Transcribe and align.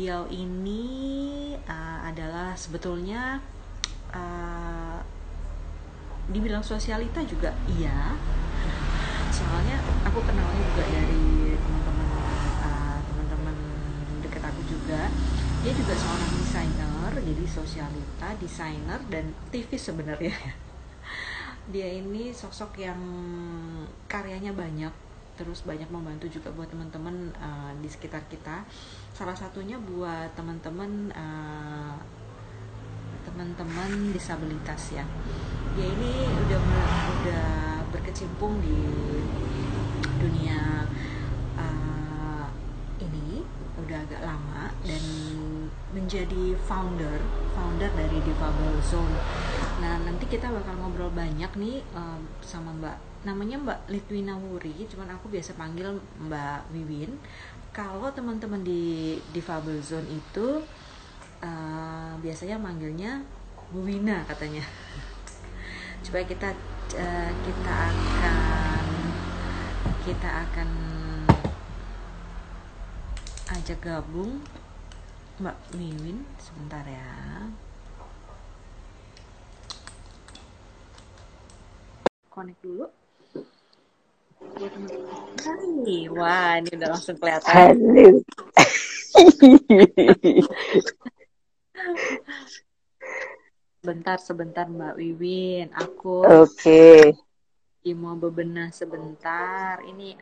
beliau 0.00 0.24
ini 0.32 1.52
uh, 1.68 2.08
adalah 2.08 2.56
sebetulnya 2.56 3.36
uh, 4.16 4.96
dibilang 6.32 6.64
sosialita 6.64 7.20
juga 7.28 7.52
iya. 7.68 8.16
Soalnya 9.28 9.76
aku 10.08 10.24
kenalnya 10.24 10.56
juga 10.72 10.88
dari 10.88 11.52
teman-teman 11.52 12.08
uh, 12.64 12.96
teman-teman 13.12 13.56
dekat 14.24 14.40
aku 14.40 14.64
juga. 14.72 15.12
Dia 15.60 15.72
juga 15.76 15.92
seorang 15.92 16.32
desainer, 16.32 17.12
jadi 17.20 17.44
sosialita, 17.44 18.28
desainer 18.40 19.00
dan 19.12 19.36
aktivis 19.52 19.84
sebenarnya 19.84 20.32
dia 21.76 21.88
ini 21.92 22.32
sosok 22.32 22.80
yang 22.80 22.96
karyanya 24.08 24.56
banyak 24.56 25.09
terus 25.40 25.64
banyak 25.64 25.88
membantu 25.88 26.28
juga 26.28 26.52
buat 26.52 26.68
teman-teman 26.68 27.32
uh, 27.40 27.72
di 27.80 27.88
sekitar 27.88 28.20
kita 28.28 28.60
salah 29.16 29.32
satunya 29.32 29.80
buat 29.80 30.36
teman-teman 30.36 31.08
uh, 31.16 31.96
teman-teman 33.24 34.12
disabilitas 34.12 34.92
ya 34.92 35.04
dia 35.80 35.88
ini 35.88 36.12
udah 36.28 36.60
udah 37.24 37.48
berkecimpung 37.88 38.60
di 38.60 38.76
dunia 40.20 40.84
uh, 41.56 42.44
ini 43.00 43.40
udah 43.80 43.96
agak 44.04 44.20
lama 44.20 44.68
dan 44.84 45.04
menjadi 45.96 46.52
founder 46.68 47.16
founder 47.56 47.90
dari 47.98 48.18
Difabel 48.22 48.78
Zone. 48.86 49.16
Nah 49.82 49.98
nanti 50.06 50.28
kita 50.30 50.52
bakal 50.52 50.78
ngobrol 50.78 51.10
banyak 51.10 51.50
nih 51.58 51.82
um, 51.96 52.22
sama 52.44 52.70
Mbak 52.78 53.09
namanya 53.20 53.60
Mbak 53.60 53.80
Litwina 53.92 54.34
Wuri, 54.36 54.88
cuman 54.88 55.12
aku 55.12 55.28
biasa 55.28 55.52
panggil 55.56 56.00
Mbak 56.24 56.72
Wiwin. 56.72 57.12
Kalau 57.70 58.08
teman-teman 58.10 58.64
di 58.64 59.16
Difabel 59.30 59.78
Zone 59.84 60.08
itu 60.08 60.64
uh, 61.44 62.12
biasanya 62.18 62.56
manggilnya 62.56 63.20
Bu 63.70 63.84
Wina 63.86 64.24
katanya. 64.26 64.64
Coba 66.04 66.24
kita 66.24 66.50
uh, 66.96 67.30
kita 67.44 67.74
akan 67.92 68.38
kita 70.00 70.30
akan 70.48 70.68
ajak 73.50 73.78
gabung 73.84 74.40
Mbak 75.40 75.56
Miwin 75.76 76.24
sebentar 76.40 76.84
ya 76.88 77.10
connect 82.30 82.62
dulu 82.62 82.86
Wah 86.12 86.58
ini 86.60 86.70
udah 86.76 86.88
langsung 86.94 87.16
kelihatan. 87.18 87.74
Bentar, 93.80 94.18
sebentar 94.20 94.68
Mbak 94.68 94.94
Wiwin. 95.00 95.72
Aku 95.72 96.22
Oke. 96.22 97.16
Okay. 97.80 97.96
mau 97.96 98.14
bebenah 98.14 98.68
sebentar. 98.70 99.80
Ini 99.82 100.14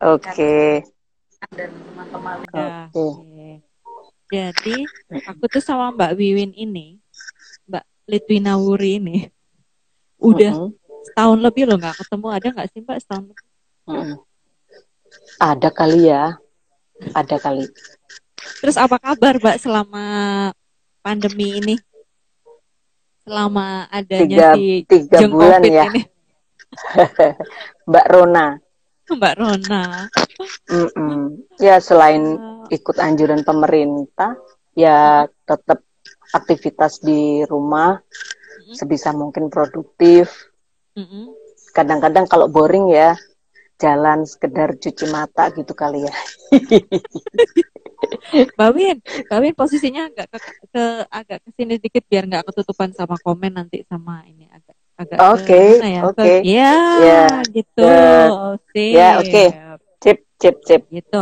Oke. 0.00 0.26
Okay. 0.32 0.70
Dan 1.52 1.70
teman-teman. 1.70 2.42
Oke. 2.42 2.88
Okay. 2.90 3.52
Jadi 4.32 4.76
aku 5.28 5.44
tuh 5.44 5.60
sama 5.60 5.92
Mbak 5.92 6.12
Wiwin 6.16 6.56
ini, 6.56 6.96
Mbak 7.68 7.84
Litwina 8.08 8.56
Wuri 8.56 8.96
ini, 8.96 9.28
udah 10.16 10.56
uh 10.56 10.72
-huh. 10.72 11.04
setahun 11.04 11.38
lebih 11.44 11.68
loh 11.68 11.76
nggak 11.76 12.00
ketemu. 12.00 12.26
Ada 12.32 12.48
nggak 12.48 12.68
sih 12.72 12.80
Mbak 12.80 12.98
setahun 13.04 13.24
lebih? 13.28 13.46
Uh 13.84 13.92
-huh. 13.92 14.16
Ada 15.42 15.74
kali 15.74 16.06
ya, 16.06 16.38
ada 17.18 17.36
kali. 17.42 17.66
Terus 18.62 18.78
apa 18.78 19.02
kabar 19.02 19.42
Mbak 19.42 19.58
selama 19.58 20.04
pandemi 21.02 21.58
ini? 21.58 21.74
Selama 23.26 23.90
adanya 23.90 24.22
tiga, 24.22 24.48
si 24.54 24.86
tiga 24.86 25.18
bulan 25.26 25.66
COVID 25.66 25.74
ya. 25.74 25.84
ini. 25.90 26.02
Mbak 27.90 28.06
Rona. 28.06 28.46
Mbak 29.10 29.34
Rona. 29.34 29.82
Mm 30.70 30.88
-mm. 30.94 31.18
Ya 31.58 31.82
selain 31.82 32.38
ikut 32.70 33.02
anjuran 33.02 33.42
pemerintah, 33.42 34.38
ya 34.78 35.26
tetap 35.42 35.82
aktivitas 36.30 37.02
di 37.02 37.42
rumah 37.50 37.98
sebisa 38.78 39.10
mungkin 39.10 39.50
produktif. 39.50 40.30
Kadang-kadang 41.74 42.30
kalau 42.30 42.46
boring 42.46 42.94
ya 42.94 43.18
jalan 43.80 44.28
sekedar 44.28 44.76
cuci 44.76 45.08
mata 45.10 45.48
gitu 45.52 45.72
kali 45.72 46.06
ya. 46.06 46.14
Bawin, 48.58 48.98
Bawin 49.30 49.54
posisinya 49.54 50.10
agak 50.10 50.26
ke, 50.32 50.38
ke 50.74 50.84
agak 51.06 51.38
ke 51.42 51.50
sini 51.54 51.78
dikit 51.78 52.02
biar 52.10 52.26
nggak 52.26 52.50
ketutupan 52.50 52.90
sama 52.94 53.14
komen 53.22 53.54
nanti 53.54 53.86
sama 53.86 54.26
ini 54.26 54.50
agak 54.50 54.76
agak 54.98 55.18
Oke, 55.34 55.62
ya? 55.80 56.00
oke. 56.04 56.18
Okay. 56.18 56.36
Ya, 56.44 56.76
yeah, 57.00 57.34
gitu. 57.50 57.82
Ya, 57.82 58.58
yeah, 58.76 59.12
oke. 59.18 59.30
Okay. 59.30 59.48
Cip, 60.02 60.18
cip, 60.38 60.56
cip. 60.66 60.82
Gitu. 60.90 61.20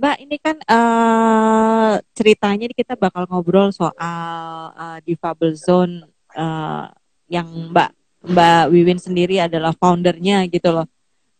Mbak, 0.00 0.16
ini 0.24 0.36
kan 0.40 0.56
uh, 0.64 2.00
ceritanya 2.16 2.72
kita 2.72 2.96
bakal 2.96 3.28
ngobrol 3.28 3.68
soal 3.68 4.72
uh, 4.72 4.98
Difabel 5.04 5.52
Zone 5.52 6.08
uh, 6.32 6.88
yang 7.28 7.72
Mbak 7.72 7.90
Mbak 8.20 8.64
Wiwin 8.72 9.00
sendiri 9.00 9.40
adalah 9.40 9.72
foundernya 9.76 10.44
gitu 10.48 10.72
loh. 10.72 10.88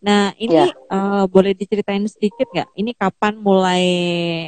Nah, 0.01 0.33
ini. 0.41 0.57
Ya. 0.57 0.73
uh, 0.89 1.25
boleh 1.29 1.53
diceritain 1.53 2.05
sedikit 2.09 2.49
nggak? 2.49 2.73
Ini 2.73 2.91
kapan 2.97 3.37
mulai 3.37 3.85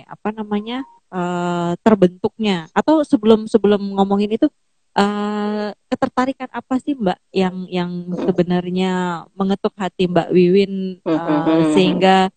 apa 0.08 0.32
namanya 0.32 0.84
uh, 1.12 1.76
terbentuknya? 1.84 2.72
Atau 2.72 3.04
sebelum 3.04 3.44
sebelum 3.44 3.80
ngomongin 4.00 4.32
itu 4.32 4.48
uh, 4.96 5.70
ketertarikan 5.88 6.48
apa 6.52 6.74
sih 6.80 6.96
Mbak 6.96 7.18
yang 7.32 7.56
yang 7.68 7.90
sebenarnya 8.16 9.24
mengetuk 9.36 9.76
hati 9.76 10.08
Mbak 10.08 10.28
Wiwin 10.32 11.04
uh, 11.04 11.72
sehingga 11.76 12.32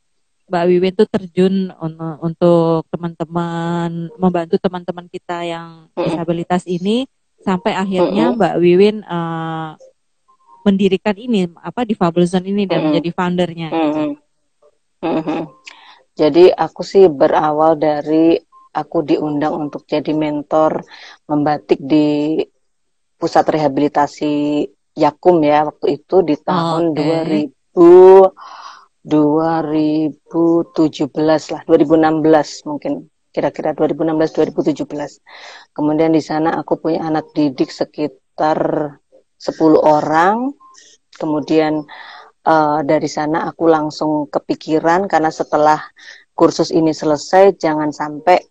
Mbak 0.46 0.66
Wiwin 0.70 0.94
tuh 0.94 1.10
terjun 1.10 1.74
untuk 2.22 2.86
teman-teman 2.94 4.14
membantu 4.22 4.62
teman-teman 4.62 5.10
kita 5.10 5.42
yang 5.42 5.90
disabilitas 5.98 6.70
ini 6.70 7.10
sampai 7.42 7.74
akhirnya 7.74 8.30
Mbak 8.34 8.56
Wiwin 8.62 9.02
uh, 9.10 9.74
mendirikan 10.66 11.14
ini 11.14 11.46
apa 11.62 11.86
di 11.86 11.94
Fabelson 11.94 12.42
ini 12.50 12.66
dan 12.66 12.66
mm 12.66 12.74
-hmm. 12.74 12.86
menjadi 12.90 13.10
foundernya. 13.14 13.70
Mm 13.70 13.92
-hmm. 13.94 14.10
Mm 15.06 15.22
-hmm. 15.22 15.42
Jadi 16.16 16.50
aku 16.50 16.82
sih 16.82 17.06
berawal 17.06 17.78
dari 17.78 18.40
aku 18.76 19.08
diundang 19.08 19.56
untuk 19.70 19.88
jadi 19.88 20.12
mentor 20.12 20.84
membatik 21.30 21.80
di 21.80 22.42
pusat 23.16 23.48
rehabilitasi 23.48 24.68
Yakum 24.96 25.44
ya 25.44 25.68
waktu 25.68 26.00
itu 26.00 26.24
di 26.24 26.40
tahun 26.40 26.96
okay. 26.96 27.52
2000 27.76 28.32
2017 29.06 31.54
lah 31.54 31.62
2016 31.68 32.66
mungkin 32.66 33.06
kira-kira 33.30 33.76
2016 33.76 34.66
2017 34.66 35.76
kemudian 35.76 36.16
di 36.16 36.24
sana 36.24 36.56
aku 36.58 36.80
punya 36.80 37.04
anak 37.06 37.30
didik 37.36 37.70
sekitar 37.70 38.58
10 39.40 39.80
orang. 39.80 40.52
Kemudian 41.16 41.84
uh, 42.44 42.80
dari 42.84 43.08
sana 43.08 43.48
aku 43.50 43.66
langsung 43.72 44.28
kepikiran 44.28 45.08
karena 45.08 45.32
setelah 45.32 45.80
kursus 46.36 46.70
ini 46.76 46.92
selesai 46.92 47.56
jangan 47.56 47.96
sampai 47.96 48.44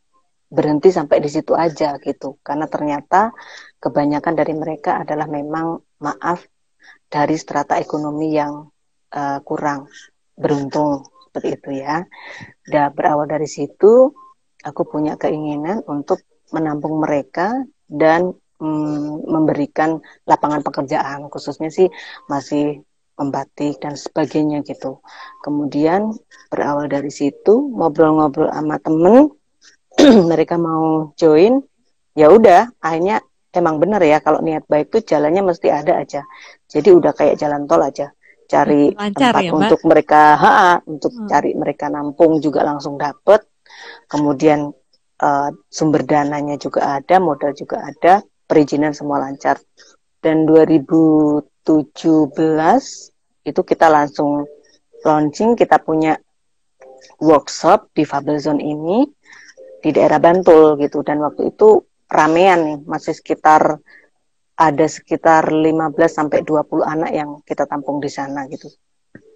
berhenti 0.49 0.89
sampai 0.95 1.21
di 1.21 1.29
situ 1.29 1.53
aja 1.53 1.99
gitu. 2.01 2.41
Karena 2.41 2.71
ternyata 2.71 3.35
kebanyakan 3.83 4.35
dari 4.35 4.55
mereka 4.57 5.03
adalah 5.03 5.29
memang 5.29 5.79
maaf 6.01 6.47
dari 7.11 7.37
strata 7.37 7.77
ekonomi 7.77 8.35
yang 8.35 8.65
uh, 9.15 9.39
kurang 9.45 9.91
beruntung 10.35 11.05
seperti 11.29 11.49
itu 11.59 11.71
ya. 11.85 12.07
Dan 12.65 12.95
berawal 12.95 13.27
dari 13.29 13.51
situ 13.51 14.15
aku 14.65 14.83
punya 14.89 15.21
keinginan 15.21 15.85
untuk 15.91 16.23
menampung 16.55 17.03
mereka 17.03 17.53
dan 17.91 18.33
mm, 18.65 19.29
memberikan 19.29 20.01
lapangan 20.25 20.65
pekerjaan 20.65 21.29
khususnya 21.29 21.69
sih 21.69 21.93
masih 22.33 22.81
membatik 23.15 23.79
dan 23.79 23.95
sebagainya 23.95 24.67
gitu. 24.67 24.99
Kemudian 25.43 26.15
berawal 26.51 26.91
dari 26.91 27.11
situ 27.15 27.71
ngobrol-ngobrol 27.71 28.51
sama 28.51 28.77
temen, 28.83 29.31
mereka 30.31 30.59
mau 30.59 31.15
join, 31.15 31.63
ya 32.19 32.31
udah 32.31 32.75
akhirnya 32.83 33.23
emang 33.55 33.79
bener 33.79 34.03
ya 34.03 34.19
kalau 34.19 34.43
niat 34.43 34.67
baik 34.67 34.91
tuh 34.91 35.03
jalannya 35.07 35.47
mesti 35.47 35.71
ada 35.71 36.03
aja. 36.03 36.27
Jadi 36.67 36.91
udah 36.91 37.15
kayak 37.15 37.39
jalan 37.39 37.71
tol 37.71 37.83
aja. 37.83 38.11
Cari 38.45 38.93
Lancar 38.93 39.41
tempat 39.41 39.43
ya, 39.47 39.53
untuk 39.57 39.81
mereka, 39.89 40.23
ha, 40.37 40.77
untuk 40.85 41.17
hmm. 41.17 41.27
cari 41.33 41.57
mereka 41.57 41.89
nampung 41.89 42.43
juga 42.45 42.61
langsung 42.67 43.01
dapet. 43.01 43.41
Kemudian 44.05 44.69
uh, 45.23 45.49
sumber 45.73 46.05
dananya 46.05 46.61
juga 46.61 47.01
ada, 47.01 47.17
modal 47.23 47.57
juga 47.57 47.89
ada 47.89 48.21
perizinan 48.45 48.93
semua 48.97 49.21
lancar. 49.21 49.61
Dan 50.21 50.49
2017 50.49 51.65
itu 53.45 53.61
kita 53.61 53.87
langsung 53.93 54.49
launching 55.05 55.53
kita 55.53 55.77
punya 55.85 56.17
workshop 57.21 57.93
di 57.93 58.09
Fable 58.09 58.41
Zone 58.41 58.65
ini 58.65 59.05
di 59.85 59.93
daerah 59.93 60.17
Bantul 60.17 60.81
gitu 60.81 61.05
dan 61.05 61.21
waktu 61.21 61.53
itu 61.53 61.85
ramean 62.09 62.61
nih 62.65 62.79
masih 62.89 63.13
sekitar 63.13 63.77
ada 64.55 64.87
sekitar 64.87 65.51
15 65.51 65.93
sampai 66.09 66.41
20 66.47 66.87
anak 66.87 67.11
yang 67.13 67.31
kita 67.43 67.67
tampung 67.67 67.99
di 67.99 68.09
sana 68.09 68.47
gitu. 68.49 68.71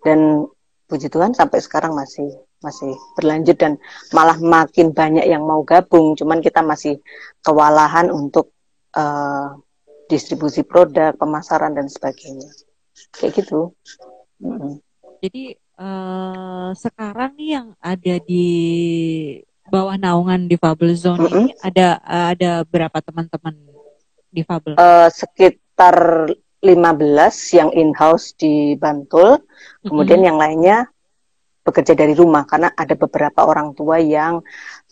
Dan 0.00 0.46
puji 0.88 1.10
Tuhan 1.10 1.34
sampai 1.34 1.58
sekarang 1.58 1.92
masih 1.92 2.32
masih 2.62 2.94
berlanjut 3.18 3.58
dan 3.58 3.78
malah 4.14 4.38
makin 4.38 4.94
banyak 4.94 5.26
yang 5.26 5.42
mau 5.42 5.66
gabung. 5.66 6.14
Cuman 6.14 6.38
kita 6.38 6.62
masih 6.62 7.02
kewalahan 7.42 8.14
untuk 8.14 8.54
uh, 8.96 9.58
distribusi 10.08 10.64
produk, 10.64 11.12
pemasaran 11.16 11.76
dan 11.76 11.86
sebagainya. 11.90 12.48
Kayak 13.12 13.44
gitu. 13.44 13.76
Mm 14.40 14.54
-hmm. 14.56 14.72
Jadi 15.18 15.44
uh, 15.76 16.70
sekarang 16.78 17.34
nih 17.36 17.50
yang 17.60 17.68
ada 17.82 18.14
di 18.22 18.48
bawah 19.68 20.00
naungan 20.00 20.48
di 20.48 20.56
Fable 20.56 20.96
Zone 20.96 21.20
mm 21.20 21.28
-hmm. 21.28 21.36
ini 21.36 21.50
ada 21.60 22.00
ada 22.02 22.52
berapa 22.64 22.98
teman-teman 23.04 23.54
difabel? 24.32 24.78
Uh, 24.80 25.08
sekitar 25.12 26.28
15 26.58 26.74
yang 27.54 27.70
in-house 27.70 28.34
di 28.34 28.74
Bantul, 28.74 29.38
kemudian 29.86 30.22
mm-hmm. 30.22 30.28
yang 30.28 30.38
lainnya 30.38 30.78
bekerja 31.62 31.94
dari 31.94 32.16
rumah 32.16 32.48
karena 32.48 32.72
ada 32.74 32.96
beberapa 32.96 33.44
orang 33.44 33.76
tua 33.76 34.00
yang 34.00 34.40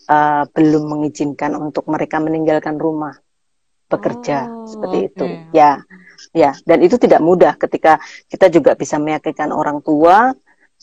uh, 0.07 0.43
belum 0.53 0.93
mengizinkan 0.93 1.57
untuk 1.57 1.89
mereka 1.89 2.21
meninggalkan 2.21 2.77
rumah 2.77 3.17
bekerja 3.87 4.47
oh, 4.47 4.67
seperti 4.67 4.97
okay. 4.97 5.09
itu. 5.09 5.25
Ya, 5.55 5.71
ya, 6.35 6.51
dan 6.67 6.79
itu 6.83 6.99
tidak 6.99 7.23
mudah 7.23 7.55
ketika 7.55 7.99
kita 8.27 8.51
juga 8.51 8.75
bisa 8.75 8.99
meyakinkan 8.99 9.49
orang 9.55 9.79
tua 9.81 10.35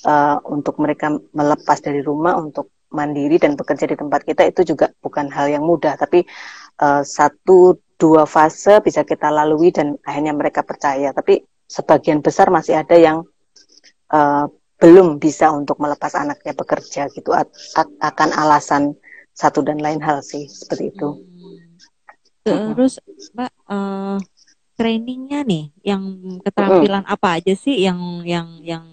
uh, 0.05 0.37
untuk 0.49 0.81
mereka 0.81 1.13
melepas 1.37 1.79
dari 1.85 2.01
rumah 2.01 2.37
untuk 2.41 2.73
mandiri 2.95 3.43
dan 3.43 3.59
bekerja 3.59 3.91
di 3.91 3.97
tempat 3.99 4.23
kita 4.23 4.47
itu 4.47 4.75
juga 4.75 4.91
bukan 5.03 5.29
hal 5.31 5.51
yang 5.53 5.65
mudah. 5.67 5.99
Tapi 6.01 6.25
uh, 6.81 7.03
satu 7.05 7.77
dua 8.01 8.25
fase 8.27 8.81
bisa 8.83 9.07
kita 9.07 9.31
lalui 9.31 9.71
dan 9.71 9.99
akhirnya 10.03 10.33
mereka 10.35 10.65
percaya. 10.65 11.13
Tapi 11.13 11.45
sebagian 11.69 12.23
besar 12.25 12.49
masih 12.49 12.81
ada 12.81 12.97
yang 12.97 13.27
uh, 14.15 14.47
belum 14.79 15.17
bisa 15.23 15.49
untuk 15.55 15.79
melepas 15.81 16.13
anaknya 16.19 16.53
bekerja 16.53 17.09
gitu 17.15 17.31
akan 18.03 18.29
alasan 18.35 18.93
satu 19.35 19.67
dan 19.67 19.83
lain 19.83 19.99
hal 19.99 20.23
sih 20.23 20.47
seperti 20.47 20.95
itu. 20.95 21.09
Hmm. 21.11 21.34
Terus 22.45 23.01
Mbak 23.33 23.53
uh, 23.67 24.19
trainingnya 24.77 25.41
nih 25.47 25.73
yang 25.81 26.03
keterampilan 26.45 27.05
apa 27.09 27.41
aja 27.41 27.57
sih 27.57 27.81
yang 27.81 28.21
yang 28.27 28.61
yang 28.61 28.85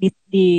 di, 0.00 0.08
di 0.28 0.50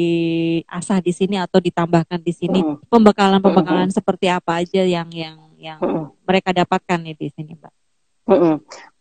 asah 0.69 1.01
di 1.01 1.13
sini 1.13 1.37
atau 1.37 1.61
ditambahkan 1.61 2.21
di 2.21 2.33
sini? 2.33 2.59
Pembekalan-pembekalan 2.89 3.89
hmm. 3.89 3.97
seperti 3.97 4.25
apa 4.29 4.65
aja 4.65 4.81
yang 4.81 5.09
yang 5.13 5.37
yang 5.61 5.79
mereka 6.25 6.49
dapatkan 6.49 6.97
nih 7.05 7.15
di 7.17 7.27
sini 7.29 7.53
Mbak? 7.53 7.73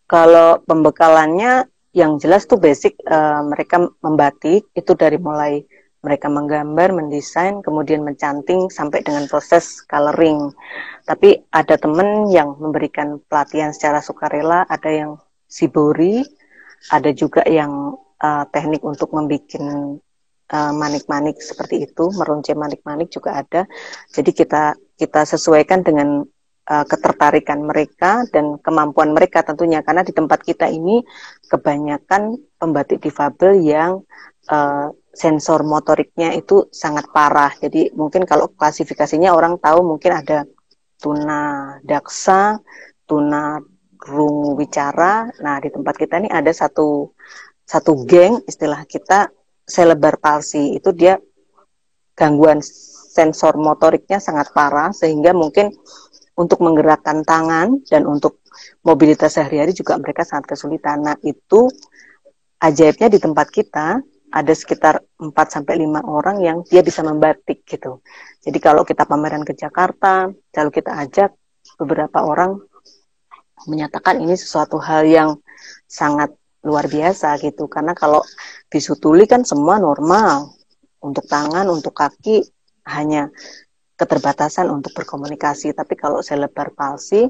Kalau 0.05 0.61
pembekalannya 0.67 1.65
yang 1.91 2.21
jelas 2.23 2.47
tuh 2.47 2.61
basic 2.61 2.99
uh, 3.09 3.43
mereka 3.47 3.83
membatik 4.05 4.69
itu 4.75 4.93
dari 4.95 5.19
mulai 5.19 5.67
mereka 6.01 6.33
menggambar, 6.33 6.97
mendesain, 6.97 7.61
kemudian 7.61 8.01
mencanting 8.01 8.73
sampai 8.73 9.05
dengan 9.05 9.29
proses 9.29 9.85
coloring. 9.85 10.49
Tapi 11.05 11.45
ada 11.53 11.77
temen 11.77 12.33
yang 12.33 12.57
memberikan 12.57 13.21
pelatihan 13.29 13.77
secara 13.77 14.01
sukarela, 14.01 14.65
ada 14.65 14.89
yang 14.89 15.11
sibori, 15.45 16.25
ada 16.89 17.13
juga 17.13 17.45
yang 17.45 18.01
uh, 18.17 18.45
teknik 18.49 18.81
untuk 18.81 19.13
membuat 19.13 19.45
uh, 19.61 20.73
manik-manik 20.73 21.37
seperti 21.45 21.85
itu, 21.85 22.09
meronce 22.17 22.57
manik-manik 22.57 23.13
juga 23.13 23.37
ada. 23.45 23.69
Jadi 24.09 24.31
kita 24.33 24.73
kita 24.97 25.29
sesuaikan 25.29 25.85
dengan 25.85 26.25
uh, 26.71 26.85
ketertarikan 26.89 27.61
mereka 27.61 28.25
dan 28.33 28.57
kemampuan 28.65 29.13
mereka 29.13 29.45
tentunya 29.45 29.85
karena 29.85 30.01
di 30.01 30.17
tempat 30.17 30.41
kita 30.47 30.71
ini 30.71 31.03
kebanyakan 31.51 32.41
pembatik 32.57 33.03
difabel 33.03 33.59
yang 33.61 34.01
uh, 34.49 34.93
sensor 35.11 35.67
motoriknya 35.67 36.35
itu 36.39 36.71
sangat 36.71 37.11
parah. 37.11 37.51
Jadi 37.59 37.91
mungkin 37.95 38.23
kalau 38.23 38.51
klasifikasinya 38.55 39.35
orang 39.35 39.59
tahu 39.59 39.83
mungkin 39.83 40.13
ada 40.15 40.47
tuna 41.01 41.77
daksa, 41.83 42.61
tuna 43.05 43.59
rungu 44.01 44.57
wicara. 44.57 45.29
Nah, 45.43 45.59
di 45.59 45.69
tempat 45.69 45.95
kita 45.99 46.23
ini 46.23 46.31
ada 46.31 46.51
satu 46.55 47.11
satu 47.67 48.07
geng 48.07 48.43
istilah 48.47 48.87
kita 48.87 49.29
selebar 49.67 50.19
palsi. 50.23 50.79
Itu 50.79 50.95
dia 50.95 51.19
gangguan 52.15 52.63
sensor 53.11 53.59
motoriknya 53.59 54.23
sangat 54.23 54.55
parah 54.55 54.95
sehingga 54.95 55.35
mungkin 55.35 55.75
untuk 56.39 56.63
menggerakkan 56.63 57.27
tangan 57.27 57.83
dan 57.91 58.07
untuk 58.07 58.41
mobilitas 58.87 59.37
sehari-hari 59.37 59.75
juga 59.75 59.99
mereka 59.99 60.23
sangat 60.23 60.55
kesulitan. 60.55 61.03
Nah, 61.05 61.19
itu 61.27 61.69
ajaibnya 62.61 63.09
di 63.11 63.19
tempat 63.19 63.49
kita 63.51 64.01
ada 64.31 64.55
sekitar 64.55 65.03
4 65.19 65.35
sampai 65.51 65.83
5 65.83 66.07
orang 66.07 66.37
yang 66.41 66.59
dia 66.67 66.81
bisa 66.87 67.03
membatik 67.03 67.67
gitu. 67.67 67.99
Jadi 68.41 68.59
kalau 68.63 68.87
kita 68.87 69.05
pameran 69.05 69.43
ke 69.43 69.59
Jakarta, 69.59 70.31
lalu 70.31 70.71
kita 70.71 70.95
ajak 71.03 71.31
beberapa 71.77 72.23
orang 72.23 72.63
menyatakan 73.67 74.23
ini 74.23 74.39
sesuatu 74.39 74.81
hal 74.81 75.05
yang 75.05 75.31
sangat 75.85 76.33
luar 76.63 76.87
biasa 76.87 77.37
gitu. 77.43 77.67
Karena 77.67 77.93
kalau 77.93 78.23
bisu 78.71 78.97
tuli 78.97 79.27
kan 79.27 79.43
semua 79.43 79.77
normal. 79.83 80.57
Untuk 81.01 81.25
tangan, 81.25 81.65
untuk 81.73 81.97
kaki 81.97 82.45
hanya 82.85 83.33
keterbatasan 83.97 84.69
untuk 84.69 84.93
berkomunikasi. 84.93 85.73
Tapi 85.73 85.97
kalau 85.97 86.21
selebar 86.21 86.77
palsi, 86.77 87.25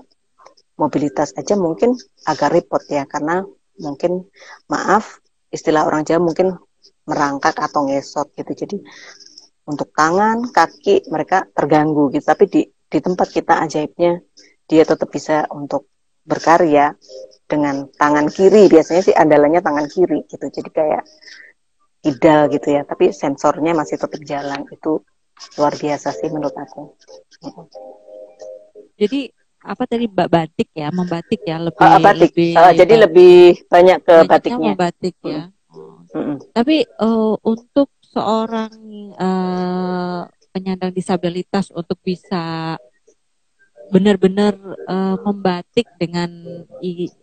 mobilitas 0.74 1.30
aja 1.38 1.54
mungkin 1.54 1.94
agak 2.26 2.50
repot 2.50 2.82
ya, 2.90 3.06
karena 3.06 3.46
mungkin 3.78 4.26
maaf 4.66 5.22
istilah 5.54 5.86
orang 5.86 6.02
Jawa 6.02 6.18
mungkin 6.18 6.58
merangkak 7.08 7.56
atau 7.56 7.86
ngesot 7.88 8.32
gitu. 8.36 8.52
Jadi 8.66 8.76
untuk 9.68 9.94
tangan, 9.94 10.50
kaki 10.50 11.06
mereka 11.12 11.46
terganggu 11.54 12.10
gitu. 12.10 12.24
Tapi 12.26 12.44
di 12.50 12.62
di 12.66 12.98
tempat 12.98 13.28
kita 13.30 13.62
ajaibnya 13.62 14.18
dia 14.66 14.82
tetap 14.82 15.06
bisa 15.10 15.46
untuk 15.54 15.86
berkarya 16.26 16.94
dengan 17.46 17.86
tangan 17.94 18.26
kiri. 18.30 18.66
Biasanya 18.66 19.02
sih 19.02 19.14
andalannya 19.14 19.62
tangan 19.62 19.86
kiri 19.86 20.26
gitu. 20.26 20.46
Jadi 20.50 20.70
kayak 20.74 21.02
idal 22.06 22.50
gitu 22.50 22.68
ya. 22.74 22.82
Tapi 22.82 23.14
sensornya 23.14 23.72
masih 23.78 23.98
tetap 23.98 24.20
jalan. 24.26 24.66
Itu 24.70 25.06
luar 25.56 25.72
biasa 25.78 26.12
sih 26.12 26.28
menurut 26.28 26.52
aku. 26.52 26.94
Jadi 29.00 29.32
apa 29.60 29.84
tadi 29.84 30.08
mbak 30.08 30.28
batik 30.32 30.68
ya, 30.72 30.88
membatik 30.88 31.40
ya 31.44 31.56
lebih. 31.60 31.84
Uh, 31.84 32.00
batik. 32.00 32.32
Lebih, 32.32 32.52
uh, 32.56 32.72
jadi 32.72 32.94
lebih 33.08 33.36
banyak 33.68 33.98
ke 34.04 34.14
batiknya. 34.24 34.72
Membatik 34.72 35.16
ya. 35.20 35.42
Tapi 36.54 36.76
uh, 36.98 37.34
untuk 37.46 37.88
seorang 38.10 38.74
uh, 39.14 40.26
penyandang 40.50 40.90
disabilitas 40.90 41.70
untuk 41.70 41.98
bisa 42.02 42.74
benar-benar 43.90 44.54
uh, 44.86 45.18
membatik 45.26 45.86
dengan 45.98 46.30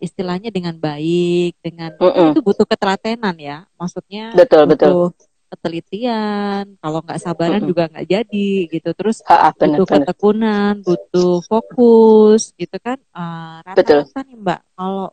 istilahnya 0.04 0.52
dengan 0.52 0.76
baik 0.76 1.56
dengan 1.64 1.96
mm 1.96 2.12
-mm. 2.12 2.28
itu 2.36 2.40
butuh 2.44 2.68
ketelatenan 2.68 3.36
ya 3.40 3.64
maksudnya 3.80 4.36
betul 4.36 4.68
butuh 4.68 5.16
betul 5.16 5.28
ketelitian 5.48 6.76
kalau 6.78 7.00
nggak 7.00 7.20
sabaran 7.24 7.64
mm-hmm. 7.64 7.70
juga 7.72 7.82
nggak 7.88 8.06
jadi 8.06 8.48
gitu 8.68 8.90
terus 8.92 9.24
ha, 9.24 9.48
bener, 9.56 9.80
butuh 9.80 9.86
bener. 9.88 9.96
ketekunan 10.04 10.74
butuh 10.84 11.34
fokus 11.48 12.52
gitu 12.60 12.76
kan 12.76 13.00
uh, 13.16 13.64
rata-rata 13.64 14.20
nih 14.28 14.36
mbak 14.36 14.60
kalau 14.76 15.08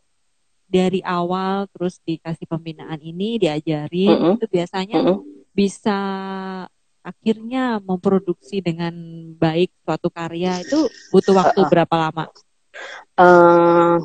dari 0.66 1.00
awal 1.02 1.70
terus 1.70 2.02
dikasih 2.02 2.46
pembinaan 2.50 2.98
ini 2.98 3.38
diajarin 3.38 4.10
mm-hmm. 4.10 4.34
itu 4.38 4.44
biasanya 4.50 4.98
mm-hmm. 5.02 5.18
bisa 5.54 5.98
akhirnya 7.06 7.78
memproduksi 7.78 8.58
dengan 8.58 8.94
baik 9.38 9.70
suatu 9.86 10.10
karya 10.10 10.58
itu 10.60 10.90
butuh 11.14 11.38
waktu 11.38 11.60
uh, 11.62 11.70
berapa 11.70 11.94
lama? 11.94 12.26
Uh, 13.14 14.02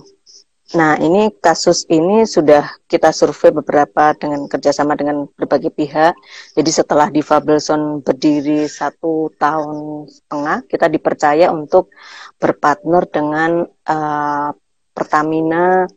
Nah, 0.71 0.95
ini 1.03 1.35
kasus 1.43 1.83
ini 1.91 2.23
sudah 2.23 2.63
kita 2.87 3.11
survei 3.11 3.51
beberapa 3.51 4.15
dengan 4.15 4.47
kerjasama 4.47 4.95
dengan 4.95 5.27
berbagai 5.35 5.67
pihak. 5.75 6.15
Jadi 6.55 6.71
setelah 6.71 7.11
di 7.11 7.19
Fabelson 7.19 7.99
berdiri 7.99 8.71
satu 8.71 9.35
tahun 9.35 10.07
setengah, 10.07 10.57
kita 10.71 10.87
dipercaya 10.87 11.51
untuk 11.51 11.91
berpartner 12.39 13.03
dengan 13.11 13.67
uh, 13.67 14.49
Pertamina 14.95 15.91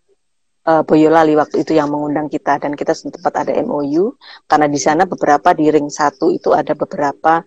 uh, 0.69 0.83
Boyolali 0.83 1.37
waktu 1.37 1.63
itu 1.65 1.77
yang 1.77 1.93
mengundang 1.93 2.29
kita 2.29 2.61
dan 2.61 2.73
kita 2.75 2.97
sempat 2.97 3.33
ada 3.37 3.53
MOU 3.65 4.17
karena 4.49 4.67
di 4.69 4.81
sana 4.81 5.05
beberapa 5.05 5.53
di 5.53 5.69
ring 5.69 5.89
satu 5.89 6.33
itu 6.33 6.53
ada 6.53 6.73
beberapa 6.73 7.45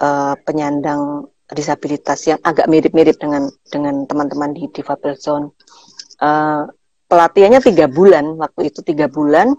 uh, 0.00 0.34
penyandang 0.44 1.26
disabilitas 1.48 2.28
yang 2.28 2.38
agak 2.44 2.68
mirip-mirip 2.68 3.16
dengan 3.16 3.48
dengan 3.72 4.04
teman-teman 4.04 4.52
di 4.52 4.68
Difabel 4.68 5.16
Zone. 5.16 5.56
Uh, 6.20 6.68
pelatihannya 7.08 7.64
tiga 7.64 7.88
bulan. 7.88 8.36
Waktu 8.36 8.68
itu 8.68 8.84
tiga 8.84 9.08
bulan 9.08 9.56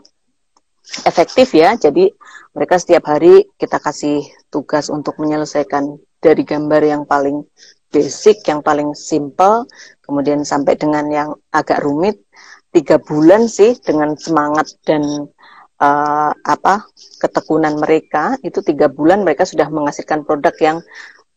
efektif 1.09 1.53
ya. 1.57 1.73
Jadi 1.73 2.13
mereka 2.53 2.77
setiap 2.77 3.09
hari 3.09 3.49
kita 3.57 3.81
kasih 3.81 4.21
tugas 4.53 4.93
untuk 4.93 5.17
menyelesaikan 5.17 5.97
dari 6.21 6.45
gambar 6.45 6.81
yang 6.85 7.03
paling 7.09 7.41
basic, 7.89 8.45
yang 8.45 8.61
paling 8.61 8.93
simple, 8.93 9.65
kemudian 10.05 10.45
sampai 10.45 10.77
dengan 10.77 11.09
yang 11.09 11.29
agak 11.49 11.81
rumit. 11.81 12.21
Tiga 12.69 13.01
bulan 13.01 13.49
sih 13.49 13.73
dengan 13.81 14.13
semangat 14.13 14.77
dan 14.85 15.01
uh, 15.81 16.31
apa 16.33 16.85
ketekunan 17.17 17.81
mereka 17.81 18.37
itu 18.45 18.61
tiga 18.61 18.85
bulan 18.91 19.25
mereka 19.25 19.47
sudah 19.47 19.65
menghasilkan 19.73 20.21
produk 20.27 20.53
yang 20.61 20.77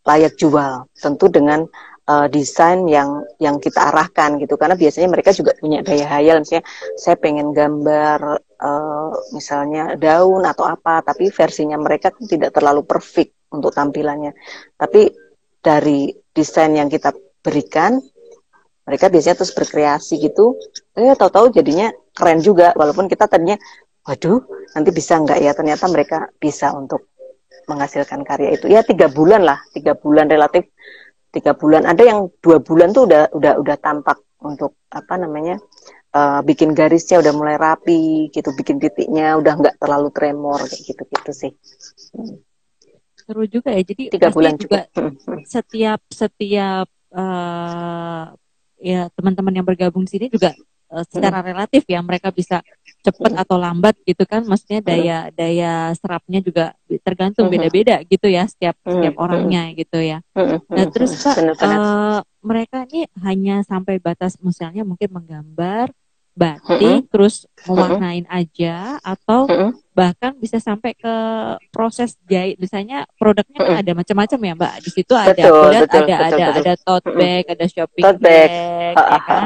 layak 0.04 0.36
jual. 0.36 0.84
Tentu 0.92 1.32
dengan 1.32 1.64
uh, 2.10 2.26
desain 2.28 2.84
yang 2.90 3.22
yang 3.38 3.56
kita 3.62 3.92
arahkan 3.94 4.36
gitu. 4.42 4.58
Karena 4.58 4.74
biasanya 4.76 5.08
mereka 5.08 5.30
juga 5.32 5.56
punya 5.56 5.80
daya 5.80 6.06
hayal. 6.10 6.42
Misalnya 6.42 6.64
saya 6.98 7.16
pengen 7.16 7.54
gambar 7.54 8.18
uh, 8.60 9.10
misalnya 9.32 9.96
daun 9.96 10.42
atau 10.44 10.66
apa 10.66 11.00
tapi 11.06 11.30
versinya 11.30 11.78
mereka 11.78 12.12
tidak 12.28 12.52
terlalu 12.52 12.84
perfect 12.84 13.32
untuk 13.54 13.72
tampilannya. 13.72 14.34
Tapi 14.76 15.08
dari 15.62 16.10
desain 16.34 16.74
yang 16.74 16.90
kita 16.90 17.14
berikan 17.42 18.02
mereka 18.82 19.06
biasanya 19.08 19.36
terus 19.42 19.54
berkreasi 19.54 20.18
gitu. 20.18 20.58
Eh 20.98 21.14
tahu-tahu 21.14 21.54
jadinya 21.54 21.90
keren 22.12 22.42
juga 22.42 22.74
walaupun 22.74 23.06
kita 23.06 23.30
tadinya 23.30 23.56
waduh 24.02 24.42
nanti 24.74 24.90
bisa 24.90 25.18
nggak 25.22 25.38
ya? 25.38 25.52
Ternyata 25.54 25.84
mereka 25.86 26.18
bisa 26.36 26.74
untuk 26.74 27.12
menghasilkan 27.70 28.26
karya 28.26 28.58
itu. 28.58 28.66
Ya 28.66 28.82
tiga 28.82 29.06
bulan 29.06 29.46
lah 29.46 29.62
tiga 29.70 29.94
bulan 29.94 30.26
relatif 30.26 30.66
tiga 31.30 31.54
bulan. 31.54 31.86
Ada 31.86 32.02
yang 32.02 32.18
dua 32.42 32.58
bulan 32.58 32.90
tuh 32.90 33.06
udah 33.06 33.30
udah 33.32 33.52
udah 33.62 33.76
tampak 33.78 34.18
untuk 34.42 34.74
apa 34.90 35.14
namanya 35.14 35.62
uh, 36.12 36.40
bikin 36.42 36.74
garisnya 36.74 37.22
udah 37.22 37.32
mulai 37.32 37.56
rapi 37.56 38.28
gitu 38.34 38.50
bikin 38.58 38.82
titiknya 38.82 39.38
udah 39.38 39.54
nggak 39.56 39.76
terlalu 39.78 40.08
tremor 40.10 40.60
kayak 40.66 40.82
gitu 40.82 41.02
gitu 41.06 41.32
sih. 41.32 41.52
Hmm. 42.12 42.42
seru 43.22 43.46
juga 43.46 43.70
ya. 43.70 43.82
Jadi 43.86 44.10
tiga 44.10 44.28
bulan 44.34 44.58
juga, 44.58 44.90
juga. 44.90 45.14
setiap 45.54 46.00
setiap 46.10 46.90
uh, 47.14 48.34
ya 48.82 49.06
teman-teman 49.14 49.54
yang 49.54 49.66
bergabung 49.66 50.04
sini 50.10 50.26
juga 50.26 50.52
uh, 50.90 51.04
secara 51.06 51.40
hmm. 51.40 51.48
relatif 51.54 51.82
ya 51.86 52.02
mereka 52.02 52.34
bisa 52.34 52.60
cepat 53.02 53.32
atau 53.34 53.56
lambat 53.58 53.98
gitu 54.06 54.22
kan 54.26 54.42
maksudnya 54.46 54.82
daya 54.82 55.18
daya 55.34 55.90
serapnya 55.98 56.38
juga 56.38 56.74
tergantung 57.02 57.50
beda-beda 57.50 58.02
gitu 58.06 58.30
ya 58.30 58.46
setiap 58.46 58.78
setiap 58.82 59.14
orangnya 59.18 59.74
gitu 59.74 59.98
ya. 59.98 60.22
Nah 60.70 60.86
terus 60.90 61.18
pak 61.18 61.34
uh, 61.62 62.22
mereka 62.42 62.86
ini 62.90 63.10
hanya 63.22 63.66
sampai 63.66 63.98
batas 63.98 64.38
misalnya 64.38 64.86
mungkin 64.86 65.10
menggambar 65.10 65.90
batik 66.32 66.80
mm 66.80 66.80
-hmm. 66.80 67.10
terus 67.12 67.44
mewarnain 67.68 68.24
aja 68.32 68.96
atau 69.04 69.44
mm 69.44 69.52
-hmm. 69.52 69.70
bahkan 69.92 70.32
bisa 70.40 70.56
sampai 70.56 70.96
ke 70.96 71.14
proses 71.68 72.16
jahit 72.24 72.56
misalnya 72.56 73.04
produknya 73.20 73.60
kan 73.60 73.76
ada 73.84 73.92
macam-macam 73.92 74.38
ya 74.40 74.54
mbak 74.56 74.74
di 74.80 74.90
situ 74.96 75.12
ada 75.12 75.36
betul, 75.36 75.52
betul, 75.52 75.68
ada 75.68 75.84
betul, 75.84 76.08
ada 76.08 76.32
betul. 76.32 76.62
ada 76.64 76.72
tote 76.80 77.08
bag 77.12 77.44
ada 77.52 77.64
shopping 77.68 78.04
tote 78.08 78.20
bag, 78.24 78.48
bag 78.48 78.96
ya 78.96 79.20
kan 79.28 79.42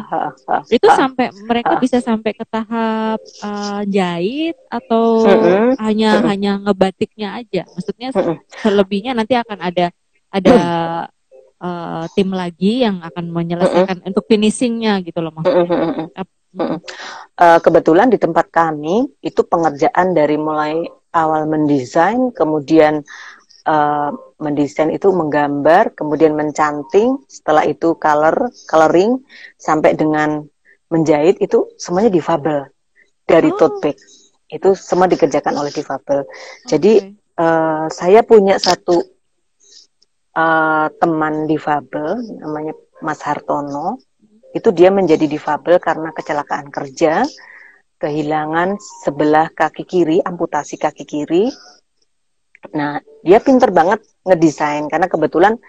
itu 0.71 0.87
sampai 0.87 1.27
mereka 1.43 1.73
bisa 1.83 1.99
sampai 1.99 2.31
ke 2.39 2.45
tahap 2.47 3.19
uh, 3.43 3.83
jahit 3.91 4.55
atau 4.71 5.27
mm 5.27 5.39
-hmm. 5.43 5.67
hanya 5.83 6.11
mm 6.15 6.19
-hmm. 6.23 6.29
hanya 6.31 6.53
ngebatiknya 6.63 7.29
aja 7.43 7.63
maksudnya 7.67 8.15
mm 8.15 8.23
-hmm. 8.23 8.37
selebihnya 8.63 9.13
nanti 9.19 9.35
akan 9.35 9.59
ada 9.59 9.91
ada 10.31 10.57
uh, 11.59 12.05
tim 12.15 12.31
lagi 12.31 12.87
yang 12.87 13.03
akan 13.03 13.27
menyelesaikan 13.35 13.99
mm 13.99 14.03
-hmm. 14.07 14.11
untuk 14.15 14.25
finishingnya 14.31 15.03
gitu 15.03 15.19
loh 15.19 15.35
maksudnya. 15.35 16.25
Mm. 16.57 16.81
Uh, 17.37 17.59
kebetulan 17.61 18.09
di 18.09 18.17
tempat 18.17 18.49
kami 18.49 19.05
itu 19.21 19.45
pengerjaan 19.45 20.17
dari 20.17 20.41
mulai 20.41 20.89
awal 21.13 21.45
mendesain, 21.45 22.33
kemudian 22.33 23.05
uh, 23.69 24.11
mendesain 24.41 24.89
itu 24.89 25.13
menggambar, 25.13 25.93
kemudian 25.93 26.33
mencanting, 26.33 27.21
setelah 27.29 27.69
itu 27.69 27.93
color, 28.01 28.49
coloring, 28.69 29.21
sampai 29.61 29.93
dengan 29.93 30.49
menjahit 30.89 31.37
itu 31.45 31.69
semuanya 31.77 32.09
difabel 32.09 32.73
dari 33.27 33.51
oh. 33.53 33.57
tote 33.59 33.77
bag. 33.83 33.97
Itu 34.47 34.79
semua 34.79 35.11
dikerjakan 35.11 35.59
oleh 35.59 35.75
difabel. 35.75 36.23
Okay. 36.23 36.77
Jadi 36.77 36.93
uh, 37.37 37.91
saya 37.91 38.23
punya 38.23 38.57
satu 38.63 39.03
uh, 40.39 40.87
teman 41.03 41.51
difabel 41.51 42.23
namanya 42.39 42.73
Mas 43.03 43.21
Hartono 43.27 43.99
itu 44.57 44.73
dia 44.73 44.89
menjadi 44.89 45.29
difabel 45.29 45.77
karena 45.77 46.17
kecelakaan 46.17 46.73
kerja, 46.73 47.29
kehilangan 48.01 48.81
sebelah 49.05 49.53
kaki 49.53 49.85
kiri, 49.85 50.25
amputasi 50.25 50.81
kaki 50.81 51.05
kiri. 51.05 51.53
Nah, 52.73 52.97
dia 53.21 53.39
pinter 53.45 53.69
banget 53.69 54.01
ngedesain 54.25 54.89
karena 54.89 55.13
kebetulan 55.13 55.61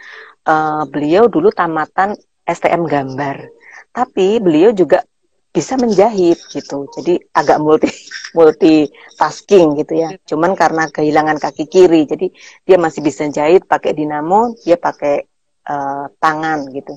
uh, 0.47 0.87
beliau 0.87 1.27
dulu 1.27 1.51
tamatan 1.51 2.15
STM 2.47 2.87
gambar. 2.87 3.51
Tapi 3.91 4.39
beliau 4.39 4.71
juga 4.71 5.03
bisa 5.51 5.75
menjahit 5.75 6.39
gitu. 6.47 6.87
Jadi 6.95 7.19
agak 7.35 7.59
multi 7.59 7.91
multi 8.37 8.87
tasking 9.19 9.75
gitu 9.83 9.99
ya. 9.99 10.15
Cuman 10.23 10.55
karena 10.55 10.87
kehilangan 10.87 11.43
kaki 11.43 11.67
kiri, 11.67 12.07
jadi 12.07 12.31
dia 12.63 12.77
masih 12.79 13.03
bisa 13.03 13.27
jahit 13.27 13.67
pakai 13.67 13.91
dinamo, 13.91 14.55
dia 14.63 14.79
pakai 14.79 15.27
uh, 15.67 16.07
tangan 16.23 16.71
gitu. 16.71 16.95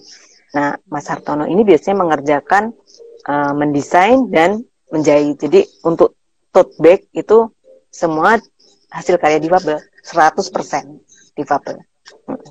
Nah, 0.51 0.75
Mas 0.91 1.07
Hartono 1.07 1.47
ini 1.47 1.63
biasanya 1.63 2.03
mengerjakan 2.03 2.75
uh, 3.27 3.53
mendesain 3.55 4.27
dan 4.31 4.67
menjahit. 4.91 5.39
Jadi 5.39 5.63
untuk 5.87 6.19
tote 6.51 6.75
bag 6.83 7.07
itu 7.15 7.47
semua 7.91 8.39
hasil 8.91 9.19
karya 9.19 9.39
difabel, 9.39 9.79
100% 10.03 10.51
difabel. 11.39 11.79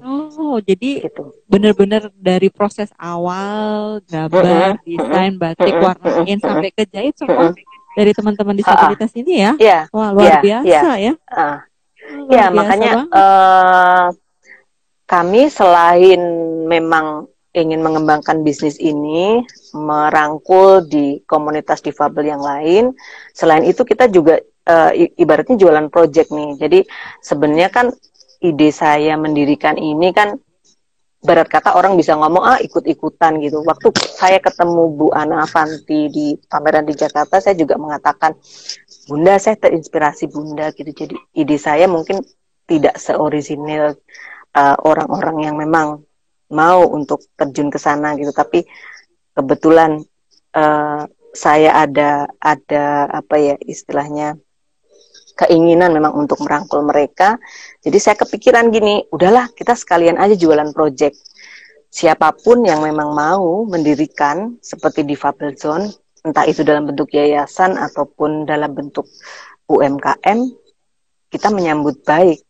Oh, 0.07 0.59
jadi 0.63 1.03
gitu. 1.03 1.35
benar-benar 1.51 2.07
dari 2.15 2.47
proses 2.47 2.87
awal 2.95 3.99
gambar, 4.07 4.79
desain, 4.87 5.35
batik, 5.35 5.75
warnain 5.83 6.39
sampai 6.39 6.71
ke 6.71 6.87
jahit 6.87 7.15
semua 7.19 7.51
dari 7.95 8.11
teman-teman 8.15 8.55
disabilitas 8.55 9.11
uh, 9.11 9.19
ini 9.19 9.33
ya. 9.43 9.51
Yeah, 9.59 9.83
Wah, 9.91 10.15
luar 10.15 10.39
yeah, 10.39 10.41
biasa 10.43 10.89
yeah. 10.95 10.95
ya. 10.95 11.13
Uh, 11.27 11.57
ya, 12.31 12.45
makanya 12.55 12.91
uh, 13.11 14.05
kami 15.03 15.51
selain 15.51 16.21
memang 16.69 17.27
ingin 17.53 17.81
mengembangkan 17.81 18.45
bisnis 18.45 18.77
ini, 18.77 19.41
merangkul 19.73 20.85
di 20.85 21.21
komunitas 21.25 21.81
difabel 21.81 22.29
yang 22.29 22.43
lain. 22.43 22.93
Selain 23.33 23.65
itu 23.65 23.81
kita 23.81 24.05
juga 24.09 24.37
uh, 24.69 24.91
ibaratnya 24.93 25.57
jualan 25.57 25.89
project 25.89 26.29
nih. 26.29 26.51
Jadi 26.61 26.79
sebenarnya 27.25 27.69
kan 27.73 27.85
ide 28.39 28.69
saya 28.69 29.17
mendirikan 29.17 29.75
ini 29.75 30.13
kan 30.13 30.37
barat 31.19 31.51
kata 31.51 31.75
orang 31.75 31.99
bisa 31.99 32.15
ngomong 32.15 32.43
ah 32.47 32.59
ikut-ikutan 32.63 33.43
gitu. 33.43 33.59
Waktu 33.65 33.91
saya 34.15 34.39
ketemu 34.39 34.95
Bu 34.95 35.07
Ana 35.11 35.43
Avanti 35.43 36.07
di 36.07 36.27
pameran 36.47 36.87
di 36.87 36.95
Jakarta, 36.95 37.43
saya 37.43 37.57
juga 37.59 37.75
mengatakan, 37.75 38.37
Bunda 39.09 39.35
saya 39.41 39.57
terinspirasi 39.59 40.29
Bunda 40.31 40.71
gitu. 40.71 40.91
Jadi 40.93 41.15
ide 41.35 41.57
saya 41.59 41.89
mungkin 41.89 42.21
tidak 42.69 43.01
seorisinil 43.01 43.97
uh, 44.53 44.77
orang-orang 44.85 45.49
yang 45.49 45.55
memang 45.57 46.05
mau 46.49 46.85
untuk 46.89 47.25
terjun 47.37 47.69
ke 47.69 47.77
sana 47.81 48.17
gitu. 48.17 48.33
Tapi 48.33 48.65
kebetulan 49.33 50.01
uh, 50.53 51.05
saya 51.33 51.85
ada 51.85 52.25
ada 52.41 53.05
apa 53.09 53.35
ya 53.37 53.55
istilahnya 53.61 54.37
keinginan 55.39 55.95
memang 55.95 56.11
untuk 56.17 56.43
merangkul 56.43 56.83
mereka. 56.83 57.39
Jadi 57.79 57.97
saya 58.01 58.15
kepikiran 58.19 58.73
gini 58.73 59.07
udahlah 59.13 59.47
kita 59.55 59.77
sekalian 59.77 60.19
aja 60.19 60.35
jualan 60.35 60.75
project. 60.75 61.15
Siapa 61.89 62.35
pun 62.37 62.61
yang 62.67 62.85
memang 62.85 63.15
mau 63.15 63.65
mendirikan 63.65 64.59
seperti 64.61 65.07
di 65.07 65.17
Fabel 65.17 65.57
Zone 65.57 65.89
entah 66.21 66.43
itu 66.43 66.67
dalam 66.67 66.83
bentuk 66.83 67.09
yayasan 67.15 67.79
ataupun 67.79 68.43
dalam 68.43 68.75
bentuk 68.75 69.07
UMKM 69.71 70.39
kita 71.31 71.47
menyambut 71.53 72.03
baik. 72.03 72.43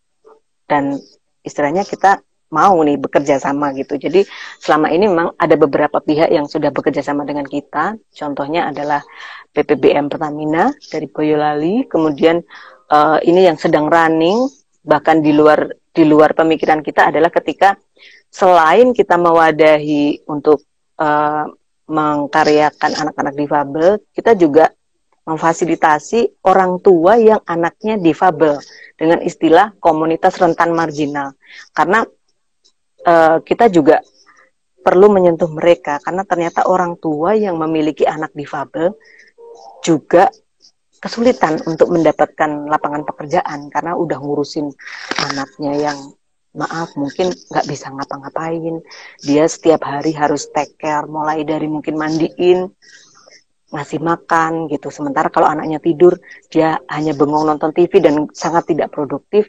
Dan 0.66 0.98
istilahnya 1.46 1.86
kita 1.86 2.20
mau 2.50 2.82
nih 2.82 2.98
bekerja 2.98 3.38
sama 3.38 3.72
gitu. 3.78 3.98
Jadi 3.98 4.26
selama 4.58 4.90
ini 4.90 5.06
memang 5.06 5.38
ada 5.38 5.56
beberapa 5.58 6.02
pihak 6.02 6.30
yang 6.34 6.50
sudah 6.50 6.74
bekerja 6.74 7.06
sama 7.06 7.26
dengan 7.26 7.46
kita. 7.46 7.98
Contohnya 8.14 8.70
adalah 8.74 9.06
PPBM 9.54 10.10
Pertamina 10.10 10.74
dari 10.90 11.10
Boyolali, 11.10 11.86
kemudian 11.90 12.42
uh, 12.90 13.18
ini 13.22 13.46
yang 13.50 13.58
sedang 13.58 13.90
running 13.90 14.50
bahkan 14.86 15.22
di 15.22 15.34
luar 15.34 15.70
di 15.94 16.06
luar 16.06 16.34
pemikiran 16.38 16.82
kita 16.82 17.10
adalah 17.14 17.30
ketika 17.34 17.76
selain 18.30 18.94
kita 18.94 19.18
mewadahi 19.18 20.22
untuk 20.30 20.62
uh, 21.02 21.50
mengkaryakan 21.90 22.92
anak-anak 22.94 23.34
difabel, 23.34 23.98
kita 24.14 24.38
juga 24.38 24.70
memfasilitasi 25.26 26.42
orang 26.46 26.82
tua 26.82 27.18
yang 27.18 27.42
anaknya 27.46 27.98
difabel 27.98 28.58
dengan 28.98 29.22
istilah 29.22 29.74
komunitas 29.82 30.38
rentan 30.38 30.74
marginal. 30.74 31.34
Karena 31.74 32.06
uh, 33.06 33.38
kita 33.44 33.72
juga 33.72 34.04
perlu 34.80 35.12
menyentuh 35.12 35.52
mereka. 35.52 36.00
Karena 36.02 36.24
ternyata 36.26 36.66
orang 36.66 36.98
tua 36.98 37.36
yang 37.36 37.60
memiliki 37.60 38.08
anak 38.08 38.34
difabel 38.34 38.96
juga 39.84 40.32
kesulitan 41.00 41.64
untuk 41.64 41.88
mendapatkan 41.96 42.68
lapangan 42.68 43.08
pekerjaan 43.08 43.72
karena 43.72 43.96
udah 43.96 44.20
ngurusin 44.20 44.68
anaknya 45.16 45.74
yang 45.92 46.00
maaf 46.52 46.92
mungkin 47.00 47.32
nggak 47.32 47.66
bisa 47.70 47.88
ngapa-ngapain. 47.94 48.84
Dia 49.24 49.48
setiap 49.48 49.86
hari 49.88 50.12
harus 50.12 50.52
take 50.52 50.76
care 50.76 51.08
mulai 51.08 51.48
dari 51.48 51.72
mungkin 51.72 51.96
mandiin 51.96 52.68
ngasih 53.70 54.02
makan 54.02 54.68
gitu. 54.68 54.90
Sementara 54.90 55.30
kalau 55.30 55.48
anaknya 55.48 55.80
tidur 55.80 56.18
dia 56.50 56.82
hanya 56.90 57.14
bengong 57.14 57.48
nonton 57.48 57.72
TV 57.72 58.02
dan 58.02 58.28
sangat 58.34 58.74
tidak 58.74 58.92
produktif 58.92 59.48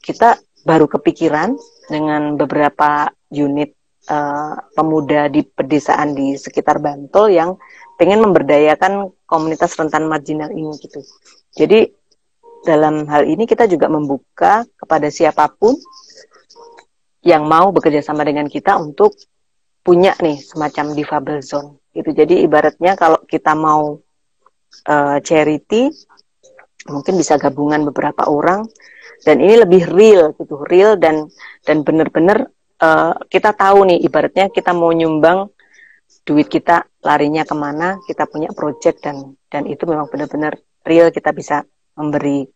kita 0.00 0.40
baru 0.68 0.84
kepikiran 0.84 1.56
dengan 1.88 2.36
beberapa 2.36 3.08
unit 3.32 3.72
uh, 4.12 4.60
pemuda 4.76 5.32
di 5.32 5.40
pedesaan 5.40 6.12
di 6.12 6.36
sekitar 6.36 6.76
Bantul 6.76 7.32
yang 7.32 7.56
pengen 7.96 8.20
memberdayakan 8.20 9.08
komunitas 9.24 9.72
rentan 9.80 10.04
marginal 10.04 10.52
ini 10.52 10.76
gitu 10.76 11.00
jadi 11.56 11.88
dalam 12.62 13.06
hal 13.08 13.24
ini 13.24 13.48
kita 13.48 13.64
juga 13.70 13.88
membuka 13.88 14.66
kepada 14.76 15.08
siapa 15.08 15.48
pun 15.48 15.78
yang 17.22 17.46
mau 17.46 17.70
bekerja 17.70 18.02
sama 18.02 18.26
dengan 18.26 18.46
kita 18.46 18.78
untuk 18.78 19.14
punya 19.82 20.14
nih 20.20 20.38
semacam 20.42 20.94
difabel 20.94 21.38
zone 21.40 21.80
gitu. 21.94 22.10
Jadi 22.12 22.44
ibaratnya 22.44 22.94
kalau 22.94 23.20
kita 23.26 23.56
mau 23.56 23.98
uh, 24.86 25.18
charity 25.22 25.90
mungkin 26.88 27.14
bisa 27.18 27.36
gabungan 27.36 27.84
beberapa 27.88 28.26
orang 28.28 28.64
dan 29.26 29.42
ini 29.42 29.54
lebih 29.62 29.82
real 29.90 30.34
gitu, 30.38 30.62
real 30.66 30.94
dan 30.98 31.26
dan 31.66 31.82
benar-benar 31.82 32.48
uh, 32.82 33.14
kita 33.26 33.54
tahu 33.54 33.88
nih 33.88 33.98
ibaratnya 34.06 34.50
kita 34.50 34.70
mau 34.74 34.90
nyumbang 34.94 35.50
duit 36.24 36.48
kita 36.48 36.84
larinya 37.04 37.44
ke 37.44 37.54
mana, 37.56 37.96
kita 38.04 38.28
punya 38.28 38.52
project 38.52 39.00
dan 39.00 39.36
dan 39.48 39.64
itu 39.64 39.84
memang 39.88 40.08
benar-benar 40.12 40.56
real 40.84 41.08
kita 41.08 41.32
bisa 41.32 41.64
memberi 41.96 42.46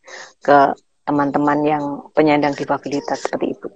ke 0.44 0.58
teman-teman 1.02 1.58
yang 1.66 1.84
penyandang 2.14 2.54
difabilitas 2.54 3.26
seperti 3.26 3.58
itu. 3.58 3.68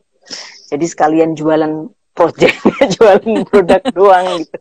Jadi 0.71 0.87
sekalian 0.87 1.35
jualan 1.35 1.91
projectnya 2.17 2.81
jualan 2.97 3.45
produk 3.45 3.83
doang 3.93 4.27
gitu. 4.41 4.59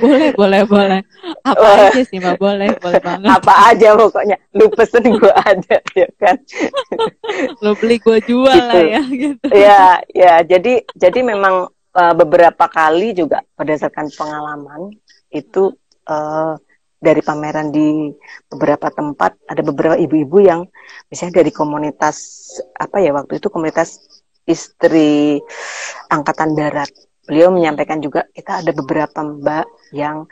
boleh, 0.00 0.28
boleh, 0.36 0.60
boleh. 0.68 1.00
Apa 1.44 1.88
aja 1.88 2.02
sih 2.04 2.20
mbak? 2.20 2.36
Boleh, 2.36 2.76
boleh 2.76 3.00
banget. 3.00 3.28
Apa 3.32 3.52
aja 3.72 3.96
pokoknya. 3.96 4.36
Lu 4.52 4.68
pesen 4.68 5.04
gue 5.08 5.32
ada 5.32 5.76
ya 5.96 6.08
kan. 6.20 6.36
Lu 7.64 7.72
beli 7.80 7.96
gue 7.96 8.18
jual 8.28 8.52
gitu. 8.52 8.68
lah 8.68 8.84
ya. 8.84 9.02
Gitu. 9.04 9.46
Ya, 9.52 9.82
ya. 10.12 10.34
Jadi, 10.44 10.84
jadi 10.92 11.20
memang 11.24 11.72
uh, 11.72 12.14
beberapa 12.14 12.68
kali 12.68 13.16
juga 13.16 13.40
berdasarkan 13.56 14.12
pengalaman 14.12 14.92
itu 15.32 15.72
uh, 16.06 16.54
dari 17.04 17.20
pameran 17.20 17.68
di 17.68 18.08
beberapa 18.48 18.88
tempat 18.88 19.36
ada 19.44 19.60
beberapa 19.60 20.00
ibu-ibu 20.00 20.40
yang 20.40 20.64
misalnya 21.12 21.44
dari 21.44 21.52
komunitas 21.52 22.16
apa 22.80 23.04
ya 23.04 23.12
waktu 23.12 23.36
itu 23.36 23.52
komunitas 23.52 24.00
istri 24.44 25.40
angkatan 26.12 26.56
darat. 26.56 26.90
Beliau 27.24 27.48
menyampaikan 27.48 28.04
juga 28.04 28.28
kita 28.36 28.60
ada 28.60 28.72
beberapa 28.76 29.24
mbak 29.24 29.64
yang 29.96 30.28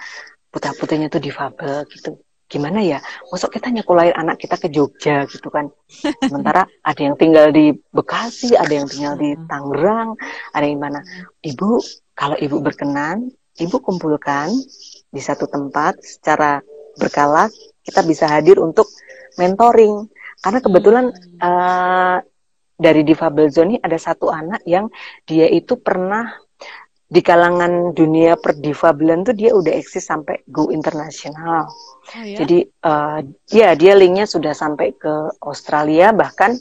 putra 0.53 0.77
putrinya 0.77 1.09
tuh 1.09 1.25
difabel 1.25 1.88
gitu. 1.88 2.20
Gimana 2.53 2.85
ya? 2.85 3.01
Masuk 3.33 3.57
kita 3.57 3.72
nyekolahin 3.72 4.12
anak 4.12 4.37
kita 4.37 4.61
ke 4.61 4.68
Jogja 4.68 5.25
gitu 5.25 5.48
kan. 5.48 5.72
Sementara 6.20 6.68
ada 6.85 7.01
yang 7.01 7.16
tinggal 7.16 7.48
di 7.48 7.72
Bekasi 7.96 8.53
ada 8.53 8.68
yang 8.68 8.85
tinggal 8.85 9.16
di 9.16 9.33
Tangerang 9.48 10.12
ada 10.53 10.64
yang 10.68 10.77
mana. 10.77 11.01
Ibu 11.40 11.81
kalau 12.12 12.37
ibu 12.37 12.61
berkenan 12.61 13.33
ibu 13.57 13.81
kumpulkan 13.81 14.53
di 15.09 15.20
satu 15.25 15.48
tempat. 15.48 15.96
Secara 16.05 16.61
berkala 17.01 17.48
kita 17.88 18.05
bisa 18.05 18.29
hadir 18.29 18.61
untuk 18.61 18.85
mentoring. 19.40 20.12
Karena 20.44 20.61
kebetulan 20.61 21.05
uh, 21.40 22.20
dari 22.83 23.07
difabel 23.07 23.47
zone 23.55 23.77
ini 23.77 23.79
ada 23.79 23.95
satu 23.95 24.35
anak 24.35 24.66
yang 24.66 24.90
dia 25.23 25.47
itu 25.47 25.79
pernah 25.79 26.27
di 27.12 27.21
kalangan 27.21 27.92
dunia 27.92 28.40
perdifabelan 28.40 29.21
tuh 29.21 29.37
dia 29.37 29.53
udah 29.53 29.77
eksis 29.77 30.09
sampai 30.09 30.40
go 30.49 30.73
internasional. 30.73 31.68
Oh, 31.68 32.25
ya? 32.25 32.40
Jadi 32.40 32.64
uh, 32.88 33.21
ya 33.53 33.77
dia 33.77 33.92
linknya 33.92 34.25
sudah 34.25 34.57
sampai 34.57 34.97
ke 34.97 35.37
Australia 35.45 36.16
bahkan 36.16 36.57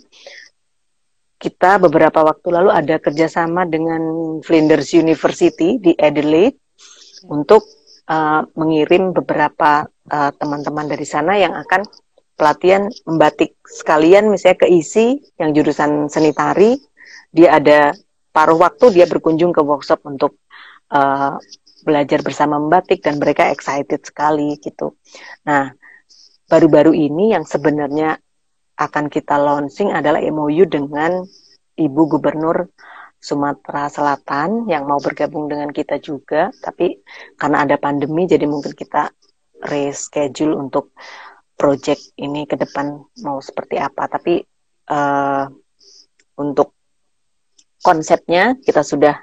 kita 1.42 1.80
beberapa 1.82 2.22
waktu 2.22 2.54
lalu 2.54 2.70
ada 2.70 3.00
kerjasama 3.00 3.64
dengan 3.66 4.38
Flinders 4.44 4.92
University 4.94 5.80
di 5.80 5.96
Adelaide 5.98 6.60
untuk 7.32 7.66
uh, 8.12 8.44
mengirim 8.60 9.16
beberapa 9.16 9.88
uh, 9.88 10.32
teman-teman 10.36 10.86
dari 10.86 11.08
sana 11.08 11.40
yang 11.40 11.56
akan 11.56 11.88
pelatihan 12.41 12.89
membatik 13.06 13.54
sekalian 13.69 14.34
misalnya 14.34 14.65
ke 14.65 14.67
isi 14.73 15.21
yang 15.38 15.54
jurusan 15.54 16.10
seni 16.10 16.34
tari 16.34 16.73
dia 17.30 17.62
ada 17.62 17.93
paruh 18.34 18.58
waktu 18.58 18.97
dia 18.97 19.06
berkunjung 19.06 19.54
ke 19.54 19.62
workshop 19.62 20.01
untuk 20.10 20.41
uh, 20.89 21.38
belajar 21.86 22.25
bersama 22.25 22.58
membatik 22.58 23.06
dan 23.06 23.21
mereka 23.21 23.54
excited 23.54 24.01
sekali 24.01 24.58
gitu. 24.58 24.97
Nah, 25.45 25.73
baru-baru 26.49 26.97
ini 26.97 27.38
yang 27.38 27.45
sebenarnya 27.45 28.17
akan 28.77 29.06
kita 29.13 29.38
launching 29.38 29.93
adalah 29.93 30.21
MOU 30.25 30.65
dengan 30.65 31.21
Ibu 31.77 32.01
Gubernur 32.17 32.69
Sumatera 33.21 33.86
Selatan 33.86 34.65
yang 34.65 34.89
mau 34.89 34.97
bergabung 34.97 35.45
dengan 35.45 35.69
kita 35.69 36.01
juga, 36.01 36.49
tapi 36.58 36.97
karena 37.38 37.69
ada 37.69 37.77
pandemi 37.77 38.25
jadi 38.25 38.49
mungkin 38.49 38.73
kita 38.73 39.13
reschedule 39.62 40.58
untuk 40.58 40.97
project 41.62 42.17
ini 42.17 42.50
ke 42.50 42.58
depan 42.58 42.97
mau 43.21 43.38
seperti 43.38 43.78
apa. 43.78 44.10
Tapi 44.10 44.41
uh, 44.89 45.45
untuk 46.41 46.74
konsepnya 47.86 48.58
kita 48.58 48.82
sudah 48.82 49.13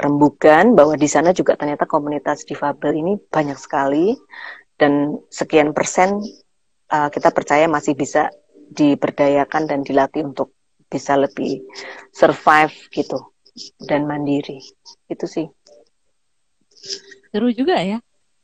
rembukan 0.00 0.72
bahwa 0.72 0.96
di 0.96 1.04
sana 1.04 1.36
juga 1.36 1.60
ternyata 1.60 1.84
komunitas 1.84 2.48
difabel 2.48 2.96
ini 2.96 3.12
banyak 3.20 3.60
sekali. 3.60 4.16
Dan 4.80 5.20
sekian 5.28 5.76
persen 5.76 6.24
uh, 6.88 7.12
kita 7.12 7.28
percaya 7.36 7.68
masih 7.68 7.92
bisa 7.92 8.32
diberdayakan 8.72 9.68
dan 9.68 9.84
dilatih 9.84 10.24
untuk 10.24 10.56
bisa 10.88 11.20
lebih 11.20 11.60
survive 12.16 12.72
gitu 12.88 13.20
dan 13.84 14.08
mandiri. 14.08 14.64
Itu 15.04 15.28
sih. 15.28 15.44
Seru 17.28 17.52
juga 17.52 17.76
ya. 17.84 18.00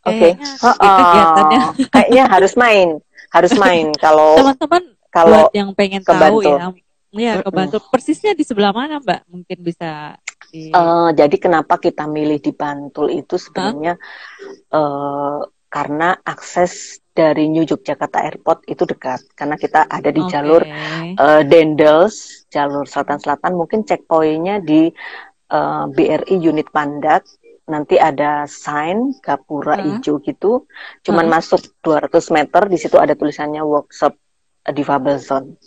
Oke. 0.06 0.38
Okay. 0.38 0.62
oh, 0.62 1.74
kayaknya 1.90 2.24
harus 2.30 2.52
main 2.54 3.02
harus 3.36 3.52
main 3.56 3.92
kalau 3.96 4.40
teman-teman 4.40 4.82
kalau 5.12 5.48
yang 5.52 5.70
pengen 5.76 6.02
tahu 6.02 6.40
ya 6.44 6.72
ya 7.16 7.32
kebantu 7.40 7.80
persisnya 7.88 8.36
di 8.36 8.44
sebelah 8.44 8.76
mana 8.76 9.00
mbak 9.00 9.24
mungkin 9.30 9.58
bisa 9.64 10.20
di... 10.52 10.68
uh, 10.72 11.12
jadi 11.16 11.36
kenapa 11.40 11.80
kita 11.80 12.04
milih 12.04 12.42
di 12.42 12.52
Bantul 12.52 13.08
itu 13.12 13.40
sebenarnya 13.40 13.96
huh? 13.96 14.76
uh, 14.76 15.38
karena 15.76 16.16
akses 16.24 17.04
dari 17.16 17.48
New 17.48 17.64
Yogyakarta 17.64 18.20
Airport 18.28 18.68
itu 18.68 18.84
dekat 18.84 19.24
karena 19.32 19.56
kita 19.56 19.88
ada 19.88 20.12
di 20.12 20.20
okay. 20.20 20.30
jalur 20.36 20.62
uh, 21.16 21.42
Dendels, 21.48 22.44
jalur 22.52 22.84
selatan-selatan. 22.84 23.56
Mungkin 23.56 23.88
checkpointnya 23.88 24.60
di 24.60 24.92
uh, 25.52 25.56
eh, 25.56 25.84
BRI 25.92 26.36
unit 26.36 26.68
Pandak. 26.68 27.24
Nanti 27.66 27.98
ada 27.98 28.46
sign 28.46 29.14
Gapura 29.18 29.78
uh. 29.78 29.82
hijau 29.82 30.22
gitu. 30.22 30.66
Cuman 31.02 31.26
uh. 31.26 31.38
masuk 31.38 31.62
200 31.82 32.10
meter 32.34 32.62
di 32.70 32.78
situ 32.78 32.96
ada 32.96 33.18
tulisannya 33.18 33.62
workshop 33.62 34.14
Difabel 34.66 35.18
Zone. 35.22 35.58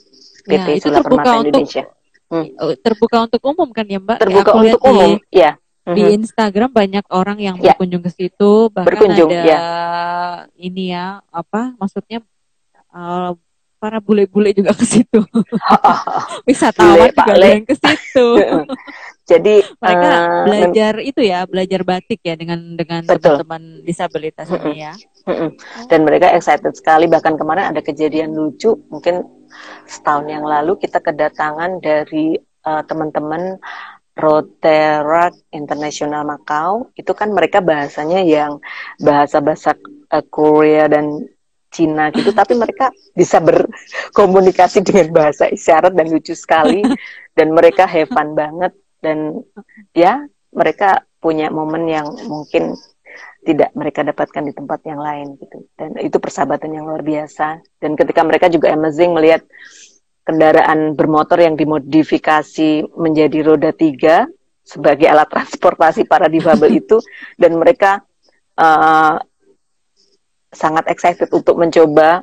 PT 0.44 0.68
ya, 0.68 0.82
Sula 0.82 1.00
Permata 1.04 1.44
Indonesia. 1.46 1.84
Hmm. 2.30 2.46
Terbuka 2.82 3.26
untuk 3.26 3.42
umum 3.44 3.70
kan 3.74 3.86
ya 3.86 4.00
Mbak? 4.00 4.18
Terbuka 4.22 4.52
ya, 4.62 4.74
untuk 4.74 4.82
umum, 4.86 5.12
ya 5.34 5.52
di 5.94 6.02
mm-hmm. 6.06 6.18
Instagram 6.22 6.70
banyak 6.70 7.06
orang 7.10 7.38
yang 7.42 7.56
ya. 7.58 7.74
berkunjung 7.74 8.04
ke 8.06 8.12
situ 8.14 8.70
bahkan 8.70 8.94
berkunjung, 8.94 9.30
ada 9.32 9.46
ya. 9.46 9.60
ini 10.60 10.94
ya 10.94 11.24
apa 11.34 11.74
maksudnya 11.82 12.22
uh, 12.94 13.34
para 13.80 13.98
bule-bule 14.04 14.52
juga 14.52 14.76
ke 14.76 14.86
situ 14.86 15.24
wisatawan 16.48 17.10
juga 17.10 17.64
ke 17.64 17.74
situ 17.74 18.28
jadi 19.30 19.62
mereka 19.78 20.10
uh, 20.10 20.44
belajar 20.50 20.94
itu 21.06 21.22
ya 21.22 21.46
belajar 21.46 21.82
batik 21.86 22.20
ya 22.26 22.34
dengan 22.34 22.74
dengan 22.74 23.06
teman-teman 23.06 23.86
disabilitas 23.86 24.50
mm 24.50 24.58
-mm. 24.58 24.66
ini 24.66 24.78
ya 24.82 24.94
dan 25.90 26.00
mereka 26.06 26.32
excited 26.34 26.74
sekali. 26.74 27.06
Bahkan 27.06 27.38
kemarin 27.38 27.72
ada 27.74 27.82
kejadian 27.84 28.34
lucu. 28.34 28.74
Mungkin 28.90 29.22
setahun 29.86 30.26
yang 30.30 30.46
lalu 30.46 30.78
kita 30.80 31.02
kedatangan 31.02 31.82
dari 31.82 32.38
uh, 32.66 32.84
teman-teman 32.86 33.58
Rotaract 34.20 35.40
International 35.54 36.28
Macau. 36.28 36.92
Itu 36.98 37.16
kan 37.16 37.32
mereka 37.32 37.64
bahasanya 37.64 38.26
yang 38.26 38.60
bahasa-bahasa 39.00 39.78
uh, 40.12 40.26
Korea 40.28 40.90
dan 40.90 41.30
Cina 41.70 42.10
gitu. 42.10 42.34
Tapi 42.34 42.58
mereka 42.58 42.90
bisa 43.14 43.38
berkomunikasi 43.38 44.82
dengan 44.82 45.14
bahasa 45.14 45.48
isyarat 45.48 45.94
dan 45.94 46.10
lucu 46.10 46.34
sekali. 46.34 46.82
Dan 47.40 47.56
mereka 47.56 47.88
have 47.88 48.12
fun 48.12 48.36
banget 48.36 48.76
dan 49.00 49.44
ya 49.96 50.28
mereka 50.52 51.04
punya 51.20 51.52
momen 51.52 51.88
yang 51.88 52.08
mungkin 52.28 52.76
tidak 53.44 53.72
mereka 53.76 54.04
dapatkan 54.04 54.44
di 54.52 54.54
tempat 54.56 54.80
yang 54.84 55.00
lain 55.00 55.40
gitu. 55.40 55.64
Dan 55.76 55.96
itu 56.00 56.18
persahabatan 56.20 56.76
yang 56.76 56.86
luar 56.88 57.04
biasa. 57.04 57.64
Dan 57.80 57.96
ketika 57.96 58.22
mereka 58.24 58.52
juga 58.52 58.72
amazing 58.76 59.16
melihat 59.16 59.44
kendaraan 60.28 60.94
bermotor 60.94 61.40
yang 61.40 61.56
dimodifikasi 61.56 62.86
menjadi 62.94 63.40
roda 63.42 63.72
tiga 63.74 64.28
sebagai 64.62 65.10
alat 65.10 65.26
transportasi 65.32 66.06
para 66.06 66.30
difabel 66.30 66.78
itu 66.78 67.02
dan 67.42 67.58
mereka 67.58 68.06
uh, 68.60 69.18
sangat 70.54 70.86
excited 70.92 71.32
untuk 71.32 71.58
mencoba 71.58 72.22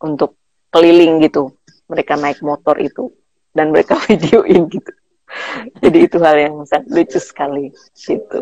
untuk 0.00 0.40
keliling 0.72 1.20
gitu. 1.20 1.52
Mereka 1.90 2.16
naik 2.16 2.40
motor 2.40 2.80
itu. 2.80 3.12
Dan 3.50 3.74
mereka 3.74 3.98
videoin 4.08 4.70
gitu 4.70 4.99
jadi 5.82 5.98
itu 6.06 6.16
hal 6.20 6.36
yang 6.36 6.54
sangat 6.66 6.86
lucu 6.90 7.20
sekali 7.20 7.70
gitu 7.96 8.40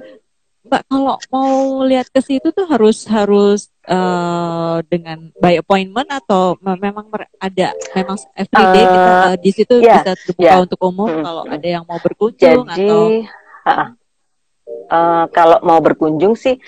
Mbak 0.69 0.83
kalau 0.85 1.17
mau 1.33 1.81
lihat 1.89 2.13
ke 2.13 2.21
situ 2.21 2.53
tuh 2.53 2.69
harus 2.69 3.09
harus 3.09 3.73
uh, 3.89 4.85
dengan 4.85 5.33
by 5.41 5.65
appointment 5.65 6.13
atau 6.13 6.61
memang 6.61 7.09
ada 7.41 7.73
memang 7.97 8.21
everyday 8.37 8.85
uh, 8.85 8.93
kita 8.93 9.13
uh, 9.17 9.35
di 9.41 9.51
situ 9.55 9.75
yeah, 9.81 10.05
bisa 10.05 10.13
terbuka 10.29 10.45
yeah. 10.45 10.61
untuk 10.61 10.81
umum 10.85 11.09
hmm. 11.09 11.25
kalau 11.25 11.45
ada 11.49 11.69
yang 11.69 11.85
mau 11.89 11.97
berkunjung 11.97 12.69
Jadi, 12.69 12.85
atau 12.85 13.01
uh, 13.65 13.89
uh, 14.93 15.25
kalau 15.33 15.59
mau 15.65 15.81
berkunjung 15.81 16.37
sih 16.37 16.61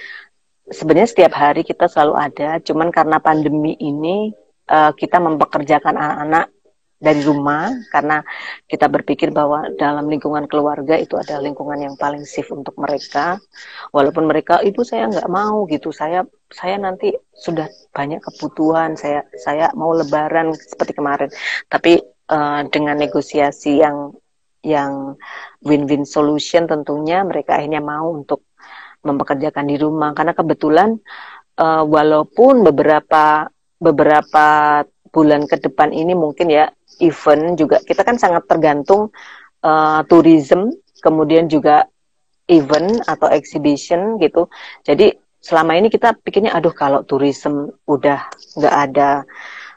sebenarnya 0.71 1.11
setiap 1.11 1.33
hari 1.37 1.61
kita 1.61 1.85
selalu 1.91 2.15
ada 2.17 2.57
cuman 2.65 2.89
karena 2.89 3.21
pandemi 3.21 3.77
ini 3.77 4.33
uh, 4.71 4.97
kita 4.97 5.21
mempekerjakan 5.21 5.93
anak-anak 5.93 6.47
dari 7.01 7.25
rumah 7.25 7.73
karena 7.89 8.21
kita 8.69 8.85
berpikir 8.93 9.33
bahwa 9.33 9.73
dalam 9.81 10.05
lingkungan 10.13 10.45
keluarga 10.45 11.01
itu 11.01 11.17
ada 11.17 11.41
lingkungan 11.41 11.81
yang 11.81 11.97
paling 11.97 12.29
safe 12.29 12.53
untuk 12.53 12.77
mereka. 12.77 13.41
Walaupun 13.89 14.29
mereka 14.29 14.61
ibu 14.61 14.85
saya 14.85 15.09
nggak 15.09 15.33
mau 15.33 15.65
gitu. 15.65 15.97
Saya 15.97 16.29
saya 16.53 16.77
nanti 16.77 17.17
sudah 17.33 17.65
banyak 17.97 18.21
kebutuhan 18.21 19.01
saya 19.01 19.25
saya 19.33 19.73
mau 19.73 19.97
lebaran 19.97 20.53
seperti 20.53 20.93
kemarin. 20.93 21.33
Tapi 21.73 22.05
uh, 22.29 22.69
dengan 22.69 23.01
negosiasi 23.01 23.81
yang 23.81 24.13
yang 24.61 25.17
win-win 25.65 26.05
solution 26.05 26.69
tentunya 26.69 27.25
mereka 27.25 27.57
akhirnya 27.57 27.81
mau 27.81 28.13
untuk 28.13 28.45
mempekerjakan 29.01 29.65
di 29.73 29.81
rumah. 29.81 30.13
Karena 30.13 30.37
kebetulan 30.37 31.01
uh, 31.57 31.81
walaupun 31.89 32.61
beberapa 32.61 33.49
beberapa 33.81 34.47
bulan 35.11 35.49
ke 35.49 35.57
depan 35.59 35.97
ini 35.97 36.13
mungkin 36.13 36.53
ya 36.53 36.69
event 37.01 37.57
juga 37.57 37.81
kita 37.83 38.05
kan 38.05 38.17
sangat 38.21 38.47
tergantung 38.47 39.13
uh, 39.65 40.01
tourism 40.07 40.73
kemudian 41.01 41.49
juga 41.49 41.89
event 42.51 43.01
atau 43.07 43.31
exhibition 43.31 44.19
gitu. 44.19 44.51
Jadi 44.83 45.15
selama 45.41 45.79
ini 45.79 45.89
kita 45.89 46.19
pikirnya 46.21 46.53
aduh 46.53 46.75
kalau 46.75 47.07
tourism 47.07 47.71
udah 47.89 48.27
nggak 48.59 48.77
ada 48.91 49.25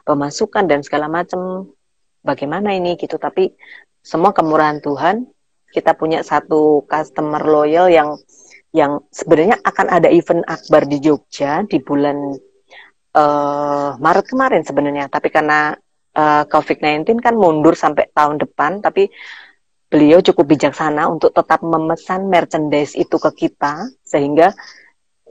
pemasukan 0.04 0.68
dan 0.68 0.82
segala 0.84 1.08
macam 1.08 1.72
bagaimana 2.26 2.74
ini? 2.76 2.98
Gitu. 2.98 3.16
Tapi 3.16 3.54
semua 4.04 4.34
kemurahan 4.36 4.82
Tuhan 4.84 5.30
kita 5.72 5.96
punya 5.96 6.26
satu 6.26 6.84
customer 6.90 7.42
loyal 7.46 7.88
yang 7.90 8.18
yang 8.74 9.06
sebenarnya 9.14 9.62
akan 9.62 9.88
ada 9.90 10.10
event 10.10 10.42
akbar 10.50 10.90
di 10.90 10.98
Jogja 10.98 11.62
di 11.70 11.78
bulan 11.78 12.34
uh, 13.14 13.90
Maret 14.02 14.26
kemarin 14.26 14.66
sebenarnya. 14.66 15.06
Tapi 15.14 15.30
karena 15.30 15.78
eh, 16.13 16.43
COVID-19 16.47 17.19
kan 17.19 17.34
mundur 17.36 17.73
sampai 17.73 18.10
tahun 18.13 18.41
depan, 18.41 18.82
tapi 18.82 19.10
beliau 19.93 20.26
cukup 20.26 20.58
bijaksana 20.58 21.06
untuk 21.06 21.30
tetap 21.38 21.62
memesan 21.62 22.26
merchandise 22.26 22.97
itu 22.97 23.13
ke 23.21 23.45
kita 23.45 23.93
sehingga 24.02 24.49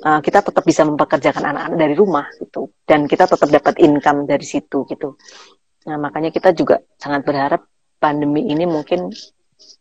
uh, 0.07 0.23
kita 0.23 0.39
tetap 0.39 0.63
bisa 0.63 0.87
mempekerjakan 0.87 1.51
anak-anak 1.51 1.79
dari 1.83 1.95
rumah 1.99 2.31
gitu 2.39 2.71
dan 2.87 3.11
kita 3.11 3.27
tetap 3.27 3.51
dapat 3.51 3.75
income 3.83 4.23
dari 4.23 4.47
situ 4.47 4.87
gitu. 4.87 5.19
Nah 5.91 5.99
makanya 5.99 6.31
kita 6.31 6.55
juga 6.55 6.79
sangat 6.95 7.27
berharap 7.27 7.67
pandemi 7.99 8.47
ini 8.55 8.63
mungkin 8.63 9.11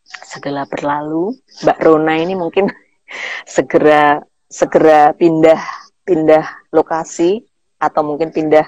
segera 0.05 0.65
berlalu, 0.65 1.37
Mbak 1.61 1.79
Rona 1.85 2.13
ini 2.17 2.33
mungkin 2.33 2.65
segera 3.55 4.17
segera 4.49 5.13
pindah 5.13 5.61
pindah 6.01 6.73
lokasi 6.73 7.45
atau 7.77 8.01
mungkin 8.01 8.33
pindah 8.33 8.65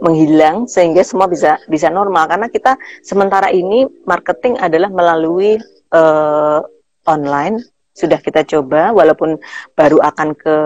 menghilang 0.00 0.68
sehingga 0.68 1.02
semua 1.02 1.26
bisa 1.30 1.60
bisa 1.70 1.88
normal. 1.88 2.28
Karena 2.28 2.48
kita 2.50 2.76
sementara 3.00 3.48
ini 3.52 3.88
marketing 4.04 4.60
adalah 4.60 4.90
melalui 4.92 5.56
uh, 5.92 6.60
online. 7.08 7.62
Sudah 7.96 8.20
kita 8.20 8.44
coba 8.44 8.92
walaupun 8.92 9.40
baru 9.72 10.04
akan 10.04 10.28
ke 10.36 10.56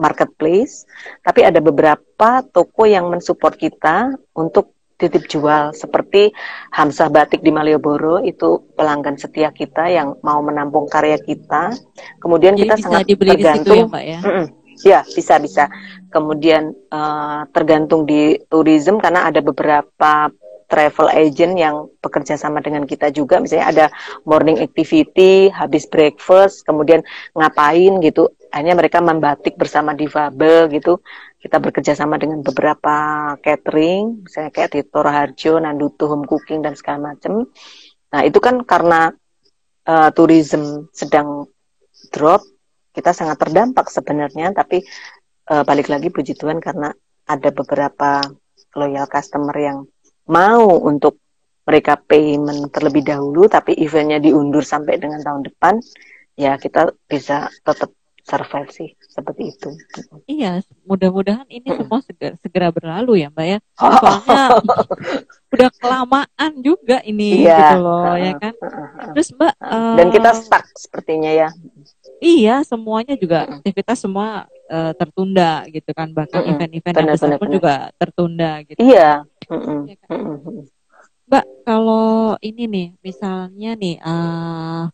marketplace. 0.00 0.88
Tapi 1.20 1.44
ada 1.44 1.60
beberapa 1.60 2.40
toko 2.48 2.88
yang 2.88 3.12
mensupport 3.12 3.52
kita 3.60 4.16
untuk 4.32 4.72
titip 5.00 5.24
jual. 5.28 5.72
Seperti 5.72 6.28
Hamzah 6.76 7.08
Batik 7.08 7.40
di 7.40 7.48
Malioboro 7.48 8.20
itu 8.20 8.60
pelanggan 8.76 9.16
setia 9.16 9.48
kita 9.48 9.88
yang 9.88 10.20
mau 10.20 10.44
menampung 10.44 10.84
karya 10.88 11.16
kita. 11.16 11.72
Kemudian 12.20 12.56
Jadi 12.56 12.68
kita 12.68 12.74
sangat 12.76 13.04
tergantung 13.08 13.76
ya, 13.76 13.88
Mbak, 13.88 14.04
ya? 14.04 14.20
Mm 14.20 14.32
-mm, 14.32 14.46
Ya, 14.80 15.04
bisa 15.04 15.36
bisa. 15.42 15.68
Kemudian 16.08 16.72
uh, 16.90 17.44
tergantung 17.52 18.08
di 18.08 18.40
tourism 18.48 18.98
karena 18.98 19.28
ada 19.28 19.44
beberapa 19.44 20.32
travel 20.70 21.10
agent 21.10 21.58
yang 21.58 21.90
bekerja 21.98 22.38
sama 22.38 22.62
dengan 22.62 22.86
kita 22.86 23.10
juga. 23.10 23.42
Misalnya 23.42 23.66
ada 23.66 23.86
morning 24.22 24.62
activity, 24.62 25.50
habis 25.50 25.90
breakfast, 25.90 26.62
kemudian 26.62 27.02
ngapain 27.34 27.98
gitu. 28.00 28.30
Akhirnya 28.54 28.78
mereka 28.78 29.02
membatik 29.02 29.58
bersama 29.58 29.92
difabel 29.92 30.70
gitu. 30.70 31.02
Kita 31.42 31.58
bekerja 31.58 31.96
sama 31.98 32.20
dengan 32.20 32.44
beberapa 32.44 32.94
catering, 33.40 34.28
misalnya 34.28 34.52
kayak 34.52 34.70
di 34.76 34.80
Harjo, 34.86 35.56
Nandutu 35.58 36.06
Home 36.06 36.28
Cooking 36.28 36.62
dan 36.62 36.76
segala 36.78 37.12
macam. 37.12 37.48
Nah 38.12 38.20
itu 38.22 38.38
kan 38.38 38.62
karena 38.62 39.10
uh, 39.88 40.10
tourism 40.12 40.86
sedang 40.92 41.48
drop, 42.12 42.44
kita 42.90 43.14
sangat 43.14 43.38
terdampak 43.38 43.86
sebenarnya 43.88 44.50
tapi 44.54 44.82
uh, 45.50 45.62
balik 45.62 45.90
lagi 45.90 46.10
puji 46.10 46.34
Tuhan 46.34 46.58
karena 46.58 46.90
ada 47.30 47.50
beberapa 47.54 48.22
loyal 48.74 49.06
customer 49.06 49.54
yang 49.54 49.78
mau 50.30 50.78
untuk 50.82 51.18
mereka 51.66 51.94
payment 51.98 52.70
terlebih 52.74 53.06
dahulu 53.06 53.46
tapi 53.46 53.78
eventnya 53.78 54.18
diundur 54.18 54.66
sampai 54.66 54.98
dengan 54.98 55.22
tahun 55.22 55.46
depan 55.46 55.78
ya 56.34 56.58
kita 56.58 56.90
bisa 57.06 57.46
tetap 57.62 57.94
survive 58.30 58.70
sih 58.70 58.88
seperti 59.02 59.42
itu. 59.50 59.68
Iya, 60.30 60.62
mudah-mudahan 60.86 61.48
ini 61.50 61.66
semua 61.74 61.98
segera, 62.04 62.34
segera 62.38 62.68
berlalu 62.70 63.26
ya 63.26 63.28
Mbak 63.32 63.46
ya. 63.46 63.58
Soalnya 63.74 64.42
udah 65.52 65.70
kelamaan 65.82 66.52
juga 66.62 67.02
ini 67.02 67.42
iya. 67.42 67.74
gitu 67.74 67.76
loh 67.82 68.14
ya 68.14 68.32
kan. 68.38 68.54
Terus 69.18 69.28
Mbak 69.34 69.54
dan 69.98 70.06
kita 70.14 70.30
stuck 70.38 70.64
sepertinya 70.78 71.30
ya. 71.34 71.48
Iya, 72.20 72.60
semuanya 72.68 73.16
juga 73.16 73.48
aktivitas 73.48 73.96
semua 73.96 74.44
uh, 74.68 74.92
tertunda 74.92 75.64
gitu 75.72 75.90
kan. 75.96 76.12
Bahkan 76.12 76.40
event-event 76.52 76.94
yang 77.00 77.08
besar 77.16 77.40
pun 77.40 77.48
juga 77.48 77.88
tertunda 77.96 78.60
gitu. 78.68 78.76
Iya. 78.76 79.24
Ya 79.88 79.96
kan? 80.04 80.18
Mbak, 81.30 81.44
kalau 81.64 82.36
ini 82.44 82.68
nih, 82.68 82.88
misalnya 83.00 83.72
nih, 83.72 83.96
uh, 84.04 84.92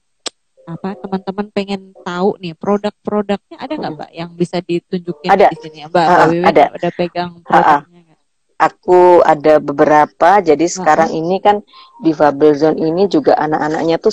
apa 0.67 0.99
teman-teman 0.99 1.47
pengen 1.55 1.95
tahu 2.03 2.35
nih 2.43 2.55
produk-produknya 2.59 3.57
ada 3.59 3.73
nggak 3.79 3.93
Mbak 3.97 4.11
yang 4.11 4.31
bisa 4.35 4.59
ditunjukin 4.59 5.31
ada. 5.31 5.47
di 5.55 5.59
sini 5.63 5.87
Mbak? 5.87 6.07
Uh, 6.07 6.27
Mbak 6.43 6.51
ada. 6.51 6.65
Ada 6.75 6.89
pegang 6.95 7.31
produknya 7.43 8.01
uh, 8.03 8.15
Aku 8.57 9.21
ada 9.21 9.61
beberapa, 9.61 10.41
jadi 10.41 10.65
sekarang 10.65 11.13
uh 11.13 11.19
ini 11.21 11.45
kan 11.45 11.61
di 12.01 12.17
Fable 12.17 12.57
Zone 12.57 12.81
ini 12.81 13.05
juga 13.05 13.37
anak-anaknya 13.37 14.01
tuh 14.01 14.13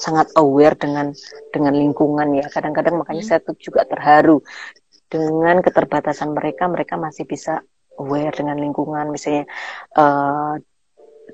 sangat 0.00 0.32
aware 0.40 0.72
dengan 0.80 1.12
dengan 1.52 1.76
lingkungan 1.76 2.40
ya. 2.40 2.48
Kadang-kadang 2.48 2.96
makanya 3.04 3.20
hmm. 3.20 3.30
saya 3.30 3.40
tuh 3.44 3.56
juga 3.60 3.84
terharu 3.84 4.40
dengan 5.10 5.60
keterbatasan 5.60 6.32
mereka, 6.32 6.70
mereka 6.70 6.94
masih 6.96 7.28
bisa 7.28 7.60
aware 8.00 8.32
dengan 8.32 8.56
lingkungan, 8.56 9.12
misalnya 9.12 9.44
uh, 9.98 10.56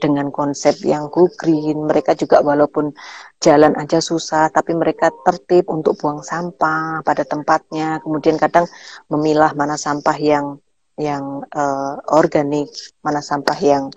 dengan 0.00 0.33
konsep 0.33 0.81
yang 0.83 1.12
go 1.12 1.29
green. 1.37 1.85
Mereka 1.85 2.16
juga 2.16 2.40
walaupun 2.40 2.96
jalan 3.38 3.76
aja 3.76 4.00
susah, 4.00 4.48
tapi 4.48 4.72
mereka 4.72 5.12
tertib 5.24 5.68
untuk 5.68 6.00
buang 6.00 6.24
sampah 6.24 7.05
pada 7.05 7.22
tempatnya. 7.22 8.00
Kemudian 8.00 8.40
kadang 8.40 8.64
memilah 9.12 9.52
mana 9.52 9.76
sampah 9.76 10.16
yang 10.16 10.59
yang 10.96 11.44
uh, 11.52 12.00
organik, 12.16 12.72
mana 13.05 13.20
sampah 13.20 13.57
yang 13.61 13.92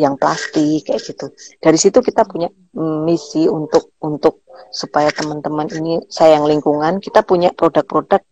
yang 0.00 0.16
plastik 0.16 0.88
kayak 0.88 1.02
gitu. 1.04 1.28
Dari 1.60 1.76
situ 1.76 2.00
kita 2.00 2.24
punya 2.24 2.48
misi 3.04 3.44
untuk 3.44 3.92
untuk 4.00 4.48
supaya 4.72 5.12
teman-teman 5.12 5.68
ini 5.76 6.00
sayang 6.08 6.48
lingkungan, 6.48 7.04
kita 7.04 7.20
punya 7.20 7.52
produk-produk 7.52 8.22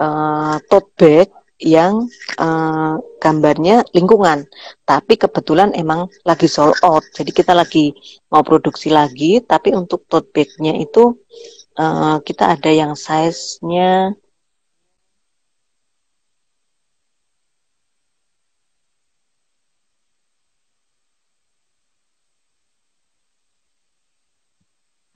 uh, 0.00 0.56
tote 0.72 0.88
bag 0.96 1.28
yang 1.62 2.08
uh, 2.40 2.98
gambarnya 3.22 3.86
lingkungan. 3.94 4.48
Tapi 4.88 5.14
kebetulan 5.20 5.70
emang 5.76 6.10
lagi 6.26 6.48
sold 6.50 6.80
out, 6.82 7.04
jadi 7.14 7.30
kita 7.30 7.52
lagi 7.54 7.94
mau 8.32 8.42
produksi 8.42 8.88
lagi. 8.90 9.44
Tapi 9.44 9.76
untuk 9.76 10.08
tote 10.10 10.32
bagnya 10.32 10.74
itu 10.80 11.14
uh, 11.78 12.18
kita 12.24 12.56
ada 12.58 12.70
yang 12.72 12.92
size-nya 12.98 14.16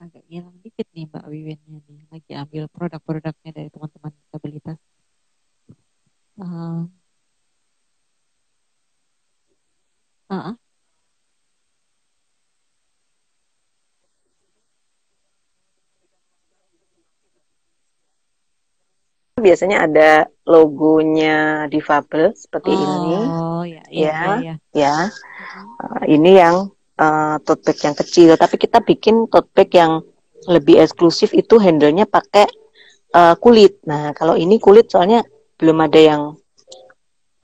agak 0.07 0.66
hilang 0.77 0.85
dikit 0.85 0.87
nih 0.93 1.05
Mbak 1.09 1.25
Wiwinnya 1.29 1.77
nih. 1.89 1.99
Lagi 2.13 2.31
ambil 2.37 2.63
produk-produknya 2.69 3.51
dari 3.53 3.69
teman-teman 3.73 4.13
disabilitas. 4.13 4.77
Uh, 6.37 6.85
uh 10.29 10.53
-uh. 10.53 10.55
biasanya 19.37 19.85
ada 19.85 20.25
logonya 20.49 21.69
difabel 21.69 22.33
seperti 22.33 22.73
oh, 22.73 22.81
ini. 22.81 23.13
Oh 23.21 23.63
ya, 23.63 23.83
ya, 23.85 24.17
ya. 24.17 24.33
ya. 24.41 24.55
ya. 24.73 24.95
Uh, 25.77 26.03
ini 26.09 26.41
yang 26.41 26.73
uh, 26.97 27.37
tote 27.45 27.61
bag 27.69 27.77
yang 27.85 27.95
kecil, 27.95 28.33
tapi 28.33 28.57
kita 28.57 28.81
bikin 28.81 29.29
tote 29.29 29.53
bag 29.53 29.69
yang 29.71 30.01
lebih 30.45 30.77
eksklusif 30.77 31.33
itu 31.33 31.57
handle-nya 31.57 32.05
pakai 32.05 32.45
uh, 33.17 33.35
kulit. 33.41 33.81
Nah, 33.89 34.13
kalau 34.13 34.37
ini 34.37 34.61
kulit 34.61 34.93
soalnya 34.93 35.25
belum 35.57 35.77
ada 35.81 35.97
yang 35.99 36.21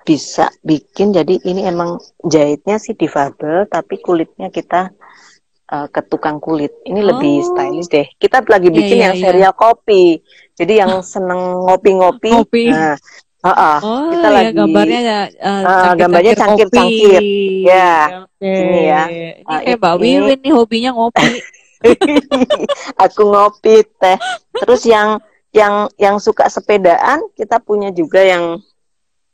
bisa 0.04 0.52
bikin, 0.62 1.16
jadi 1.16 1.40
ini 1.48 1.66
emang 1.66 1.98
jahitnya 2.22 2.78
sih 2.78 2.94
difabel, 2.94 3.66
tapi 3.72 4.04
kulitnya 4.04 4.52
kita 4.52 4.92
uh, 5.72 5.88
ke 5.90 6.02
tukang 6.06 6.38
kulit. 6.44 6.76
Ini 6.84 7.00
oh. 7.02 7.06
lebih 7.16 7.36
stylish 7.42 7.90
deh. 7.90 8.08
Kita 8.20 8.44
lagi 8.46 8.70
iya, 8.70 8.78
bikin 8.78 8.98
yeah, 9.00 9.06
yang 9.10 9.16
yeah, 9.18 9.24
serial 9.24 9.54
kopi. 9.56 10.20
Jadi 10.54 10.74
yang 10.78 11.02
seneng 11.14 11.42
ngopi-ngopi. 11.66 12.30
Ngopi. 12.36 12.66
Nah, 12.70 12.96
uh 13.44 13.50
-uh. 13.50 13.78
Oh, 13.80 14.08
kita 14.12 14.28
ya, 14.28 14.36
lagi 14.36 14.52
gambarnya 14.56 15.00
ya, 15.02 15.20
uh, 15.40 15.64
uh, 15.64 15.92
gambarnya 15.96 16.34
cangkir-cangkir. 16.36 17.22
Ya, 17.64 18.28
okay. 18.28 18.60
ini 18.60 18.82
ya. 18.88 19.04
Ini 19.08 19.48
uh, 19.48 19.60
kayak 19.64 19.78
Mbak 19.80 19.96
Wiwin 20.00 20.40
nih 20.44 20.54
hobinya 20.54 20.92
ngopi. 20.92 21.28
Aku 23.04 23.22
ngopi 23.28 23.84
teh. 24.00 24.17
Terus 24.63 24.88
yang 24.88 25.19
yang 25.54 25.88
yang 26.02 26.17
suka 26.17 26.50
sepedaan 26.50 27.30
kita 27.38 27.62
punya 27.62 27.93
juga 27.93 28.24
yang 28.26 28.60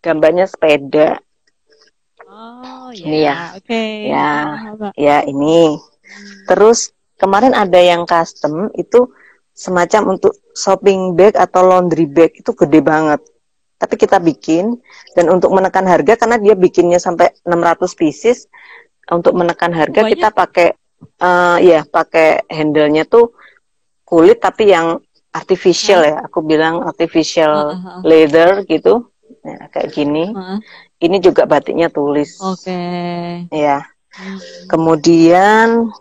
gambarnya 0.03 0.47
sepeda. 0.47 1.19
Oh, 2.29 2.91
ini 2.93 3.25
ya. 3.25 3.57
Oke. 3.57 3.71
Okay. 3.71 3.89
Ya. 4.13 4.31
Ya, 4.95 5.17
ini. 5.25 5.79
Terus 6.45 6.93
kemarin 7.17 7.57
ada 7.57 7.77
yang 7.79 8.05
custom 8.05 8.69
itu 8.77 9.09
semacam 9.55 10.15
untuk 10.15 10.39
shopping 10.55 11.19
bag 11.19 11.35
atau 11.35 11.67
laundry 11.67 12.07
bag 12.07 12.31
itu 12.37 12.55
gede 12.55 12.79
banget. 12.79 13.19
Tapi 13.79 13.95
kita 13.95 14.19
bikin 14.19 14.75
dan 15.15 15.31
untuk 15.31 15.51
menekan 15.55 15.87
harga 15.87 16.19
karena 16.19 16.35
dia 16.39 16.55
bikinnya 16.55 16.99
sampai 16.99 17.31
600 17.47 17.99
pieces 17.99 18.47
untuk 19.11 19.33
menekan 19.35 19.71
harga 19.71 20.03
Banyak. 20.03 20.11
kita 20.15 20.29
pakai 20.31 20.67
uh, 21.19 21.57
ya 21.59 21.83
pakai 21.87 22.47
handle-nya 22.49 23.07
tuh 23.07 23.33
kulit 24.03 24.41
tapi 24.41 24.73
yang 24.73 24.99
artificial 25.33 26.01
ya. 26.05 26.25
Aku 26.25 26.41
bilang 26.41 26.81
artificial 26.83 27.53
uh, 27.53 27.77
-huh. 27.77 27.99
leather 28.05 28.65
gitu. 28.65 29.09
Ya, 29.45 29.69
kayak 29.71 29.93
gini. 29.93 30.33
Uh. 30.33 30.59
Ini 30.99 31.23
juga 31.23 31.47
batiknya 31.47 31.87
tulis. 31.87 32.39
Oke. 32.43 32.67
Okay. 32.67 33.47
Ya. 33.55 33.87
Hmm. 34.09 34.39
Kemudian 34.67 35.93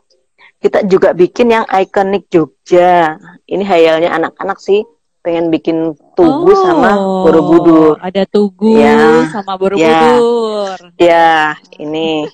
kita 0.58 0.82
juga 0.90 1.14
bikin 1.14 1.54
yang 1.54 1.66
ikonik 1.70 2.26
Jogja. 2.32 3.14
Ini 3.46 3.62
hayalnya 3.62 4.10
anak-anak 4.18 4.58
sih 4.58 4.82
pengen 5.22 5.52
bikin 5.52 5.92
tugu 6.16 6.50
oh, 6.50 6.62
sama 6.64 6.90
Borobudur. 7.26 7.94
Ada 8.00 8.24
tugu 8.26 8.80
ya, 8.80 9.28
sama 9.28 9.60
Borobudur. 9.60 10.78
Ya, 10.96 11.04
ya, 11.04 11.36
ini 11.78 12.26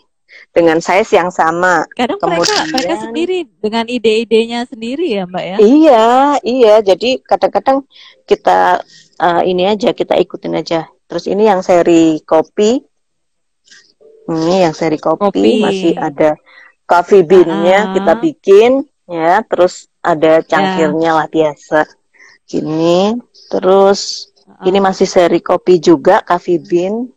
dengan 0.55 0.79
size 0.79 1.19
yang 1.19 1.35
sama. 1.35 1.83
Kadang 1.99 2.23
Kemudian, 2.23 2.47
mereka 2.47 2.71
mereka 2.71 2.95
sendiri 3.03 3.39
dengan 3.59 3.85
ide-idenya 3.91 4.65
sendiri 4.71 5.07
ya, 5.19 5.27
Mbak 5.27 5.45
ya. 5.45 5.57
Iya, 5.59 6.07
iya. 6.47 6.75
Jadi 6.81 7.19
kadang-kadang 7.27 7.83
kita 8.25 8.81
uh, 9.19 9.43
ini 9.43 9.67
aja 9.67 9.91
kita 9.91 10.15
ikutin 10.15 10.55
aja. 10.55 10.87
Terus 11.11 11.27
ini 11.27 11.51
yang 11.51 11.61
seri 11.61 12.23
kopi 12.23 12.81
ini 14.25 14.65
yang 14.65 14.73
seri 14.73 14.97
kopi, 14.97 15.21
kopi. 15.21 15.53
masih 15.61 15.95
ada 16.01 16.31
coffee 16.89 17.25
beannya 17.25 17.79
uh. 17.81 17.93
kita 17.93 18.13
bikin 18.17 18.71
ya, 19.05 19.45
terus 19.45 19.93
ada 20.01 20.41
cangkirnya 20.41 21.13
yeah. 21.13 21.19
lah 21.21 21.29
biasa. 21.29 21.81
Gini, 22.49 23.21
terus 23.53 24.33
uh. 24.49 24.65
ini 24.65 24.81
masih 24.81 25.05
seri 25.05 25.45
kopi 25.45 25.77
juga 25.77 26.25
coffee 26.25 26.61
bean. 26.61 27.13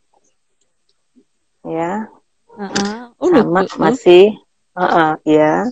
Ya. 1.63 2.11
Uh-uh. 2.57 2.75
Uh, 2.75 2.96
Sama 3.17 3.61
uh, 3.65 3.77
masih 3.81 4.37
uh 4.77 4.81
-uh, 4.81 5.11
ya. 5.25 5.65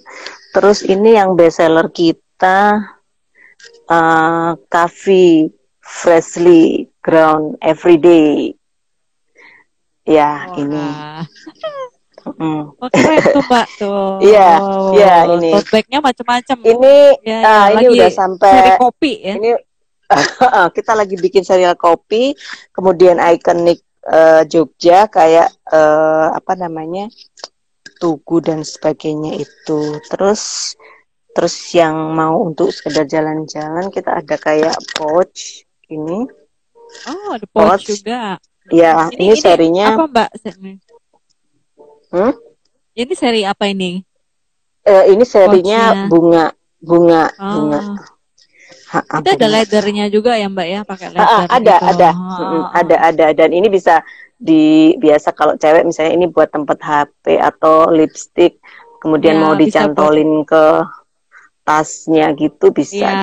Terus 0.54 0.82
ini 0.86 1.18
yang 1.18 1.38
best 1.38 1.62
seller 1.62 1.88
kita 1.94 2.82
uh, 3.90 4.58
coffee 4.70 5.54
freshly 5.82 6.90
ground 7.06 7.60
everyday 7.62 8.58
Ya, 10.06 10.54
Wah. 10.54 10.62
ini. 10.62 10.86
Mm. 12.26 12.62
Oh, 12.78 12.90
keren 12.94 13.22
tuh 13.22 13.42
Mbak 13.42 13.68
tuh. 13.82 14.06
Iya, 14.22 14.50
iya 14.94 15.14
ini. 15.34 15.50
Tote 15.50 15.70
bagnya 15.74 16.00
macam-macam. 16.02 16.58
Ini, 16.62 16.98
ya, 17.26 17.40
uh, 17.42 17.66
ini 17.74 17.86
udah 17.90 18.10
sampai. 18.14 18.54
Seri 18.54 18.72
kopi 18.78 19.14
ya. 19.22 19.34
Ini 19.38 19.52
kita 20.78 20.94
lagi 20.94 21.18
bikin 21.18 21.42
serial 21.42 21.74
kopi, 21.74 22.38
kemudian 22.70 23.18
ikonik 23.18 23.82
uh, 24.10 24.42
Jogja 24.46 25.10
kayak 25.10 25.50
uh, 25.70 26.34
apa 26.34 26.54
namanya 26.58 27.10
Tugu 27.96 28.44
dan 28.44 28.62
sebagainya 28.62 29.40
itu. 29.40 30.00
Terus 30.12 30.76
terus 31.36 31.56
yang 31.76 32.16
mau 32.16 32.48
untuk 32.48 32.72
sekedar 32.72 33.08
jalan-jalan 33.08 33.92
kita 33.92 34.24
ada 34.24 34.36
kayak 34.40 34.76
pouch 34.96 35.68
ini. 35.92 36.28
Oh, 37.08 37.36
ada 37.36 37.48
pouch, 37.50 37.84
pouch. 37.84 37.86
juga. 37.92 38.40
Ya, 38.74 39.14
ini, 39.14 39.30
ini, 39.30 39.36
serinya 39.38 39.94
apa 39.94 40.04
Mbak? 40.10 40.30
Hmm? 42.10 42.34
Ini 42.98 43.14
seri 43.14 43.42
apa 43.46 43.70
ini? 43.70 44.02
Eh, 44.86 45.04
ini 45.14 45.22
serinya 45.22 46.08
bunga, 46.10 46.50
bunga, 46.82 47.30
oh. 47.38 47.52
bunga. 47.54 47.82
Itu 49.04 49.30
ada 49.36 49.48
leathernya 49.50 50.06
juga 50.08 50.38
ya 50.40 50.48
Mbak 50.48 50.68
ya, 50.68 50.80
pakai 50.86 51.08
leather. 51.12 51.28
Ha, 51.28 51.52
ada, 51.52 51.76
gitu. 51.76 51.90
ada, 51.92 52.10
oh. 52.16 52.68
ada, 52.72 52.96
ada. 53.12 53.26
Dan 53.34 53.50
ini 53.52 53.68
bisa 53.68 54.00
di 54.36 54.94
biasa 55.00 55.32
kalau 55.34 55.56
cewek 55.60 55.84
misalnya 55.88 56.14
ini 56.16 56.28
buat 56.30 56.52
tempat 56.52 56.80
HP 56.80 57.40
atau 57.40 57.92
lipstick, 57.92 58.62
kemudian 59.04 59.40
ya, 59.40 59.42
mau 59.42 59.54
dicantolin 59.56 60.44
buat... 60.44 60.50
ke 60.52 60.64
tasnya 61.66 62.30
gitu 62.38 62.70
bisa 62.70 63.10
ya. 63.10 63.22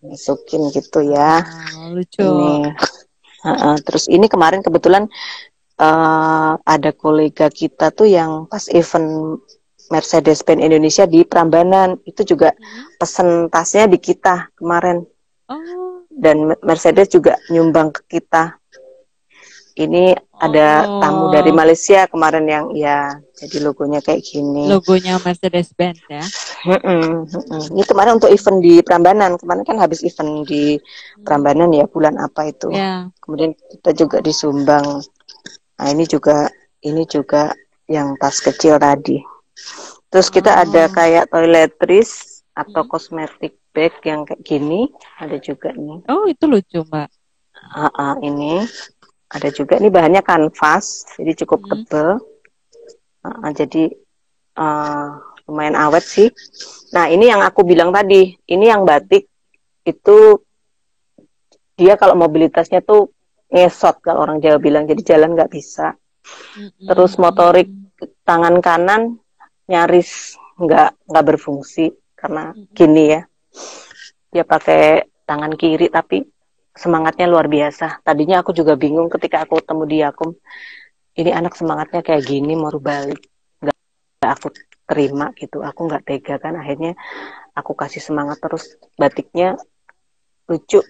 dimasukin 0.00 0.70
gitu 0.72 1.00
ya. 1.10 1.42
Oh, 1.76 1.96
lucu. 1.96 2.22
Ini 2.22 2.72
Uh, 3.38 3.78
terus 3.86 4.10
ini 4.10 4.26
kemarin 4.26 4.66
kebetulan 4.66 5.06
uh, 5.78 6.58
ada 6.58 6.90
kolega 6.90 7.46
kita 7.46 7.94
tuh 7.94 8.10
yang 8.10 8.50
pas 8.50 8.66
event 8.74 9.38
Mercedes-Benz 9.88 10.60
Indonesia 10.60 11.04
di 11.08 11.24
Prambanan 11.24 11.96
itu 12.04 12.22
juga 12.24 12.52
hmm. 12.52 13.00
pesen 13.00 13.28
tasnya 13.48 13.88
di 13.88 13.98
kita 14.00 14.52
kemarin. 14.56 15.04
Oh. 15.48 16.04
Dan 16.12 16.52
Mercedes 16.60 17.08
juga 17.08 17.40
nyumbang 17.48 17.94
ke 17.94 18.18
kita. 18.18 18.58
Ini 19.78 20.10
ada 20.42 20.90
oh. 20.90 20.98
tamu 20.98 21.24
dari 21.30 21.54
Malaysia 21.54 22.10
kemarin 22.10 22.44
yang 22.50 22.64
ya 22.74 23.14
jadi 23.38 23.62
logonya 23.62 24.02
kayak 24.02 24.26
gini. 24.26 24.66
Logonya 24.66 25.22
Mercedes-Benz 25.22 26.02
ya. 26.10 26.24
Mm-mm, 26.66 27.30
mm-mm. 27.30 27.62
Ini 27.78 27.82
kemarin 27.86 28.18
untuk 28.18 28.34
event 28.34 28.58
di 28.58 28.82
Prambanan. 28.82 29.38
Kemarin 29.38 29.62
kan 29.62 29.78
habis 29.78 30.02
event 30.02 30.42
di 30.50 30.82
Prambanan 31.22 31.70
ya 31.70 31.86
bulan 31.86 32.18
apa 32.18 32.50
itu. 32.50 32.74
Yeah. 32.74 33.14
Kemudian 33.22 33.54
kita 33.54 33.94
juga 33.94 34.18
disumbang. 34.18 35.06
Nah 35.78 35.86
ini 35.86 36.04
juga 36.10 36.50
ini 36.82 37.06
juga 37.06 37.54
yang 37.86 38.18
tas 38.18 38.42
kecil 38.42 38.82
tadi. 38.82 39.37
Terus 40.08 40.28
kita 40.32 40.50
oh. 40.56 40.60
ada 40.64 40.88
kayak 40.88 41.28
toiletries 41.28 42.42
atau 42.56 42.82
hmm. 42.82 42.90
kosmetik 42.90 43.60
bag 43.70 43.94
yang 44.02 44.24
kayak 44.24 44.42
gini 44.42 44.88
ada 45.20 45.36
juga 45.38 45.70
nih. 45.76 46.02
Oh 46.08 46.24
itu 46.26 46.44
lucu 46.48 46.80
mbak. 46.82 47.12
Uh, 47.58 47.90
uh, 47.90 48.14
ini 48.22 48.64
ada 49.28 49.48
juga 49.52 49.76
ini 49.76 49.92
bahannya 49.92 50.24
kanvas 50.24 51.04
jadi 51.20 51.44
cukup 51.44 51.60
hmm. 51.64 51.68
tebal 51.68 52.08
uh, 53.28 53.50
jadi 53.52 53.92
uh, 54.56 55.20
lumayan 55.48 55.76
awet 55.76 56.04
sih 56.04 56.28
nah 56.96 57.08
ini 57.12 57.28
yang 57.28 57.44
aku 57.44 57.64
bilang 57.64 57.92
tadi 57.92 58.32
ini 58.48 58.64
yang 58.72 58.88
batik 58.88 59.28
itu 59.84 60.18
dia 61.76 61.94
kalau 62.00 62.16
mobilitasnya 62.16 62.80
tuh 62.80 63.12
ngesot 63.52 64.00
kalau 64.00 64.24
orang 64.24 64.40
Jawa 64.40 64.58
bilang 64.60 64.84
jadi 64.88 65.16
jalan 65.16 65.36
nggak 65.36 65.52
bisa 65.52 65.92
hmm. 66.56 66.88
terus 66.88 67.20
motorik 67.20 67.68
tangan 68.24 68.64
kanan 68.64 69.20
nyaris 69.68 70.40
nggak 70.58 70.90
nggak 71.06 71.24
berfungsi 71.24 71.92
karena 72.18 72.50
hmm. 72.50 72.74
gini 72.74 73.04
ya 73.14 73.22
dia 74.32 74.44
pakai 74.44 75.06
tangan 75.28 75.54
kiri 75.54 75.88
tapi 75.92 76.24
semangatnya 76.78 77.26
luar 77.26 77.50
biasa. 77.50 78.04
Tadinya 78.06 78.40
aku 78.40 78.54
juga 78.54 78.78
bingung 78.78 79.10
ketika 79.10 79.42
aku 79.42 79.58
ketemu 79.58 79.84
dia, 79.88 80.06
aku 80.14 80.36
ini 81.18 81.34
anak 81.34 81.58
semangatnya 81.58 82.06
kayak 82.06 82.22
gini 82.22 82.54
mau 82.54 82.70
balik, 82.78 83.18
nggak 83.58 84.30
aku 84.30 84.54
terima 84.86 85.34
gitu. 85.34 85.64
Aku 85.64 85.90
nggak 85.90 86.04
tega 86.06 86.38
kan. 86.38 86.54
Akhirnya 86.54 86.94
aku 87.58 87.74
kasih 87.74 87.98
semangat 87.98 88.38
terus 88.38 88.78
batiknya 88.94 89.58
lucu 90.46 90.80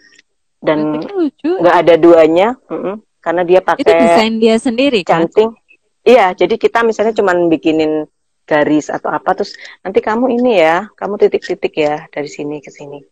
dan 0.61 1.01
lucu. 1.03 1.51
nggak 1.59 1.77
ada 1.87 1.95
duanya 1.97 2.49
mm 2.69 2.79
-mm, 2.79 2.95
karena 3.23 3.43
dia 3.43 3.61
pakai 3.63 3.83
itu 3.83 3.93
desain 3.95 4.35
dia 4.39 4.57
sendiri 4.59 5.01
kan? 5.03 5.27
canting 5.27 5.51
iya 6.07 6.35
jadi 6.35 6.55
kita 6.55 6.83
misalnya 6.87 7.15
cuman 7.15 7.51
bikinin 7.51 8.07
garis 8.49 8.89
atau 8.89 9.13
apa 9.13 9.37
terus 9.37 9.53
nanti 9.85 10.01
kamu 10.01 10.41
ini 10.41 10.57
ya 10.57 10.89
kamu 10.97 11.21
titik-titik 11.21 11.75
ya 11.77 12.09
dari 12.09 12.27
sini 12.33 12.65
ke 12.65 12.73
sini. 12.73 13.05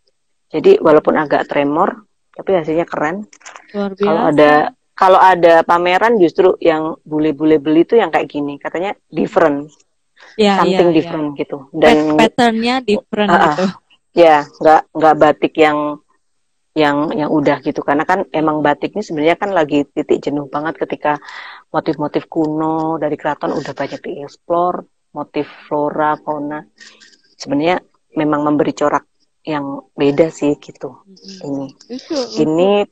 Jadi 0.49 0.81
walaupun 0.81 1.21
agak 1.21 1.45
tremor 1.45 2.09
tapi 2.33 2.57
hasilnya 2.57 2.89
keren. 2.89 3.29
Kalau 3.73 4.23
ada 4.33 4.73
kalau 4.97 5.21
ada 5.21 5.61
pameran 5.61 6.17
justru 6.17 6.57
yang 6.57 6.97
bule-bule 7.05 7.61
beli 7.61 7.85
tuh 7.85 8.01
yang 8.01 8.09
kayak 8.09 8.33
gini 8.33 8.57
katanya 8.57 8.97
different. 9.13 9.69
Ya, 10.41 10.65
something 10.65 10.93
ya, 10.93 10.97
different 10.97 11.29
ya. 11.33 11.39
gitu. 11.45 11.59
Dan 11.77 12.17
patternnya 12.17 12.75
different 12.81 13.29
uh, 13.29 13.37
gitu. 13.37 13.65
Ya 14.17 14.49
nggak 14.49 14.83
nggak 14.97 15.17
batik 15.21 15.55
yang 15.61 16.01
yang 16.73 17.13
yang 17.13 17.29
udah 17.29 17.61
gitu. 17.61 17.85
Karena 17.85 18.09
kan 18.09 18.25
emang 18.33 18.65
batik 18.65 18.97
ini 18.97 19.05
sebenarnya 19.05 19.37
kan 19.37 19.53
lagi 19.53 19.85
titik 19.85 20.25
jenuh 20.25 20.49
banget 20.49 20.81
ketika 20.81 21.21
motif-motif 21.69 22.25
kuno 22.29 22.97
dari 22.97 23.21
keraton 23.21 23.53
udah 23.53 23.73
banyak 23.77 24.01
dieksplor 24.01 24.85
motif 25.17 25.49
flora 25.65 26.21
fauna 26.21 26.61
sebenarnya 27.41 27.81
memang 28.13 28.45
memberi 28.45 28.77
corak 28.77 29.09
yang 29.47 29.81
beda 29.97 30.29
sih 30.29 30.61
gitu 30.61 31.01
ini 31.41 31.73
ini 32.37 32.85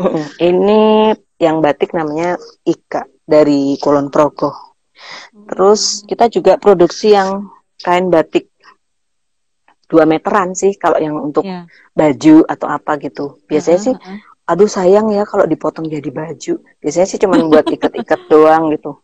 oh. 0.00 0.24
ini 0.40 1.12
yang 1.36 1.60
batik 1.60 1.92
namanya 1.92 2.40
Ika 2.64 3.04
dari 3.28 3.76
Kulon 3.76 4.08
Progo 4.08 4.76
terus 5.52 6.00
kita 6.08 6.32
juga 6.32 6.56
produksi 6.56 7.12
yang 7.12 7.52
kain 7.84 8.08
batik 8.08 8.48
dua 9.86 10.04
meteran 10.04 10.52
sih 10.52 10.74
kalau 10.74 10.98
yang 10.98 11.14
untuk 11.14 11.46
yeah. 11.46 11.66
baju 11.94 12.42
atau 12.46 12.66
apa 12.66 12.98
gitu. 12.98 13.38
Biasanya 13.46 13.78
uh 13.78 13.82
-huh. 13.82 13.86
sih, 13.86 13.94
aduh 14.46 14.70
sayang 14.70 15.06
ya 15.14 15.22
kalau 15.22 15.46
dipotong 15.46 15.86
jadi 15.86 16.10
baju. 16.10 16.58
Biasanya 16.82 17.06
sih 17.06 17.18
cuma 17.22 17.38
buat 17.46 17.66
ikat-ikat 17.74 18.20
doang 18.26 18.74
gitu. 18.74 18.98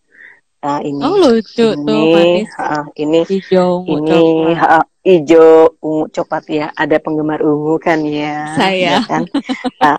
Nah 0.63 0.79
ini, 0.79 1.03
oh, 1.03 1.19
lucu 1.19 1.75
ini, 1.75 1.83
tuh, 1.83 2.63
uh, 2.63 2.87
ini, 2.95 3.21
hijau, 3.27 3.83
ini, 3.83 4.55
uh, 4.55 4.87
hijau, 5.03 5.75
ungu, 5.83 6.07
coklat 6.15 6.47
ya. 6.47 6.67
Ada 6.79 7.03
penggemar 7.03 7.43
ungu 7.43 7.83
kan 7.83 7.99
ya. 8.07 8.55
Saya. 8.55 9.03
Ya 9.03 9.11
kan? 9.11 9.27
nah, 9.83 9.99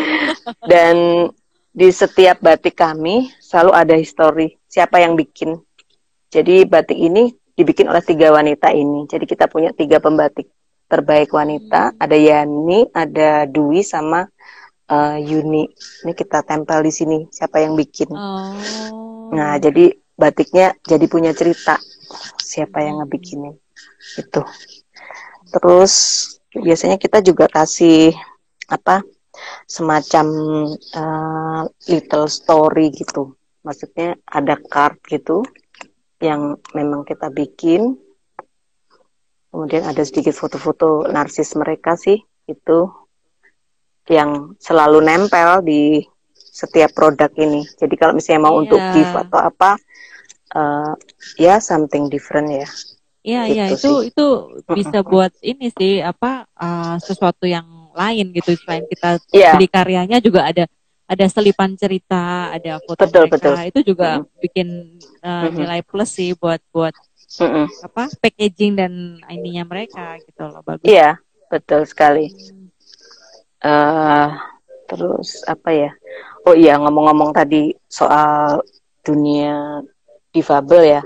dan 0.70 0.96
di 1.72 1.88
setiap 1.88 2.44
batik 2.44 2.76
kami 2.76 3.32
selalu 3.40 3.72
ada 3.72 3.96
histori 3.96 4.60
siapa 4.68 5.00
yang 5.00 5.16
bikin. 5.16 5.56
Jadi 6.28 6.68
batik 6.68 7.00
ini 7.00 7.32
dibikin 7.56 7.88
oleh 7.88 8.04
tiga 8.04 8.28
wanita 8.36 8.76
ini. 8.76 9.08
Jadi 9.08 9.24
kita 9.24 9.48
punya 9.48 9.72
tiga 9.72 9.96
pembatik 9.96 10.52
terbaik 10.92 11.32
wanita. 11.32 11.96
Ada 11.96 12.20
Yani, 12.20 12.92
ada 12.92 13.48
Dwi, 13.48 13.80
sama 13.80 14.28
uh, 14.92 15.16
Yuni. 15.16 15.72
Ini 16.04 16.12
kita 16.12 16.44
tempel 16.44 16.84
di 16.84 16.92
sini. 16.92 17.18
Siapa 17.32 17.64
yang 17.64 17.72
bikin? 17.80 18.12
Oh. 18.12 19.05
Nah, 19.36 19.60
jadi 19.60 19.92
batiknya 20.16 20.72
jadi 20.80 21.04
punya 21.04 21.36
cerita. 21.36 21.76
Siapa 22.40 22.80
yang 22.80 23.04
ngebikinin? 23.04 23.52
Itu. 24.16 24.40
Terus 25.52 25.92
biasanya 26.56 26.96
kita 26.96 27.20
juga 27.20 27.52
kasih 27.52 28.16
apa? 28.72 29.04
Semacam 29.68 30.26
uh, 30.96 31.62
little 31.92 32.26
story 32.32 32.88
gitu. 32.96 33.36
Maksudnya 33.60 34.16
ada 34.24 34.56
card 34.56 34.96
gitu 35.04 35.44
yang 36.24 36.56
memang 36.72 37.04
kita 37.04 37.28
bikin. 37.28 38.00
Kemudian 39.52 39.84
ada 39.84 40.00
sedikit 40.00 40.32
foto-foto 40.32 41.04
narsis 41.12 41.52
mereka 41.56 41.96
sih 41.96 42.20
itu 42.48 42.78
yang 44.06 44.54
selalu 44.62 45.02
nempel 45.02 45.66
di 45.66 46.00
setiap 46.56 46.96
produk 46.96 47.28
ini. 47.36 47.68
Jadi 47.76 47.94
kalau 48.00 48.16
misalnya 48.16 48.48
mau 48.48 48.56
yeah. 48.56 48.62
untuk 48.64 48.80
iya. 48.80 48.92
gift 48.96 49.14
atau 49.28 49.40
apa, 49.44 49.70
uh, 50.56 50.92
ya 51.36 51.60
something 51.60 52.08
different 52.08 52.48
ya. 52.48 52.68
Iya 53.26 53.42
gitu 53.44 53.54
iya 53.58 53.64
itu 53.74 53.92
sih. 53.92 54.08
itu 54.14 54.26
bisa 54.70 54.98
buat 55.02 55.34
ini 55.42 55.66
sih 55.74 55.98
apa 55.98 56.46
uh, 56.54 56.96
sesuatu 57.02 57.44
yang 57.44 57.66
lain 57.90 58.30
gitu 58.32 58.54
selain 58.64 58.86
kita 58.86 59.18
yeah. 59.34 59.52
beli 59.58 59.66
karyanya 59.66 60.22
juga 60.22 60.46
ada 60.46 60.64
ada 61.06 61.26
selipan 61.30 61.78
cerita, 61.78 62.50
ada 62.50 62.82
foto 62.82 62.98
betul, 63.06 63.30
mereka. 63.30 63.36
Betul. 63.38 63.54
Itu 63.70 63.80
juga 63.94 64.08
mm 64.10 64.22
-hmm. 64.22 64.40
bikin 64.42 64.68
uh, 65.22 65.46
nilai 65.54 65.80
plus 65.82 66.10
sih 66.10 66.34
buat 66.34 66.58
buat 66.74 66.94
mm 67.38 67.46
-hmm. 67.50 67.66
apa 67.86 68.02
packaging 68.22 68.72
dan 68.78 68.92
ininya 69.30 69.64
mereka 69.66 70.18
gitu 70.22 70.46
loh 70.46 70.62
bagus. 70.62 70.86
Iya 70.86 71.18
betul 71.50 71.82
sekali. 71.86 72.30
Uh, 73.62 74.34
terus 74.86 75.42
apa 75.46 75.70
ya? 75.74 75.90
Oh 76.46 76.54
iya 76.54 76.78
ngomong-ngomong 76.78 77.34
tadi 77.34 77.74
soal 77.90 78.62
dunia 79.02 79.82
difabel 80.30 80.98
ya, 80.98 81.02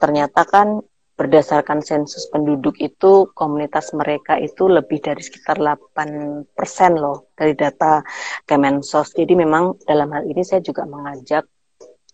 ternyata 0.00 0.44
kan 0.44 0.80
berdasarkan 1.12 1.84
sensus 1.84 2.26
penduduk 2.32 2.74
itu 2.80 3.30
komunitas 3.36 3.92
mereka 3.94 4.40
itu 4.40 4.66
lebih 4.66 4.98
dari 4.98 5.20
sekitar 5.22 5.60
8% 5.60 6.48
loh 6.96 7.30
dari 7.36 7.52
data 7.54 8.02
Kemensos. 8.48 9.14
Jadi 9.14 9.36
memang 9.38 9.76
dalam 9.86 10.10
hal 10.10 10.26
ini 10.26 10.42
saya 10.42 10.64
juga 10.64 10.82
mengajak 10.88 11.46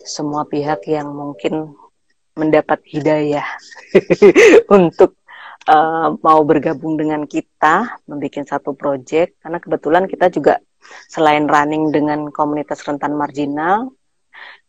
semua 0.03 0.45
pihak 0.45 0.85
yang 0.91 1.09
mungkin 1.15 1.73
mendapat 2.37 2.85
hidayah 2.87 3.47
untuk 4.79 5.19
uh, 5.67 6.15
mau 6.23 6.41
bergabung 6.47 6.95
dengan 6.95 7.27
kita 7.27 7.99
membuat 8.07 8.47
satu 8.47 8.77
proyek 8.79 9.41
karena 9.43 9.59
kebetulan 9.59 10.05
kita 10.07 10.31
juga 10.31 10.63
selain 11.11 11.45
running 11.49 11.91
dengan 11.91 12.31
komunitas 12.33 12.83
rentan 12.87 13.15
marginal 13.19 13.93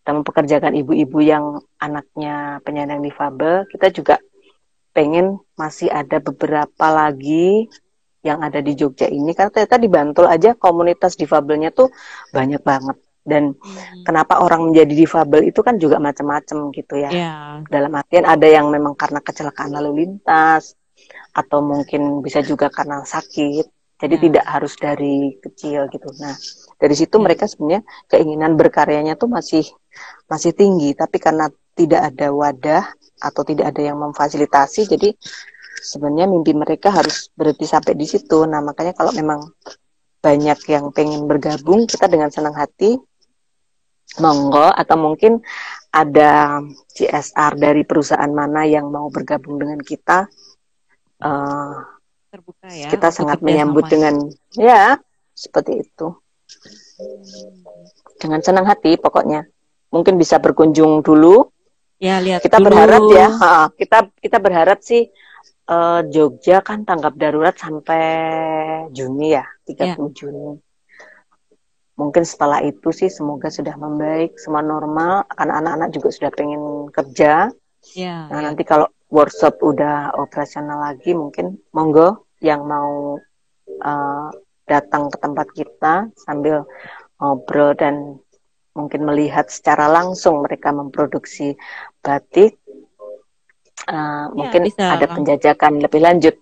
kita 0.10 0.26
mempekerjakan 0.26 0.74
ibu-ibu 0.74 1.22
yang 1.22 1.62
anaknya 1.78 2.58
penyandang 2.65 3.06
difabel, 3.06 3.69
kita 3.69 3.93
juga 3.93 4.17
pengen 4.89 5.38
masih 5.54 5.86
ada 5.86 6.17
beberapa 6.17 6.89
lagi 6.89 7.69
yang 8.26 8.41
ada 8.41 8.58
di 8.58 8.74
Jogja 8.74 9.06
ini 9.06 9.38
karena 9.38 9.54
ternyata 9.54 9.78
di 9.78 9.86
Bantul 9.86 10.26
aja 10.26 10.58
komunitas 10.58 11.13
difabelnya 11.13 11.69
tuh 11.69 11.93
banyak 12.34 12.58
banget 12.65 12.98
dan 13.22 13.54
hmm. 13.54 14.02
kenapa 14.02 14.41
orang 14.41 14.74
menjadi 14.74 14.98
difabel 14.98 15.45
itu 15.45 15.62
kan 15.62 15.78
juga 15.78 16.02
macam-macam 16.02 16.74
gitu 16.74 16.98
ya 16.98 17.13
yeah. 17.13 17.62
dalam 17.69 17.93
artian 17.93 18.26
ada 18.26 18.50
yang 18.50 18.74
memang 18.74 18.98
karena 18.98 19.22
kecelakaan 19.22 19.78
lalu 19.78 20.10
lintas 20.10 20.74
atau 21.38 21.62
mungkin 21.62 22.26
bisa 22.26 22.41
juga 22.41 22.74
karena 22.74 23.06
sakit 23.06 23.69
jadi 23.99 24.15
yeah. 24.15 24.23
tidak 24.25 24.45
harus 24.47 24.73
dari 24.79 25.35
kecil 25.43 25.91
gitu 25.91 26.09
nah 26.17 26.33
dari 26.79 26.95
situ 26.95 27.15
yeah. 27.19 27.23
mereka 27.23 27.43
sebenarnya 27.45 27.81
keinginan 28.08 28.56
berkaryanya 28.56 29.19
tuh 29.19 29.27
masih 29.27 29.67
masih 30.31 30.56
tinggi 30.56 30.95
tapi 30.95 31.19
karena 31.19 31.52
tidak 31.75 32.12
ada 32.15 32.27
wadah 32.31 32.83
atau 33.19 33.41
tidak 33.43 33.75
ada 33.75 33.91
yang 33.91 34.00
memfasilitasi 34.00 34.87
jadi 34.87 35.10
sebenarnya 35.79 36.27
mimpi 36.31 36.56
mereka 36.56 36.91
harus 36.91 37.31
berhenti 37.35 37.67
sampai 37.67 37.95
di 37.95 38.08
situ 38.08 38.47
nah 38.47 38.63
makanya 38.63 38.95
kalau 38.95 39.12
memang 39.12 39.43
banyak 40.19 40.60
yang 40.67 40.91
pengen 40.91 41.27
bergabung 41.27 41.87
kita 41.87 42.12
dengan 42.12 42.27
senang 42.27 42.56
hati 42.56 43.00
monggo 44.19 44.73
atau 44.73 44.97
mungkin 44.97 45.39
ada 45.93 46.60
CSR 46.91 47.56
dari 47.56 47.85
perusahaan 47.85 48.29
mana 48.29 48.65
yang 48.65 48.89
mau 48.89 49.08
bergabung 49.13 49.62
dengan 49.62 49.79
kita 49.79 50.25
uh, 51.23 51.98
terbuka 52.30 52.69
ya 52.69 52.90
kita 52.94 53.10
sangat 53.10 53.42
menyambut 53.42 53.90
dengan 53.90 54.30
ya 54.54 54.98
seperti 55.34 55.82
itu 55.82 56.13
dengan 58.19 58.40
senang 58.44 58.67
hati 58.67 59.00
pokoknya. 59.00 59.48
Mungkin 59.90 60.19
bisa 60.19 60.38
berkunjung 60.38 61.02
dulu. 61.02 61.50
Ya, 62.00 62.21
lihat 62.23 62.44
kita 62.44 62.62
dulu. 62.62 62.71
berharap 62.71 63.04
ya, 63.12 63.27
ha, 63.27 63.67
kita 63.75 64.08
kita 64.23 64.38
berharap 64.40 64.80
sih 64.80 65.12
uh, 65.67 66.00
Jogja 66.08 66.63
kan 66.63 66.88
tanggap 66.88 67.19
darurat 67.19 67.56
sampai 67.60 68.04
Juni 68.96 69.36
ya, 69.36 69.44
30 69.67 69.84
ya. 69.84 69.96
Juni. 70.15 70.56
Mungkin 72.00 72.23
setelah 72.23 72.63
itu 72.63 72.96
sih 72.96 73.12
semoga 73.12 73.52
sudah 73.52 73.75
membaik, 73.75 74.40
semua 74.40 74.63
normal, 74.63 75.27
anak-anak 75.36 75.92
juga 75.92 76.15
sudah 76.15 76.32
pengen 76.32 76.88
kerja. 76.96 77.52
Ya, 77.92 78.32
nah, 78.32 78.40
ya. 78.40 78.44
nanti 78.48 78.63
kalau 78.63 78.88
workshop 79.10 79.57
udah 79.62 80.13
operasional 80.17 80.79
lagi 80.85 81.17
mungkin 81.17 81.57
monggo 81.73 82.29
yang 82.39 82.63
mau 82.65 83.17
uh, 83.81 84.29
datang 84.69 85.10
ke 85.10 85.17
tempat 85.17 85.47
kita 85.51 85.93
sambil 86.13 86.63
ngobrol 87.17 87.73
dan 87.73 88.21
mungkin 88.77 89.01
melihat 89.03 89.49
secara 89.49 89.89
langsung 89.89 90.45
mereka 90.45 90.69
memproduksi 90.71 91.57
batik 91.99 92.62
uh, 93.89 94.29
ya, 94.29 94.31
mungkin 94.31 94.62
ada 94.69 95.03
langsung. 95.03 95.15
penjajakan 95.19 95.73
lebih 95.83 96.01
lanjut 96.05 96.35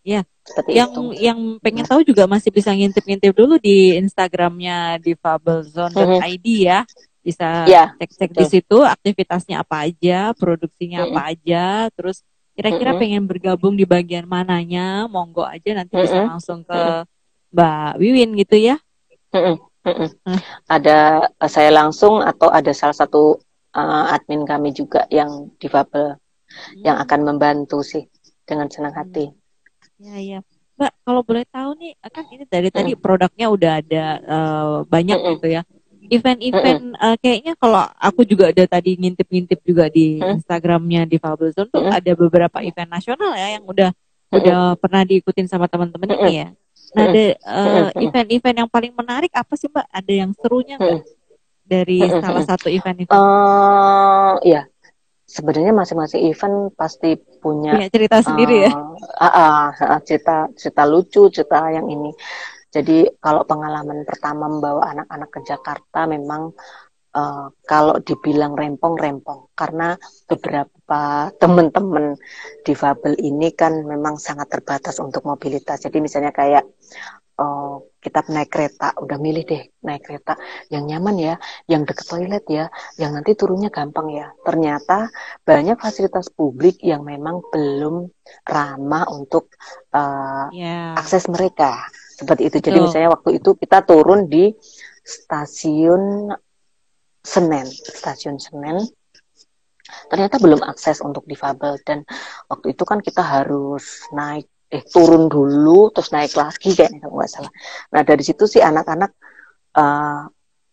Ya, 0.00 0.24
seperti 0.48 0.80
yang 0.80 0.90
itu. 0.96 1.02
yang 1.20 1.40
pengen 1.60 1.84
tahu 1.84 2.00
juga 2.00 2.24
masih 2.24 2.48
bisa 2.48 2.72
ngintip-ngintip 2.72 3.36
dulu 3.36 3.60
di 3.60 4.00
Instagramnya 4.00 4.96
difablezone.id 4.96 6.46
ya. 6.64 6.88
Bisa 7.22 7.46
ya, 7.64 7.94
cek-cek 7.98 8.30
di 8.34 8.44
situ 8.46 8.76
aktivitasnya 8.82 9.62
apa 9.62 9.86
aja, 9.86 10.34
produksinya 10.34 11.06
apa 11.06 11.30
aja, 11.34 11.86
terus 11.94 12.26
kira-kira 12.58 12.92
Mm-mm. 12.92 12.98
pengen 12.98 13.24
bergabung 13.30 13.74
di 13.78 13.86
bagian 13.86 14.26
mananya, 14.26 15.06
monggo 15.08 15.46
aja 15.46 15.70
nanti 15.78 15.94
bisa 15.96 16.18
Mm-mm. 16.18 16.26
langsung 16.26 16.66
ke 16.66 17.06
Mbak 17.54 17.90
Wiwin 18.02 18.30
gitu 18.42 18.56
ya. 18.58 18.76
Mm-mm, 19.34 19.56
mm-mm. 19.86 20.08
Hmm. 20.26 20.40
Ada 20.76 20.96
eh, 21.44 21.50
saya 21.54 21.70
langsung 21.78 22.14
atau 22.30 22.48
ada 22.58 22.72
salah 22.80 22.96
satu 23.02 23.22
eh, 23.78 24.04
admin 24.14 24.42
kami 24.50 24.68
juga 24.80 25.00
yang 25.18 25.30
difabel 25.62 26.06
yang 26.86 26.96
Hmm. 26.96 27.04
akan 27.04 27.20
membantu 27.28 27.78
sih 27.92 28.04
dengan 28.48 28.68
senang 28.74 28.94
hati. 29.00 29.24
Ya, 30.02 30.16
ya. 30.18 30.38
Mbak, 30.76 30.92
kalau 31.04 31.22
boleh 31.22 31.44
tahu 31.54 31.70
nih, 31.78 31.92
kan 32.14 32.24
ini 32.32 32.44
dari 32.48 32.68
tadi 32.72 32.90
produknya 32.98 33.46
udah 33.54 33.72
ada 33.80 34.04
eh, 34.34 34.76
banyak 34.92 35.18
Mm-mm. 35.18 35.36
gitu 35.36 35.46
ya. 35.56 35.62
Event-event 36.12 36.80
eh, 36.94 37.16
kayaknya 37.16 37.52
kalau 37.56 37.88
aku 37.96 38.20
juga 38.22 38.52
ada 38.52 38.64
tadi 38.68 39.00
ngintip-ngintip 39.00 39.64
juga 39.64 39.88
di 39.88 40.20
Mm. 40.20 40.36
Instagramnya 40.36 41.02
di 41.08 41.16
Fable 41.16 41.50
Zone 41.50 41.72
tuh 41.72 41.88
Mm. 41.88 41.92
ada 41.92 42.12
beberapa 42.12 42.58
event 42.60 42.90
nasional 42.90 43.32
ya 43.32 43.56
yang 43.56 43.64
udah 43.64 43.90
udah 44.28 44.76
pernah 44.76 45.02
diikutin 45.04 45.44
sama 45.44 45.68
teman-teman 45.68 46.08
ini 46.20 46.32
ya. 46.36 46.48
Nah, 46.92 47.08
ada 47.08 47.24
eh, 47.32 47.86
event-event 48.04 48.56
yang 48.64 48.68
paling 48.68 48.92
menarik 48.92 49.32
apa 49.32 49.56
sih 49.56 49.68
Mbak? 49.68 49.86
Ada 49.88 50.12
yang 50.12 50.30
serunya 50.36 50.76
nggak 50.76 51.00
dari 51.62 51.98
Mm-mm. 52.04 52.20
salah 52.20 52.44
satu 52.44 52.68
event-event? 52.68 53.12
eh 53.12 54.32
ya, 54.44 54.62
sebenarnya 55.24 55.72
masing-masing 55.72 56.28
event 56.28 56.56
pasti 56.76 57.16
punya 57.40 57.72
Punya 57.76 57.88
cerita 57.88 58.20
sendiri 58.20 58.68
ya? 58.68 58.70
ah, 59.16 59.24
ah, 59.24 59.66
ah, 59.72 60.00
cerita 60.04 60.52
cerita 60.52 60.84
lucu, 60.84 61.32
cerita 61.32 61.64
yang 61.72 61.88
ini. 61.88 62.12
Jadi 62.72 63.04
kalau 63.20 63.44
pengalaman 63.44 64.02
pertama 64.08 64.48
membawa 64.48 64.96
anak-anak 64.96 65.28
ke 65.28 65.40
Jakarta 65.44 66.08
memang 66.08 66.56
eh, 67.14 67.46
kalau 67.68 67.94
dibilang 68.00 68.56
rempong-rempong 68.56 69.52
karena 69.52 69.94
beberapa 70.24 71.28
teman-teman 71.36 72.16
difabel 72.66 73.14
ini 73.20 73.52
kan 73.52 73.84
memang 73.84 74.16
sangat 74.16 74.48
terbatas 74.48 74.96
untuk 75.04 75.22
mobilitas. 75.28 75.84
Jadi 75.84 75.98
misalnya 76.00 76.32
kayak 76.32 76.64
eh, 77.42 77.76
kita 78.02 78.20
naik 78.34 78.50
kereta, 78.50 78.88
udah 78.98 79.18
milih 79.20 79.44
deh 79.46 79.62
naik 79.86 80.02
kereta 80.08 80.34
yang 80.72 80.84
nyaman 80.90 81.16
ya, 81.20 81.34
yang 81.70 81.82
deket 81.88 82.06
toilet 82.08 82.44
ya, 82.50 82.66
yang 82.98 83.12
nanti 83.14 83.36
turunnya 83.36 83.68
gampang 83.68 84.08
ya. 84.10 84.32
Ternyata 84.46 85.12
banyak 85.44 85.76
fasilitas 85.78 86.32
publik 86.32 86.80
yang 86.82 87.04
memang 87.04 87.44
belum 87.52 88.08
ramah 88.48 89.04
untuk 89.12 89.52
eh, 89.92 90.46
Ya. 90.52 90.96
akses 90.98 91.28
mereka 91.28 91.76
seperti 92.22 92.42
itu. 92.48 92.56
Jadi 92.62 92.78
Betul. 92.78 92.86
misalnya 92.86 93.10
waktu 93.10 93.30
itu 93.42 93.50
kita 93.58 93.78
turun 93.82 94.30
di 94.30 94.54
stasiun 95.02 96.30
Senen, 97.22 97.66
stasiun 97.70 98.38
Senen. 98.38 98.82
Ternyata 100.08 100.40
belum 100.40 100.64
akses 100.64 101.04
untuk 101.04 101.26
difabel 101.28 101.76
dan 101.84 102.06
waktu 102.48 102.72
itu 102.72 102.82
kan 102.86 103.02
kita 103.02 103.20
harus 103.20 104.08
naik 104.14 104.48
eh 104.72 104.80
turun 104.88 105.28
dulu 105.28 105.92
terus 105.92 106.08
naik 106.16 106.32
lagi 106.32 106.72
kayaknya 106.72 107.04
kalau 107.04 107.20
nggak 107.20 107.28
salah. 107.28 107.52
Nah 107.92 108.00
dari 108.00 108.24
situ 108.24 108.48
sih 108.48 108.64
anak-anak 108.64 109.10
eh, 109.76 110.22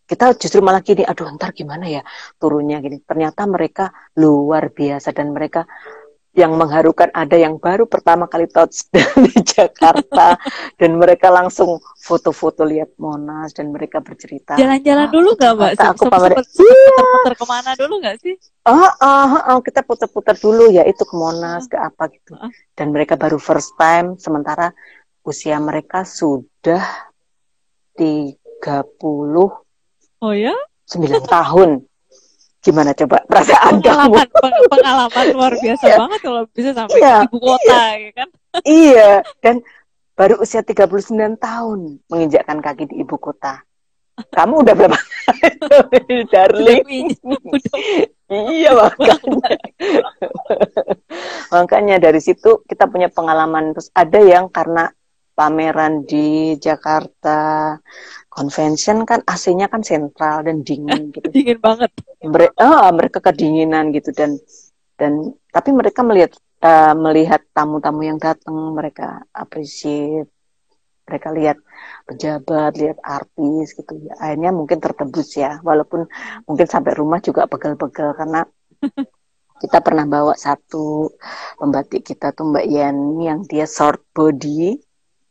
kita 0.09 0.33
justru 0.41 0.65
malah 0.65 0.81
gini, 0.81 1.05
aduh 1.05 1.29
ntar 1.37 1.53
gimana 1.53 1.85
ya 1.85 2.01
turunnya 2.41 2.81
gini. 2.81 2.97
Ternyata 3.03 3.45
mereka 3.45 3.93
luar 4.17 4.73
biasa 4.73 5.13
dan 5.13 5.35
mereka 5.35 5.69
yang 6.39 6.55
mengharukan 6.55 7.11
ada 7.11 7.35
yang 7.35 7.59
baru 7.59 7.83
pertama 7.83 8.31
kali 8.31 8.47
touchdown 8.47 9.19
di 9.27 9.43
Jakarta 9.43 10.39
dan 10.79 10.91
mereka 10.95 11.27
langsung 11.27 11.83
foto-foto 11.99 12.63
lihat 12.63 12.95
Monas 12.95 13.51
dan 13.51 13.75
mereka 13.75 13.99
bercerita. 13.99 14.55
Jalan-jalan 14.55 15.07
"Ah, 15.07 15.11
dulu 15.11 15.29
nggak 15.35 15.53
Mbak? 15.59 15.71
Aku 15.83 16.03
pamer- 16.07 16.39
sempet 16.39 16.47
Puter-puter 16.55 17.33
ke 17.35 17.45
mana 17.45 17.71
dulu 17.75 17.93
nggak 17.99 18.15
sih? 18.23 18.35
Oh, 18.63 18.87
oh, 19.03 19.31
oh, 19.51 19.59
kita 19.59 19.83
putar-putar 19.83 20.39
dulu 20.39 20.71
ya 20.71 20.87
itu 20.87 21.03
ke 21.03 21.15
Monas 21.19 21.67
ke 21.67 21.75
apa 21.75 22.07
gitu. 22.07 22.39
Ah. 22.39 22.47
Dan 22.79 22.95
mereka 22.95 23.19
baru 23.19 23.35
first 23.35 23.75
time 23.75 24.15
sementara 24.15 24.71
usia 25.27 25.59
mereka 25.59 26.07
sudah 26.07 27.11
39 27.99 29.59
Oh 30.23 30.31
ya? 30.31 30.55
tahun. 31.27 31.88
Gimana 32.59 32.91
coba 32.91 33.23
perasaan 33.23 33.79
kamu? 33.79 33.87
Pengalaman, 33.87 34.27
peng- 34.29 34.67
pengalaman 34.73 35.25
luar 35.31 35.53
biasa 35.55 35.83
Iya. 35.85 35.97
banget 35.97 36.19
kalau 36.19 36.41
bisa 36.51 36.69
sampai 36.75 36.97
Iya. 36.97 37.15
ke 37.15 37.25
ibu 37.25 37.37
kota 37.39 37.81
ya 37.95 38.11
kan? 38.11 38.27
iya, 38.65 39.11
dan 39.39 39.55
baru 40.13 40.35
usia 40.41 40.59
39 40.59 40.89
tahun 41.37 41.79
menginjakkan 42.05 42.59
kaki 42.59 42.83
di 42.85 42.95
ibu 42.99 43.15
kota. 43.15 43.63
Kamu 44.19 44.67
udah 44.67 44.75
berapa? 44.75 44.99
Darling. 46.35 47.07
Iya 48.27 48.75
makanya. 48.75 49.15
makanya 51.55 51.95
dari 51.97 52.19
situ 52.19 52.61
kita 52.65 52.85
punya 52.85 53.07
pengalaman 53.07 53.71
terus 53.71 53.87
ada 53.91 54.19
yang 54.19 54.51
karena 54.51 54.91
pameran 55.33 56.03
di 56.03 56.59
Jakarta 56.59 57.79
convention 58.39 59.03
kan 59.03 59.19
AC-nya 59.27 59.67
kan 59.67 59.83
sentral 59.83 60.47
dan 60.47 60.63
dingin 60.63 61.11
gitu. 61.15 61.27
dingin 61.27 61.59
banget. 61.59 61.91
Mereka 62.23 62.67
mereka 62.95 63.19
kedinginan 63.19 63.91
gitu 63.91 64.15
dan 64.15 64.39
dan 64.95 65.35
tapi 65.51 65.75
mereka 65.75 65.99
melihat 66.07 66.31
eh, 66.63 66.95
melihat 66.95 67.43
tamu-tamu 67.51 68.07
yang 68.07 68.15
datang 68.15 68.55
mereka 68.71 69.27
appreciate 69.35 70.31
mereka 71.09 71.33
lihat 71.33 71.57
pejabat, 72.05 72.77
lihat 72.77 73.01
artis 73.01 73.73
gitu 73.73 73.97
ya. 73.97 74.13
Akhirnya 74.21 74.53
mungkin 74.53 74.77
tertebus 74.77 75.33
ya, 75.33 75.57
walaupun 75.65 76.05
mungkin 76.45 76.67
sampai 76.69 76.93
rumah 76.93 77.17
juga 77.17 77.49
pegel-pegel 77.49 78.13
karena 78.13 78.45
kita 79.65 79.81
pernah 79.81 80.05
bawa 80.05 80.37
satu 80.37 81.09
pembatik 81.57 82.05
kita 82.05 82.31
tuh 82.37 82.53
Mbak 82.53 82.65
Yani 82.69 83.25
yang 83.25 83.39
dia 83.49 83.65
short 83.65 84.05
body, 84.13 84.77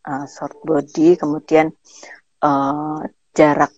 uh, 0.05 0.27
short 0.27 0.59
body, 0.67 1.15
kemudian 1.15 1.71
uh, 2.43 3.01
jarak 3.35 3.73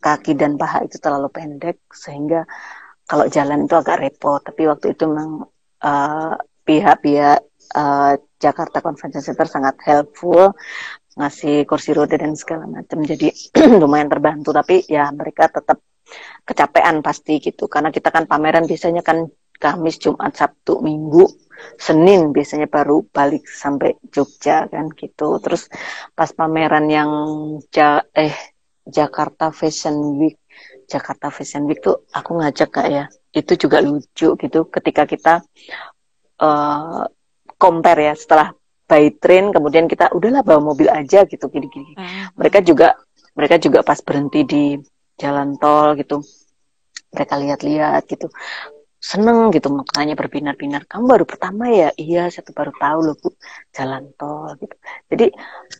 kaki 0.00 0.36
dan 0.36 0.60
paha 0.60 0.84
itu 0.84 1.00
terlalu 1.00 1.32
pendek 1.32 1.80
sehingga 1.88 2.44
kalau 3.04 3.28
jalan 3.28 3.64
itu 3.68 3.74
agak 3.76 4.00
repot. 4.00 4.40
Tapi 4.40 4.68
waktu 4.68 4.96
itu 4.96 5.04
memang 5.08 5.48
uh, 5.84 6.34
pihak-pihak 6.64 7.40
uh, 7.76 8.12
Jakarta 8.40 8.80
Convention 8.80 9.24
Center 9.24 9.48
sangat 9.48 9.76
helpful 9.84 10.56
ngasih 11.14 11.62
kursi 11.64 11.94
roda 11.94 12.18
dan 12.18 12.34
segala 12.34 12.66
macam 12.66 13.06
jadi 13.06 13.30
lumayan 13.82 14.10
terbantu 14.10 14.50
tapi 14.50 14.82
ya 14.90 15.14
mereka 15.14 15.46
tetap 15.46 15.78
kecapean 16.42 17.00
pasti 17.00 17.38
gitu 17.38 17.70
karena 17.70 17.94
kita 17.94 18.10
kan 18.10 18.26
pameran 18.26 18.66
biasanya 18.66 19.00
kan 19.06 19.30
Kamis 19.58 19.96
Jumat 20.02 20.34
Sabtu 20.34 20.82
Minggu 20.84 21.26
Senin 21.78 22.34
biasanya 22.34 22.68
baru 22.68 23.06
balik 23.08 23.46
sampai 23.48 23.96
Jogja 24.12 24.68
kan 24.68 24.90
gitu. 24.92 25.38
Terus 25.40 25.70
pas 26.12 26.28
pameran 26.30 26.86
yang 26.90 27.10
ja 27.72 28.02
eh 28.12 28.34
Jakarta 28.84 29.48
Fashion 29.48 30.20
Week 30.20 30.36
Jakarta 30.84 31.32
Fashion 31.32 31.64
Week 31.64 31.80
tuh 31.80 32.04
aku 32.12 32.36
ngajak 32.38 32.68
kak 32.68 32.88
ya. 32.90 33.04
Itu 33.32 33.56
juga 33.56 33.80
lucu 33.80 34.36
gitu 34.36 34.60
ketika 34.68 35.08
kita 35.08 35.34
uh, 36.42 37.04
compare 37.56 38.12
ya 38.12 38.14
setelah 38.14 38.52
by 38.84 39.16
train 39.16 39.48
kemudian 39.48 39.88
kita 39.88 40.12
udahlah 40.12 40.44
bawa 40.44 40.60
mobil 40.60 40.92
aja 40.92 41.24
gitu 41.24 41.48
gini-gini. 41.48 41.96
Ah, 41.96 42.28
mereka 42.36 42.60
juga 42.60 43.00
mereka 43.34 43.56
juga 43.58 43.80
pas 43.80 43.98
berhenti 44.04 44.44
di 44.44 44.64
jalan 45.16 45.56
tol 45.56 45.96
gitu 45.96 46.20
mereka 47.14 47.38
lihat-lihat 47.38 48.02
gitu 48.10 48.26
seneng 49.10 49.52
gitu 49.52 49.68
makanya 49.68 50.14
berbinar-binar. 50.20 50.82
Kamu 50.90 51.04
baru 51.12 51.24
pertama 51.28 51.68
ya? 51.68 51.88
Iya 51.94 52.32
saya 52.32 52.42
tuh 52.48 52.56
baru 52.56 52.72
tahu 52.82 52.98
loh 53.06 53.16
bu. 53.20 53.28
Jalan 53.76 54.04
tol 54.18 54.48
gitu. 54.60 54.74
Jadi 55.12 55.26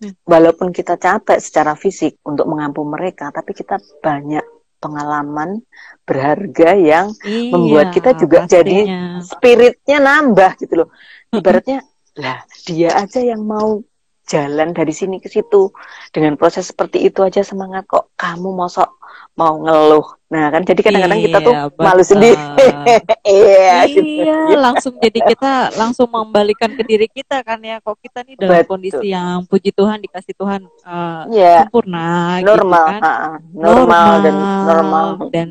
Hmm. 0.02 0.12
walaupun 0.26 0.68
kita 0.74 0.98
capek 0.98 1.38
secara 1.38 1.72
fisik 1.78 2.18
untuk 2.26 2.44
mengampu 2.50 2.82
mereka 2.84 3.30
tapi 3.30 3.54
kita 3.54 3.78
banyak 4.02 4.42
pengalaman 4.82 5.62
berharga 6.04 6.76
yang 6.76 7.06
iya, 7.24 7.48
membuat 7.54 7.86
kita 7.96 8.10
juga 8.18 8.44
jadi 8.44 8.84
pastinya. 8.84 9.24
spiritnya 9.24 9.98
nambah 10.02 10.50
gitu 10.60 10.74
loh. 10.84 10.88
Ibaratnya 11.32 11.78
lah 12.20 12.44
dia 12.68 12.90
aja 12.94 13.20
yang 13.22 13.42
mau 13.42 13.80
jalan 14.24 14.72
dari 14.72 14.90
sini 14.90 15.16
ke 15.16 15.28
situ 15.28 15.68
dengan 16.08 16.34
proses 16.34 16.64
seperti 16.66 17.02
itu 17.02 17.20
aja 17.20 17.40
semangat 17.40 17.84
kok 17.84 18.08
kamu 18.14 18.50
mosok 18.50 18.88
mau 19.34 19.56
ngeluh 19.56 20.04
nah 20.26 20.48
kan 20.48 20.62
jadi 20.62 20.80
kadang-kadang 20.80 21.20
kita 21.20 21.38
tuh 21.38 21.52
Iya, 21.52 21.62
malu 21.76 22.00
betul. 22.00 22.10
sendiri 22.10 22.36
iya 23.28 23.76
gitu. 23.86 24.24
Iya, 24.24 24.38
langsung 24.56 24.94
jadi 24.96 25.20
kita 25.22 25.52
langsung 25.74 26.08
membalikan 26.08 26.70
ke 26.70 26.82
diri 26.82 27.06
kita 27.06 27.40
kan 27.40 27.60
ya. 27.60 27.78
Kok 27.78 27.96
kita 28.00 28.22
nih 28.22 28.34
dalam 28.34 28.50
Betul. 28.56 28.66
kondisi 28.68 29.06
yang 29.06 29.44
puji 29.44 29.70
Tuhan 29.70 30.00
dikasih 30.00 30.34
Tuhan 30.34 30.60
eh, 30.64 31.22
ya 31.30 31.54
sempurna 31.62 32.40
normal 32.40 32.82
gitu 32.82 32.90
kan. 32.90 33.00
ha-ha. 33.00 33.30
normal, 33.52 34.08
dan 34.20 34.34
normal 34.64 35.06
dan 35.30 35.48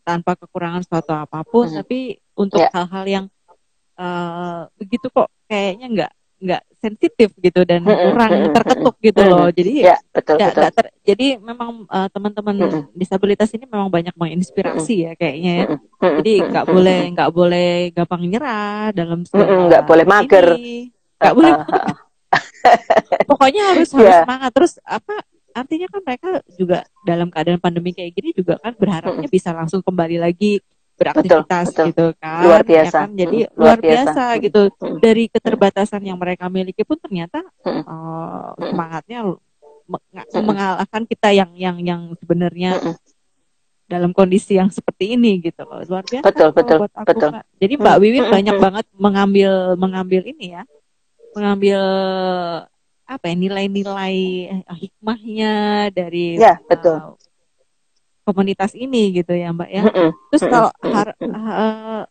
tanpa 0.00 0.34
kekurangan 0.34 0.82
suatu 0.82 1.12
apa 1.12 1.40
pun 1.42 1.66
Hmm. 1.66 1.78
tapi 1.78 1.98
untuk 2.34 2.58
Ya. 2.58 2.68
hal-hal 2.72 3.04
yang 3.06 3.24
eh, 3.94 4.60
begitu 4.74 5.06
kok 5.08 5.30
kayaknya 5.46 5.86
nggak 5.88 6.12
nggak 6.44 6.62
sensitif 6.76 7.32
gitu 7.40 7.64
dan 7.64 7.80
kurang 7.80 8.52
terketuk 8.52 8.94
gitu 9.00 9.20
loh. 9.24 9.48
Jadi 9.48 9.88
ya, 9.88 9.96
betul, 10.12 10.36
gak, 10.36 10.52
betul. 10.52 10.62
Gak 10.68 10.72
ter, 10.76 10.86
jadi 11.08 11.26
memang 11.40 11.88
uh, 11.88 12.08
teman-teman 12.12 12.54
disabilitas 12.92 13.48
ini 13.56 13.64
memang 13.64 13.88
banyak 13.88 14.12
menginspirasi 14.12 15.08
ya 15.08 15.12
kayaknya 15.16 15.52
ya. 15.56 15.66
Jadi 16.20 16.34
nggak 16.44 16.66
boleh 16.68 17.00
nggak 17.16 17.30
boleh 17.32 17.70
gampang 17.96 18.22
nyerah 18.28 18.92
dalam 18.92 19.24
nggak 19.24 19.84
boleh 19.88 20.04
mager. 20.04 20.46
nggak 21.14 21.34
boleh 21.40 21.52
pokoknya 23.24 23.62
harus 23.72 23.88
harus 23.96 24.04
yeah. 24.04 24.22
semangat. 24.28 24.50
Terus 24.52 24.72
apa 24.84 25.14
artinya 25.54 25.86
kan 25.86 26.00
mereka 26.02 26.28
juga 26.58 26.78
dalam 27.06 27.30
keadaan 27.30 27.62
pandemi 27.62 27.94
kayak 27.94 28.12
gini 28.12 28.34
juga 28.34 28.58
kan 28.58 28.74
berharapnya 28.74 29.30
bisa 29.30 29.54
langsung 29.54 29.80
kembali 29.80 30.18
lagi 30.18 30.58
beraktivitas 30.94 31.66
betul, 31.70 31.86
betul. 31.90 31.90
gitu 31.90 32.06
kan 32.22 32.42
luar 32.46 32.62
ya 32.62 32.68
biasa 32.70 32.86
ya 32.86 33.02
kan? 33.02 33.08
jadi 33.12 33.38
hmm, 33.44 33.54
luar, 33.58 33.78
biasa, 33.78 33.94
biasa 33.98 34.24
gitu 34.46 34.60
hmm. 34.70 34.98
dari 35.02 35.24
keterbatasan 35.26 36.02
yang 36.06 36.18
mereka 36.18 36.44
miliki 36.46 36.82
pun 36.86 36.98
ternyata 36.98 37.42
hmm. 37.66 37.82
uh, 37.82 38.48
semangatnya 38.58 39.18
hmm. 39.26 40.42
mengalahkan 40.46 41.02
kita 41.04 41.28
yang 41.34 41.50
yang 41.58 41.76
yang 41.82 42.00
sebenarnya 42.22 42.78
hmm. 42.78 42.94
dalam 43.90 44.14
kondisi 44.14 44.54
yang 44.54 44.70
seperti 44.70 45.18
ini 45.18 45.42
gitu 45.42 45.66
luar 45.66 46.06
biasa 46.06 46.24
betul 46.24 46.48
betul 46.54 46.76
buat 46.86 46.94
aku, 46.94 47.06
betul 47.10 47.30
Kak. 47.34 47.44
jadi 47.58 47.74
Mbak 47.74 47.96
Wiwin 47.98 48.26
banyak 48.30 48.56
banget 48.62 48.86
mengambil 48.94 49.52
mengambil 49.74 50.22
ini 50.24 50.46
ya 50.54 50.62
mengambil 51.34 51.80
apa 53.04 53.24
ya 53.28 53.36
nilai-nilai 53.36 54.16
eh, 54.48 54.64
hikmahnya 54.64 55.52
dari 55.92 56.40
ya, 56.40 56.56
betul. 56.64 56.96
Uh, 56.96 57.23
komunitas 58.24 58.72
ini 58.72 59.12
gitu 59.14 59.36
ya 59.36 59.52
Mbak 59.52 59.70
ya. 59.70 59.82
Terus 60.32 60.42
kalau 60.48 60.70
har, 60.80 61.08
uh, 61.20 62.02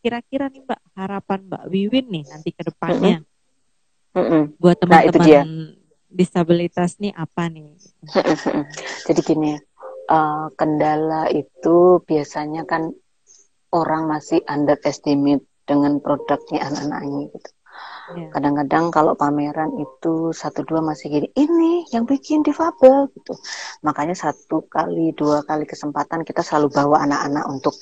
kira-kira 0.00 0.48
nih 0.48 0.64
Mbak 0.64 0.80
harapan 0.96 1.40
Mbak 1.46 1.64
Wiwin 1.68 2.06
nih 2.08 2.24
nanti 2.26 2.50
ke 2.56 2.62
depannya 2.64 3.22
buat 4.58 4.80
nah, 4.82 5.04
teman-teman 5.04 5.28
nah, 5.28 5.44
disabilitas 6.08 6.96
nih 6.98 7.12
apa 7.14 7.46
nih? 7.52 7.76
Jadi 9.06 9.20
gini 9.22 9.52
uh, 10.08 10.48
kendala 10.56 11.28
itu 11.30 12.02
biasanya 12.02 12.64
kan 12.64 12.90
orang 13.70 14.08
masih 14.08 14.40
underestimate 14.48 15.44
dengan 15.68 16.00
produknya 16.00 16.64
anak-anak 16.64 17.00
ini 17.04 17.24
gitu. 17.36 17.50
Iya. 18.08 18.32
Kadang-kadang 18.32 18.88
kalau 18.88 19.12
pameran 19.12 19.76
itu 19.76 20.32
satu 20.32 20.64
dua 20.64 20.80
masih 20.80 21.12
gini, 21.12 21.28
ini 21.36 21.84
yang 21.92 22.08
bikin 22.08 22.40
difabel 22.40 23.12
gitu. 23.12 23.36
Makanya 23.84 24.16
satu 24.16 24.64
kali 24.64 25.12
dua 25.12 25.44
kali 25.44 25.68
kesempatan 25.68 26.24
kita 26.24 26.40
selalu 26.40 26.72
bawa 26.72 27.04
anak-anak 27.04 27.44
untuk 27.52 27.76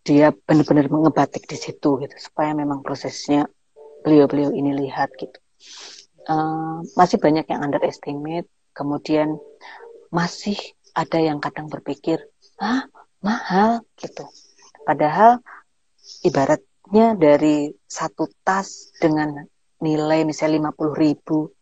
dia 0.00 0.32
benar-benar 0.32 0.88
mengebatik 0.88 1.44
di 1.44 1.60
situ 1.60 2.00
gitu 2.00 2.16
supaya 2.16 2.56
memang 2.56 2.80
prosesnya 2.80 3.44
beliau-beliau 4.00 4.56
ini 4.56 4.72
lihat 4.72 5.12
gitu. 5.20 5.36
Uh, 6.24 6.80
masih 6.96 7.20
banyak 7.20 7.44
yang 7.52 7.60
underestimate, 7.60 8.48
kemudian 8.72 9.36
masih 10.08 10.56
ada 10.96 11.20
yang 11.20 11.36
kadang 11.36 11.68
berpikir, 11.68 12.16
ah 12.56 12.88
mahal 13.20 13.84
gitu. 14.00 14.24
Padahal 14.88 15.44
ibarat 16.24 16.64
Nya 16.90 17.14
dari 17.14 17.70
satu 17.86 18.26
tas 18.42 18.90
dengan 18.98 19.38
nilai 19.78 20.26
misalnya 20.26 20.74
50 20.74 20.90
ribu 20.98 21.54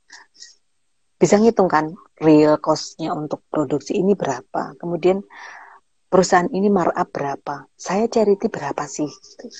bisa 1.20 1.36
ngitung 1.36 1.68
kan 1.68 1.92
real 2.16 2.56
costnya 2.56 3.12
untuk 3.12 3.44
produksi 3.52 4.00
ini 4.00 4.16
berapa? 4.16 4.72
Kemudian 4.80 5.20
perusahaan 6.08 6.48
ini 6.48 6.72
markup 6.72 7.12
berapa? 7.12 7.68
Saya 7.76 8.08
charity 8.08 8.48
berapa 8.48 8.88
sih? 8.88 9.12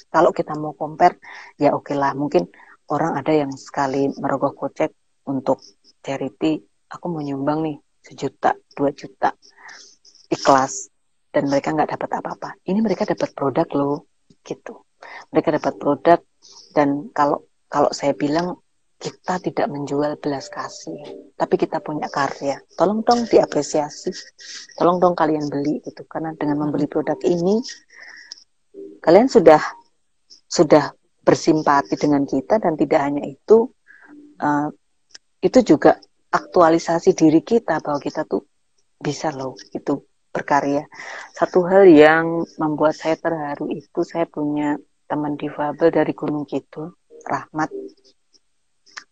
Kalau 0.09 0.33
kita 0.33 0.57
mau 0.57 0.73
compare 0.73 1.21
ya 1.61 1.77
oke 1.77 1.93
okay 1.93 1.97
lah 2.01 2.16
mungkin 2.16 2.49
orang 2.89 3.21
ada 3.21 3.37
yang 3.37 3.53
sekali 3.53 4.09
merogoh 4.16 4.57
kocek 4.57 5.21
untuk 5.29 5.61
charity 6.01 6.64
aku 6.89 7.12
mau 7.12 7.21
nyumbang 7.21 7.61
nih 7.61 7.77
sejuta 8.01 8.57
dua 8.73 8.89
juta 8.97 9.37
ikhlas 10.33 10.89
dan 11.29 11.53
mereka 11.53 11.77
nggak 11.77 11.93
dapat 11.93 12.11
apa-apa. 12.25 12.57
Ini 12.64 12.81
mereka 12.81 13.05
dapat 13.05 13.37
produk 13.37 13.69
loh 13.77 14.09
gitu 14.41 14.88
mereka 15.33 15.55
dapat 15.57 15.75
produk 15.81 16.21
dan 16.73 17.11
kalau 17.12 17.45
kalau 17.69 17.91
saya 17.93 18.16
bilang 18.16 18.59
kita 18.99 19.39
tidak 19.39 19.71
menjual 19.71 20.19
belas 20.19 20.51
kasih, 20.51 20.99
tapi 21.39 21.55
kita 21.55 21.79
punya 21.79 22.11
karya. 22.11 22.59
Tolong 22.75 23.07
dong 23.07 23.31
diapresiasi, 23.31 24.11
tolong 24.75 24.99
dong 24.99 25.14
kalian 25.14 25.47
beli 25.47 25.79
itu 25.87 26.03
karena 26.11 26.35
dengan 26.35 26.66
membeli 26.66 26.91
produk 26.91 27.14
ini 27.23 27.62
kalian 28.99 29.31
sudah 29.31 29.62
sudah 30.51 30.91
bersimpati 31.23 31.95
dengan 31.95 32.27
kita 32.27 32.59
dan 32.59 32.75
tidak 32.75 33.01
hanya 33.05 33.23
itu 33.23 33.71
uh, 34.43 34.73
itu 35.39 35.59
juga 35.62 35.95
aktualisasi 36.35 37.14
diri 37.14 37.47
kita 37.47 37.79
bahwa 37.79 38.03
kita 38.03 38.27
tuh 38.27 38.43
bisa 38.99 39.31
loh 39.31 39.55
itu 39.71 40.03
berkarya. 40.35 40.85
Satu 41.33 41.62
hal 41.71 41.87
yang 41.87 42.43
membuat 42.59 42.99
saya 42.99 43.14
terharu 43.14 43.71
itu 43.71 44.03
saya 44.03 44.27
punya 44.27 44.75
teman 45.09 45.35
difabel 45.41 45.89
dari 45.89 46.13
Gunung 46.13 46.45
Kidul, 46.45 46.93
Rahmat. 47.25 47.73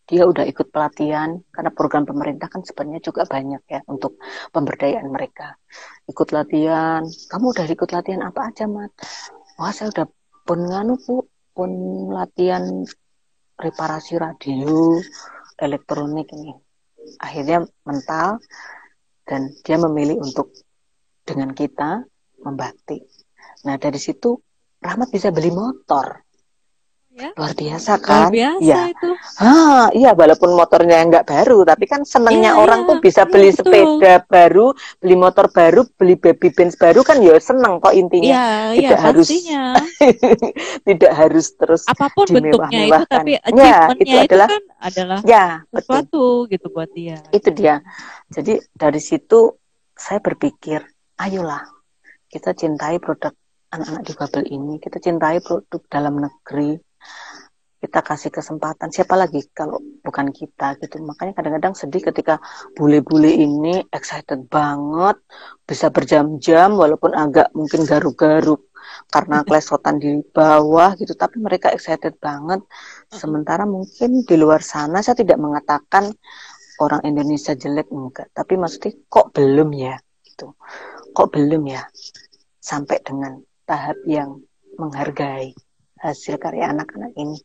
Dia 0.07 0.23
udah 0.23 0.47
ikut 0.47 0.71
pelatihan 0.71 1.35
karena 1.51 1.75
program 1.75 2.07
pemerintah 2.07 2.47
kan 2.47 2.63
sebenarnya 2.63 3.03
juga 3.03 3.27
banyak 3.27 3.59
ya 3.67 3.81
untuk 3.91 4.23
pemberdayaan 4.55 5.11
mereka. 5.11 5.59
Ikut 6.07 6.31
latihan, 6.31 7.03
kamu 7.03 7.45
udah 7.51 7.67
ikut 7.67 7.91
latihan 7.91 8.23
apa 8.23 8.55
aja, 8.55 8.71
Mat? 8.71 8.95
Wah, 9.59 9.75
saya 9.75 9.91
udah 9.91 10.07
pun 10.47 10.63
nganu, 10.63 10.95
Bu, 11.03 11.27
pun 11.51 11.71
latihan 12.15 12.63
reparasi 13.59 14.21
radio, 14.21 14.95
elektronik 15.59 16.31
ini. 16.39 16.55
Akhirnya 17.19 17.67
mental 17.83 18.39
dan 19.27 19.51
dia 19.67 19.81
memilih 19.81 20.23
untuk 20.23 20.55
dengan 21.27 21.51
kita 21.51 22.07
membatik. 22.47 23.03
Nah, 23.67 23.75
dari 23.75 23.99
situ 23.99 24.39
Rahmat 24.87 25.11
bisa 25.11 25.35
beli 25.35 25.51
motor. 25.51 26.23
Ya. 27.17 27.33
Luar 27.33 27.57
biasa 27.57 27.97
kan? 27.97 28.29
Luar 28.29 28.33
biasa 28.37 28.61
ya. 28.61 28.81
itu. 28.93 29.11
Ah, 29.41 29.89
iya 29.97 30.13
walaupun 30.13 30.53
motornya 30.53 31.01
nggak 31.01 31.25
baru, 31.25 31.65
tapi 31.65 31.89
kan 31.89 32.05
senangnya 32.05 32.53
ya, 32.53 32.61
orang 32.61 32.85
ya. 32.85 32.89
tuh 32.93 32.97
bisa 33.01 33.25
beli 33.25 33.49
ya, 33.49 33.57
sepeda 33.57 34.15
baru, 34.29 34.77
beli 35.01 35.17
motor 35.17 35.49
baru, 35.49 35.89
beli 35.97 36.21
baby 36.21 36.53
benz 36.53 36.77
baru 36.77 37.01
kan 37.01 37.25
ya 37.25 37.41
seneng 37.41 37.81
kok 37.81 37.97
intinya. 37.97 38.37
Ya, 38.37 38.47
tidak 38.77 39.01
ya, 39.01 39.07
harus 39.09 39.29
tidak 40.93 41.13
harus 41.17 41.47
terus 41.57 41.83
apa 41.89 42.07
pun 42.13 42.29
bentuknya 42.29 42.81
itu 42.85 43.05
tapi 43.09 43.33
ya, 43.57 43.89
itu 43.97 44.17
adalah 44.21 44.49
kan 44.53 44.63
adalah 44.85 45.19
ya, 45.25 45.47
sesuatu 45.73 46.45
betul. 46.45 46.53
gitu 46.53 46.67
buat 46.69 46.91
dia. 46.93 47.17
Itu 47.33 47.49
dia. 47.49 47.81
Jadi 48.29 48.61
dari 48.77 49.01
situ 49.01 49.57
saya 49.97 50.21
berpikir, 50.21 50.85
ayolah 51.17 51.65
kita 52.29 52.53
cintai 52.53 53.01
produk 53.01 53.33
anak-anak 53.77 54.03
difabel 54.09 54.43
ini 54.49 54.81
kita 54.81 54.97
cintai 54.97 55.45
produk 55.45 55.83
dalam 55.93 56.17
negeri. 56.25 56.81
Kita 57.77 58.01
kasih 58.01 58.33
kesempatan. 58.33 58.89
Siapa 58.89 59.15
lagi 59.15 59.45
kalau 59.53 59.79
bukan 60.01 60.33
kita 60.33 60.81
gitu? 60.81 60.97
Makanya 61.05 61.37
kadang-kadang 61.37 61.77
sedih 61.77 62.03
ketika 62.09 62.41
bule-bule 62.73 63.29
ini 63.29 63.85
excited 63.93 64.49
banget 64.49 65.21
bisa 65.69 65.93
berjam-jam 65.93 66.73
walaupun 66.73 67.13
agak 67.13 67.53
mungkin 67.53 67.85
garuk-garuk 67.85 68.73
karena 69.13 69.45
klesotan 69.45 70.01
di 70.01 70.25
bawah 70.25 70.97
gitu. 70.97 71.13
Tapi 71.13 71.37
mereka 71.37 71.69
excited 71.71 72.17
banget. 72.17 72.65
Sementara 73.13 73.69
mungkin 73.69 74.25
di 74.25 74.35
luar 74.41 74.65
sana 74.65 75.05
saya 75.05 75.21
tidak 75.21 75.37
mengatakan 75.37 76.11
orang 76.81 77.05
Indonesia 77.05 77.53
jelek 77.53 77.93
enggak. 77.93 78.33
Tapi 78.33 78.57
maksudnya 78.57 78.97
kok 79.07 79.37
belum 79.37 79.69
ya? 79.77 79.95
Gitu. 80.25 80.49
Kok 81.13 81.29
belum 81.29 81.63
ya? 81.71 81.85
Sampai 82.59 82.99
dengan 83.05 83.37
tahap 83.67 83.99
yang 84.07 84.41
menghargai 84.79 85.53
hasil 86.01 86.39
karya 86.39 86.71
anak-anak 86.71 87.13
ini. 87.19 87.41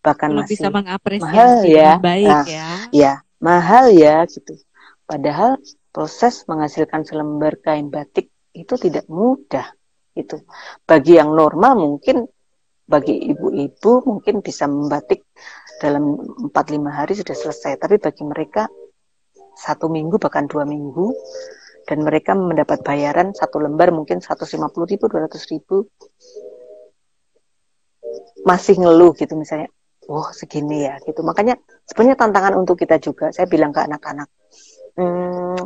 Bahkan 0.00 0.28
Kalau 0.30 0.40
masih 0.44 0.56
bisa 0.56 0.68
mengapresiasi 0.70 1.34
mahal 1.34 1.52
ya. 1.66 1.92
baik 1.98 2.28
nah, 2.28 2.44
ya. 2.46 2.68
ya 2.92 3.12
mahal 3.40 3.84
ya 3.92 4.24
gitu. 4.28 4.54
Padahal 5.04 5.60
proses 5.90 6.44
menghasilkan 6.48 7.04
selembar 7.04 7.60
kain 7.60 7.92
batik 7.92 8.30
itu 8.54 8.74
tidak 8.78 9.04
mudah 9.10 9.66
itu 10.14 10.38
bagi 10.86 11.18
yang 11.18 11.34
normal 11.34 11.74
mungkin 11.74 12.30
bagi 12.86 13.34
ibu-ibu 13.34 14.06
mungkin 14.06 14.44
bisa 14.44 14.70
membatik 14.70 15.26
dalam 15.82 16.14
4-5 16.52 16.54
hari 16.92 17.12
sudah 17.18 17.36
selesai. 17.36 17.80
Tapi 17.80 17.96
bagi 17.98 18.22
mereka 18.22 18.68
satu 19.54 19.88
minggu 19.88 20.18
bahkan 20.18 20.44
dua 20.50 20.66
minggu 20.66 21.14
dan 21.84 22.00
mereka 22.00 22.32
mendapat 22.32 22.80
bayaran 22.80 23.32
satu 23.36 23.60
lembar 23.60 23.92
mungkin 23.92 24.20
150 24.24 24.56
ribu 24.88 25.04
200 25.08 25.52
ribu. 25.52 25.88
Masih 28.44 28.76
ngeluh 28.76 29.16
gitu 29.16 29.36
misalnya 29.36 29.72
wah 30.04 30.28
segini 30.36 30.84
ya 30.84 31.00
gitu. 31.04 31.24
Makanya 31.24 31.56
sebenarnya 31.88 32.16
tantangan 32.20 32.54
untuk 32.60 32.76
kita 32.76 33.00
juga 33.00 33.32
saya 33.32 33.48
bilang 33.48 33.72
ke 33.72 33.80
anak-anak 33.80 34.28
hmm, 34.98 35.58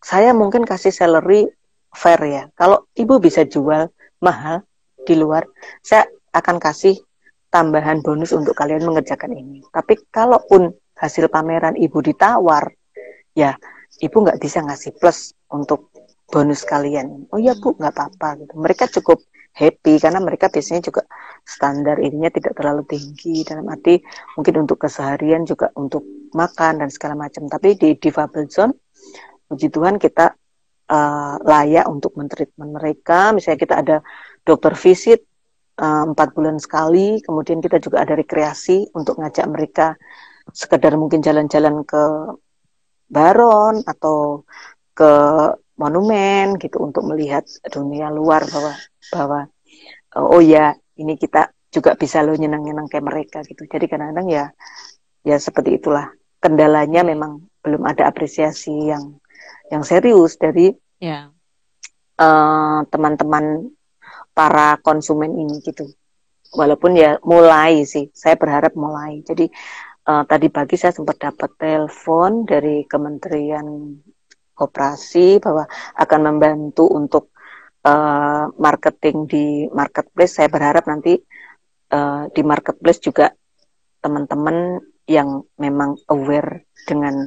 saya 0.00 0.30
mungkin 0.36 0.62
kasih 0.66 0.94
salary 0.94 1.46
fair 1.94 2.20
ya. 2.26 2.44
Kalau 2.54 2.86
ibu 2.94 3.18
bisa 3.22 3.46
jual 3.46 3.90
mahal 4.22 4.64
di 5.04 5.14
luar 5.18 5.44
saya 5.84 6.08
akan 6.34 6.56
kasih 6.58 6.98
tambahan 7.50 8.02
bonus 8.02 8.34
untuk 8.34 8.56
kalian 8.58 8.82
mengerjakan 8.82 9.34
ini. 9.34 9.62
Tapi 9.70 10.10
kalaupun 10.10 10.74
hasil 10.98 11.30
pameran 11.30 11.78
ibu 11.78 12.02
ditawar, 12.02 12.70
ya 13.34 13.54
ibu 14.00 14.16
nggak 14.24 14.40
bisa 14.40 14.64
ngasih 14.64 14.96
plus 14.98 15.34
untuk 15.52 15.92
bonus 16.26 16.64
kalian. 16.66 17.28
Oh 17.30 17.38
ya 17.38 17.54
bu, 17.54 17.76
nggak 17.76 17.92
apa-apa. 17.94 18.42
Gitu. 18.42 18.54
Mereka 18.56 18.84
cukup 19.00 19.22
happy 19.54 20.02
karena 20.02 20.18
mereka 20.18 20.50
biasanya 20.50 20.82
juga 20.90 21.06
standar 21.46 22.02
ininya 22.02 22.32
tidak 22.32 22.58
terlalu 22.58 22.82
tinggi 22.90 23.46
dalam 23.46 23.70
arti 23.70 24.02
mungkin 24.34 24.66
untuk 24.66 24.82
keseharian 24.82 25.46
juga 25.46 25.70
untuk 25.78 26.02
makan 26.34 26.82
dan 26.82 26.88
segala 26.90 27.14
macam. 27.14 27.46
Tapi 27.46 27.78
di 27.78 27.94
Difabel 27.94 28.50
Zone, 28.50 28.74
puji 29.46 29.70
Tuhan 29.70 30.02
kita 30.02 30.34
uh, 30.90 31.36
layak 31.44 31.86
untuk 31.86 32.18
mentreatment 32.18 32.74
mereka. 32.74 33.30
Misalnya 33.30 33.58
kita 33.60 33.74
ada 33.78 33.96
dokter 34.42 34.74
visit 34.74 35.22
Eh, 35.74 36.04
empat 36.06 36.30
uh, 36.30 36.34
bulan 36.38 36.56
sekali. 36.62 37.18
Kemudian 37.18 37.58
kita 37.58 37.82
juga 37.82 38.06
ada 38.06 38.14
rekreasi 38.14 38.94
untuk 38.94 39.18
ngajak 39.18 39.46
mereka 39.50 39.98
sekedar 40.54 40.94
mungkin 40.94 41.18
jalan-jalan 41.18 41.82
ke 41.82 42.02
Baron 43.08 43.84
atau 43.84 44.42
ke 44.94 45.12
monumen 45.74 46.54
gitu 46.62 46.78
untuk 46.82 47.02
melihat 47.10 47.42
dunia 47.66 48.08
luar 48.10 48.46
bahwa 48.46 48.74
bahwa 49.10 49.40
uh, 50.14 50.26
oh 50.30 50.42
ya 50.42 50.74
ini 50.94 51.18
kita 51.18 51.50
juga 51.74 51.98
bisa 51.98 52.22
lo 52.22 52.38
nyenang-nyenang 52.38 52.86
kayak 52.86 53.06
mereka 53.06 53.38
gitu. 53.42 53.66
Jadi 53.66 53.90
kadang-kadang 53.90 54.28
ya 54.30 54.44
ya 55.26 55.36
seperti 55.42 55.82
itulah 55.82 56.14
kendalanya 56.38 57.02
memang 57.02 57.42
belum 57.64 57.82
ada 57.82 58.06
apresiasi 58.06 58.94
yang 58.94 59.18
yang 59.72 59.82
serius 59.82 60.38
dari 60.38 60.70
yeah. 61.02 61.32
Ya. 62.14 62.22
uh, 62.22 62.80
teman-teman 62.86 63.74
para 64.30 64.78
konsumen 64.82 65.34
ini 65.34 65.58
gitu. 65.66 65.90
Walaupun 66.54 66.94
ya 66.94 67.18
mulai 67.26 67.82
sih, 67.82 68.14
saya 68.14 68.38
berharap 68.38 68.78
mulai. 68.78 69.26
Jadi 69.26 69.50
uh, 70.08 70.24
tadi 70.28 70.48
pagi 70.52 70.76
saya 70.76 70.92
sempat 70.92 71.16
dapat 71.20 71.50
telepon 71.56 72.44
dari 72.44 72.84
Kementerian 72.84 73.66
Koperasi 74.54 75.42
bahwa 75.42 75.66
akan 75.98 76.20
membantu 76.22 76.86
untuk 76.86 77.34
uh, 77.82 78.46
marketing 78.54 79.26
di 79.26 79.46
marketplace. 79.72 80.38
Saya 80.38 80.46
berharap 80.46 80.86
nanti 80.86 81.18
uh, 81.90 82.30
di 82.30 82.42
marketplace 82.46 83.02
juga 83.02 83.34
teman-teman 83.98 84.78
yang 85.10 85.42
memang 85.58 85.98
aware 86.12 86.70
dengan 86.86 87.26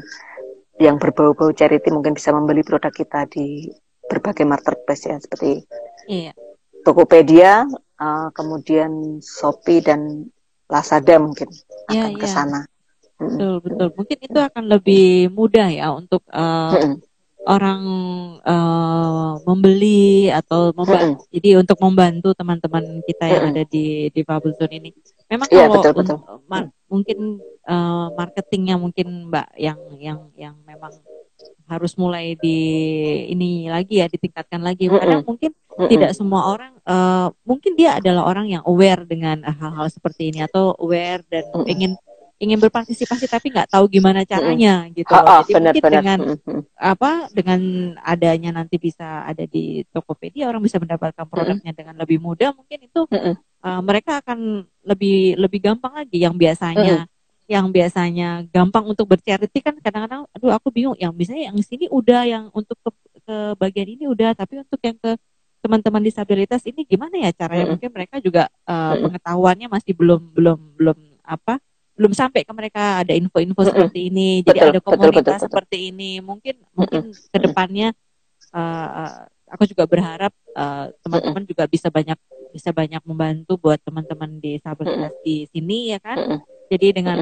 yang 0.78 1.02
berbau-bau 1.02 1.52
charity 1.52 1.90
mungkin 1.90 2.14
bisa 2.14 2.30
membeli 2.30 2.62
produk 2.62 2.94
kita 2.94 3.26
di 3.28 3.66
berbagai 4.08 4.46
marketplace 4.46 5.10
ya 5.10 5.18
seperti 5.18 5.66
iya. 6.08 6.32
Tokopedia, 6.86 7.68
uh, 8.00 8.30
kemudian 8.32 9.20
Shopee 9.20 9.84
dan 9.84 10.32
Lazada 10.68 11.16
mungkin 11.20 11.48
ya, 11.88 12.08
akan 12.08 12.12
ya. 12.16 12.20
ke 12.20 12.28
sana. 12.28 12.60
Betul, 13.18 13.54
betul. 13.66 13.88
Mungkin 13.98 14.18
itu 14.22 14.40
akan 14.40 14.64
lebih 14.70 15.34
mudah 15.34 15.68
ya 15.74 15.90
untuk 15.90 16.22
uh, 16.30 16.76
orang 17.48 17.82
uh, 18.44 19.40
membeli 19.48 20.30
atau 20.30 20.76
membantu. 20.76 21.26
Jadi 21.32 21.50
untuk 21.58 21.78
membantu 21.82 22.30
teman-teman 22.36 23.02
kita 23.08 23.26
yang 23.26 23.44
ada 23.56 23.64
di 23.64 24.12
di 24.12 24.22
Bubble 24.22 24.54
Zone 24.54 24.76
ini. 24.78 24.92
Memang 25.32 25.48
ya, 25.50 25.66
kalau 25.66 25.82
betul, 25.82 25.94
betul. 25.96 26.18
Ma 26.46 26.68
mungkin 26.92 27.40
uh, 27.66 28.14
marketingnya 28.14 28.76
mungkin 28.76 29.32
Mbak 29.32 29.48
yang 29.56 29.80
yang 29.98 30.20
yang 30.36 30.56
memang 30.68 30.94
harus 31.68 31.94
mulai 32.00 32.40
di 32.40 32.60
ini 33.30 33.68
lagi 33.68 34.00
ya 34.02 34.08
ditingkatkan 34.08 34.64
lagi. 34.64 34.88
Kadang 34.88 35.24
mungkin 35.28 35.52
tidak 35.86 36.12
semua 36.18 36.50
orang 36.50 36.74
uh, 36.90 37.30
mungkin 37.46 37.78
dia 37.78 38.02
adalah 38.02 38.26
orang 38.26 38.50
yang 38.50 38.64
aware 38.66 39.06
dengan 39.06 39.46
hal-hal 39.46 39.86
seperti 39.94 40.34
ini 40.34 40.42
atau 40.42 40.74
aware 40.82 41.22
dan 41.30 41.46
ingin 41.70 41.94
ingin 42.38 42.62
berpartisipasi 42.62 43.26
tapi 43.26 43.50
nggak 43.50 43.74
tahu 43.74 43.90
gimana 43.90 44.22
caranya 44.22 44.86
mm-hmm. 44.86 44.98
gitu. 44.98 45.14
Ha, 45.14 45.42
Jadi 45.42 45.54
benar, 45.58 45.74
mungkin 45.74 45.84
benar. 45.84 45.94
dengan 45.98 46.20
apa 46.78 47.12
dengan 47.34 47.60
adanya 48.06 48.50
nanti 48.62 48.78
bisa 48.78 49.26
ada 49.26 49.46
di 49.50 49.82
Tokopedia 49.90 50.46
orang 50.46 50.62
bisa 50.62 50.78
mendapatkan 50.78 51.26
produknya 51.26 51.74
mm-hmm. 51.74 51.78
dengan 51.78 51.96
lebih 51.98 52.22
mudah 52.22 52.54
mungkin 52.54 52.86
itu 52.86 53.10
mm-hmm. 53.10 53.34
uh, 53.66 53.82
mereka 53.82 54.22
akan 54.22 54.70
lebih 54.86 55.34
lebih 55.38 55.60
gampang 55.66 55.94
lagi 55.98 56.18
yang 56.22 56.38
biasanya 56.38 57.06
mm-hmm 57.06 57.16
yang 57.48 57.72
biasanya 57.72 58.44
gampang 58.52 58.84
untuk 58.84 59.08
bercharity 59.08 59.64
kan 59.64 59.80
kadang-kadang 59.80 60.28
aduh 60.36 60.52
aku 60.52 60.68
bingung 60.68 61.00
yang 61.00 61.16
misalnya 61.16 61.48
yang 61.48 61.58
sini 61.64 61.88
udah 61.88 62.28
yang 62.28 62.44
untuk 62.52 62.76
ke, 62.84 62.92
ke 63.24 63.36
bagian 63.56 63.88
ini 63.88 64.04
udah 64.04 64.36
tapi 64.36 64.60
untuk 64.60 64.84
yang 64.84 65.00
ke 65.00 65.16
teman-teman 65.68 66.00
disabilitas 66.00 66.62
ini 66.64 66.86
gimana 66.86 67.16
ya 67.18 67.32
caranya? 67.34 67.66
Mm 67.68 67.72
Mungkin 67.78 67.90
mereka 67.92 68.16
juga 68.22 68.48
uh, 68.64 68.94
mm 68.96 69.04
pengetahuannya 69.10 69.68
masih 69.68 69.94
belum 69.98 70.22
belum 70.32 70.60
belum 70.78 70.98
apa 71.28 71.60
belum 71.98 72.14
sampai 72.14 72.46
ke 72.46 72.54
mereka 72.54 73.02
ada 73.02 73.14
info-info 73.16 73.62
mm 73.66 73.70
seperti 73.74 74.00
ini. 74.08 74.30
Jadi 74.46 74.60
betul, 74.64 74.72
ada 74.72 74.80
komunitas 74.80 75.12
betul, 75.18 75.34
betul, 75.36 75.46
seperti 75.50 75.78
ini. 75.92 76.12
Mungkin 76.22 76.56
mungkin 76.72 77.02
mm 77.12 77.32
ke 77.34 77.38
depannya 77.42 77.88
uh, 78.54 79.28
aku 79.52 79.64
juga 79.68 79.84
berharap 79.88 80.32
uh, 80.56 80.88
teman-teman 81.04 81.44
juga 81.44 81.64
bisa 81.68 81.92
banyak 81.92 82.20
bisa 82.56 82.72
banyak 82.72 83.04
membantu 83.04 83.60
buat 83.60 83.80
teman-teman 83.84 84.40
disabilitas 84.40 85.14
di 85.26 85.48
sini 85.52 85.96
ya 85.96 86.00
kan. 86.00 86.44
Jadi 86.68 86.88
dengan 86.92 87.18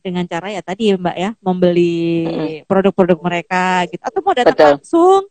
dengan 0.00 0.24
cara 0.24 0.48
ya 0.48 0.64
tadi 0.64 0.90
ya 0.90 0.96
Mbak 0.96 1.16
ya 1.16 1.30
membeli 1.44 2.24
produk-produk 2.64 3.18
mereka 3.20 3.84
gitu 3.88 4.00
atau 4.00 4.20
mau 4.24 4.32
datang 4.32 4.56
Betul. 4.56 4.68
langsung 4.80 5.22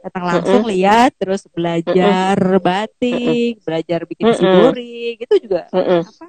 datang 0.00 0.24
langsung 0.24 0.60
mm 0.60 0.64
-hmm. 0.64 0.74
lihat 0.76 1.10
terus 1.16 1.42
belajar 1.52 2.36
mm 2.36 2.48
-hmm. 2.56 2.64
batik, 2.64 3.52
mm 3.52 3.56
-hmm. 3.60 3.64
belajar 3.68 4.00
bikin 4.08 4.24
mm 4.24 4.36
-hmm. 4.36 5.12
gitu 5.20 5.34
juga 5.44 5.62
mm 5.68 5.76
-hmm. 5.76 6.00
apa 6.08 6.26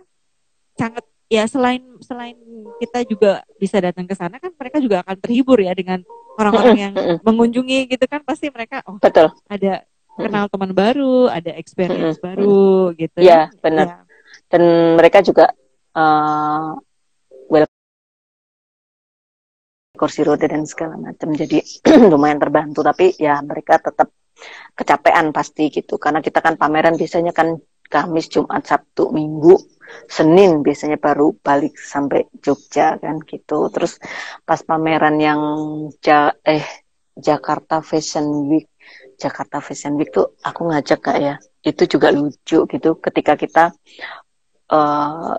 sangat 0.75 1.05
ya 1.31 1.43
selain 1.47 1.83
selain 2.03 2.35
kita 2.83 2.99
juga 3.07 3.31
bisa 3.55 3.79
datang 3.79 4.03
ke 4.03 4.15
sana 4.15 4.43
kan 4.43 4.51
mereka 4.59 4.77
juga 4.83 4.99
akan 5.03 5.15
terhibur 5.15 5.63
ya 5.63 5.71
dengan 5.71 6.03
orang-orang 6.35 6.75
yang 6.75 6.93
mengunjungi 7.23 7.95
gitu 7.95 8.05
kan 8.11 8.19
pasti 8.27 8.51
mereka 8.51 8.83
oh 8.83 8.99
betul 8.99 9.31
ada 9.47 9.87
kenal 10.15 10.47
teman 10.47 10.71
baru, 10.71 11.27
ada 11.27 11.51
experience 11.59 12.17
baru 12.23 12.95
gitu. 12.95 13.19
Ya, 13.19 13.51
benar. 13.59 13.85
Ya. 13.85 13.97
Dan 14.47 14.95
mereka 14.95 15.19
juga 15.19 15.51
uh, 15.95 16.75
kursi 19.95 20.21
roda 20.27 20.45
dan 20.45 20.67
segala 20.67 20.99
macam. 20.99 21.33
Jadi 21.33 21.63
lumayan 22.11 22.37
terbantu. 22.37 22.83
Tapi 22.83 23.15
ya 23.17 23.39
mereka 23.41 23.79
tetap 23.79 24.11
kecapean 24.75 25.31
pasti 25.31 25.71
gitu. 25.71 25.95
Karena 25.97 26.19
kita 26.19 26.43
kan 26.43 26.59
pameran 26.59 26.99
biasanya 26.99 27.31
kan 27.31 27.55
Kamis 27.87 28.27
Jumat 28.27 28.67
Sabtu 28.67 29.09
Minggu 29.15 29.55
Senin 30.09 30.65
biasanya 30.65 30.97
baru 30.97 31.37
balik 31.39 31.79
sampai 31.79 32.27
Jogja 32.43 32.99
kan 32.99 33.23
gitu. 33.23 33.71
Terus 33.71 33.97
pas 34.43 34.59
pameran 34.61 35.15
yang 35.17 35.41
ja 36.03 36.35
eh 36.43 36.65
Jakarta 37.15 37.79
Fashion 37.79 38.51
Week. 38.51 38.67
Jakarta 39.15 39.63
Fashion 39.63 39.95
Week 39.95 40.11
tuh 40.11 40.35
aku 40.43 40.67
ngajak 40.67 40.99
kak 40.99 41.17
ya. 41.23 41.35
Itu 41.63 41.87
juga 41.87 42.11
lucu 42.11 42.67
gitu 42.67 42.89
ketika 42.99 43.33
kita 43.39 43.63
uh, 44.69 45.33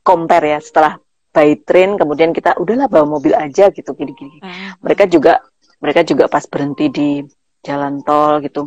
compare 0.00 0.56
ya 0.56 0.60
setelah 0.60 0.96
by 1.30 1.62
train 1.62 1.94
kemudian 1.94 2.34
kita 2.34 2.58
udahlah 2.58 2.90
bawa 2.90 3.06
mobil 3.18 3.32
aja 3.34 3.70
gitu 3.70 3.94
gini-gini. 3.94 4.42
Hmm. 4.42 4.74
Mereka 4.82 5.06
juga 5.06 5.40
mereka 5.80 6.02
juga 6.04 6.26
pas 6.26 6.44
berhenti 6.44 6.86
di 6.90 7.08
jalan 7.62 8.02
tol 8.02 8.42
gitu. 8.42 8.66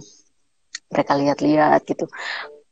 Mereka 0.89 1.11
lihat-lihat 1.17 1.81
gitu. 1.85 2.07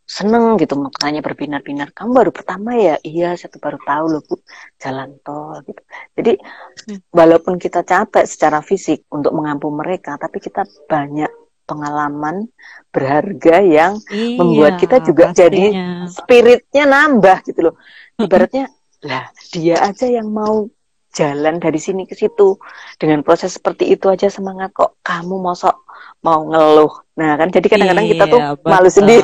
Seneng 0.08 0.60
gitu 0.60 0.76
makanya 0.76 1.24
berbinar-binar. 1.24 1.96
Kamu 1.96 2.12
baru 2.12 2.32
pertama 2.36 2.76
ya? 2.76 3.00
Iya, 3.00 3.40
satu 3.40 3.64
baru 3.64 3.80
tahu 3.80 4.06
loh 4.12 4.22
Bu, 4.28 4.36
jalan 4.80 5.16
tol 5.24 5.60
gitu. 5.64 5.82
Jadi 6.16 6.34
hmm. 6.40 7.00
walaupun 7.12 7.60
kita 7.60 7.84
capek 7.84 8.24
secara 8.28 8.60
fisik 8.64 9.08
untuk 9.12 9.36
mengampu 9.36 9.68
mereka, 9.72 10.16
tapi 10.20 10.40
kita 10.40 10.68
banyak 10.88 11.32
pengalaman 11.72 12.52
berharga 12.92 13.64
yang 13.64 13.94
iya, 14.12 14.36
membuat 14.36 14.76
kita 14.76 15.00
juga 15.00 15.32
pastinya. 15.32 15.40
jadi 15.48 15.64
spiritnya 16.12 16.84
nambah 16.84 17.38
gitu 17.48 17.60
loh. 17.72 17.76
Ibaratnya 18.20 18.68
lah, 19.08 19.32
dia 19.56 19.80
aja 19.80 20.06
yang 20.12 20.28
mau 20.28 20.68
jalan 21.12 21.60
dari 21.60 21.76
sini 21.76 22.08
ke 22.08 22.16
situ 22.16 22.56
dengan 22.96 23.20
proses 23.22 23.60
seperti 23.60 23.92
itu 23.92 24.08
aja 24.08 24.32
semangat 24.32 24.72
kok 24.72 24.96
kamu 25.04 25.44
mosok 25.44 25.76
mau 26.24 26.46
ngeluh 26.48 26.92
nah 27.20 27.36
kan 27.36 27.52
jadi 27.52 27.68
kadang-kadang 27.68 28.08
kita 28.08 28.26
tuh 28.32 28.40
iya, 28.44 28.52
malu 28.64 28.90
sendiri 28.90 29.22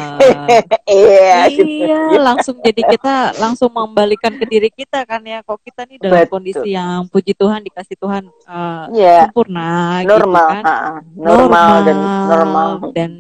iya 0.86 1.48
gitu. 1.48 1.64
iya 1.64 2.20
langsung 2.20 2.60
jadi 2.60 2.82
kita 2.84 3.16
langsung 3.40 3.72
membalikan 3.72 4.36
ke 4.36 4.46
diri 4.46 4.70
kita 4.70 5.08
kan 5.08 5.24
ya 5.24 5.40
kok 5.42 5.64
kita 5.64 5.88
nih 5.88 5.98
dalam 5.98 6.28
betul. 6.28 6.34
kondisi 6.38 6.70
yang 6.76 7.08
puji 7.08 7.34
Tuhan 7.34 7.64
dikasih 7.64 7.96
Tuhan 7.96 8.24
uh, 8.46 8.86
yeah. 8.92 9.32
sempurna 9.32 10.04
gitu 10.04 10.12
normal 10.12 10.50
gitu 10.52 10.58
kan. 10.60 10.64
ha, 10.66 10.76
normal, 11.16 11.16
normal 11.16 11.72
dan 11.88 11.98
normal 12.28 12.70
dan 12.92 13.12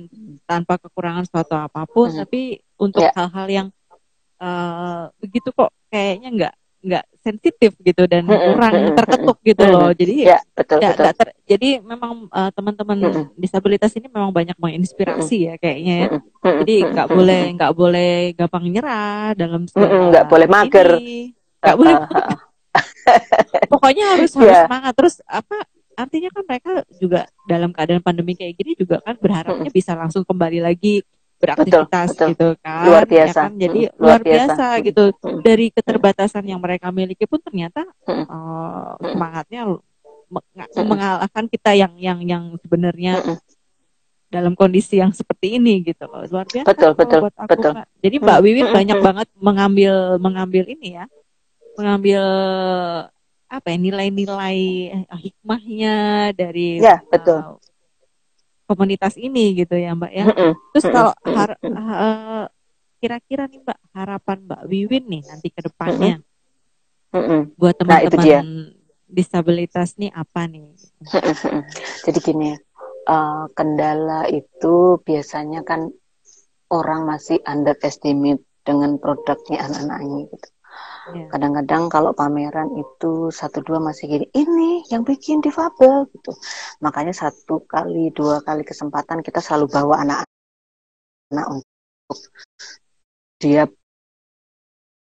tanpa 0.43 0.75
kekurangan 0.75 1.25
suatu 1.25 1.55
apa 1.55 1.87
pun 1.87 2.11
hmm. 2.11 2.19
tapi 2.27 2.59
untuk 2.77 3.01
ya. 3.01 3.15
hal-hal 3.15 3.47
yeah. 3.47 3.55
yang 3.63 3.67
uh, 4.43 5.09
begitu 5.23 5.49
kok 5.55 5.71
kayaknya 5.87 6.29
nggak 6.33 6.53
nggak 6.87 7.05
sensitif 7.27 7.75
gitu 7.83 8.03
dan 8.07 8.23
kurang 8.23 8.95
terketuk 8.95 9.37
gitu 9.43 9.63
loh. 9.67 9.91
Jadi 9.91 10.31
ya, 10.31 10.39
betul, 10.55 10.79
gak, 10.79 10.95
betul. 10.95 11.03
Gak 11.03 11.15
ter, 11.19 11.27
jadi 11.43 11.69
memang 11.83 12.31
uh, 12.31 12.49
teman-teman 12.55 12.97
disabilitas 13.35 13.91
ini 13.99 14.07
memang 14.07 14.31
banyak 14.31 14.55
menginspirasi 14.55 15.37
ya 15.51 15.53
kayaknya 15.59 15.95
ya. 15.99 16.07
Jadi 16.63 16.75
nggak 16.87 17.07
boleh 17.11 17.41
nggak 17.59 17.73
boleh 17.75 18.11
gampang 18.39 18.65
nyerah 18.71 19.35
dalam 19.35 19.67
nggak 19.67 20.25
boleh 20.31 20.47
mager. 20.47 20.89
Nggak 21.59 21.75
boleh. 21.75 21.95
Pokoknya 23.71 24.05
harus 24.15 24.31
harus 24.37 24.47
yeah. 24.47 24.63
semangat. 24.67 24.93
Terus 24.95 25.15
apa 25.27 25.57
artinya 25.97 26.29
kan 26.29 26.43
mereka 26.45 26.71
juga 27.01 27.25
dalam 27.49 27.73
keadaan 27.73 28.05
pandemi 28.05 28.37
kayak 28.37 28.53
gini 28.53 28.77
juga 28.77 29.01
kan 29.01 29.17
berharapnya 29.17 29.73
bisa 29.73 29.97
langsung 29.97 30.21
kembali 30.21 30.61
lagi 30.61 31.01
beraktivitas 31.37 32.07
betul, 32.13 32.29
betul. 32.33 32.33
gitu 32.33 32.47
kan 32.65 32.83
luar 32.89 33.03
ya 33.05 33.09
biasa 33.09 33.29
ya 33.29 33.45
kan? 33.45 33.51
jadi 33.55 33.81
hmm, 33.85 33.97
luar 34.01 34.21
biasa, 34.21 34.37
biasa 34.41 34.65
gitu 34.85 35.03
hmm. 35.13 35.41
dari 35.45 35.65
keterbatasan 35.69 36.43
yang 36.49 36.59
mereka 36.59 36.87
miliki 36.89 37.25
pun 37.29 37.39
ternyata 37.41 37.85
hmm. 38.09 38.25
uh, 38.25 38.91
semangatnya 39.01 39.61
hmm. 39.69 40.85
mengalahkan 40.85 41.45
kita 41.45 41.71
yang 41.77 41.93
yang 41.95 42.19
yang 42.25 42.43
sebenarnya 42.59 43.21
hmm. 43.21 43.37
dalam 44.33 44.57
kondisi 44.57 44.97
yang 44.97 45.13
seperti 45.13 45.61
ini 45.61 45.85
gitu 45.85 46.09
loh 46.09 46.25
luar 46.25 46.49
biasa 46.49 46.67
betul 46.67 46.91
betul 46.97 47.19
buat 47.29 47.35
aku, 47.37 47.49
betul 47.53 47.71
Kak. 47.77 47.85
jadi 48.01 48.15
Mbak 48.17 48.39
Wiwin 48.41 48.67
banyak 48.73 48.97
banget 48.99 49.27
mengambil 49.37 49.93
mengambil 50.17 50.63
ini 50.65 50.97
ya 50.97 51.05
mengambil 51.77 52.21
apa 53.47 53.67
ya 53.71 53.77
nilai-nilai 53.79 54.59
hikmahnya 55.07 55.95
dari 56.35 56.83
ya, 56.83 56.99
betul. 57.07 57.39
Uh, 57.39 57.66
komunitas 58.67 59.15
ini 59.15 59.55
gitu 59.55 59.79
ya 59.79 59.95
Mbak 59.95 60.11
ya. 60.11 60.25
Terus 60.75 60.85
kalau 60.91 61.13
har, 61.23 61.55
uh, 61.63 62.45
kira-kira 62.99 63.47
nih 63.47 63.63
Mbak 63.63 63.79
harapan 63.95 64.37
Mbak 64.43 64.61
Wiwin 64.67 65.05
nih 65.07 65.21
nanti 65.25 65.47
ke 65.49 65.61
depannya 65.63 66.19
buat 67.55 67.75
nah, 67.81 68.03
teman-teman 68.03 68.27
nah, 68.27 68.43
disabilitas 69.07 69.95
nih 69.95 70.11
apa 70.11 70.45
nih? 70.45 70.75
Jadi 72.05 72.19
gini, 72.19 72.51
uh, 73.07 73.47
kendala 73.55 74.27
itu 74.27 74.99
biasanya 75.01 75.63
kan 75.63 75.87
orang 76.67 77.07
masih 77.07 77.39
underestimate 77.47 78.43
dengan 78.67 78.99
produknya 78.99 79.63
anak-anaknya 79.63 80.27
gitu. 80.27 80.47
Iya. 81.07 81.31
Kadang-kadang 81.31 81.87
kalau 81.87 82.11
pameran 82.11 82.75
itu 82.75 83.31
satu 83.31 83.63
dua 83.63 83.79
masih 83.79 84.11
gini, 84.11 84.25
ini 84.35 84.83
yang 84.91 85.07
bikin 85.07 85.39
difabel 85.39 86.07
gitu. 86.11 86.35
Makanya 86.83 87.15
satu 87.15 87.63
kali 87.63 88.11
dua 88.11 88.43
kali 88.43 88.67
kesempatan 88.67 89.23
kita 89.23 89.39
selalu 89.39 89.71
bawa 89.71 89.95
anak-anak 90.03 91.47
untuk 91.47 92.17
dia 93.39 93.63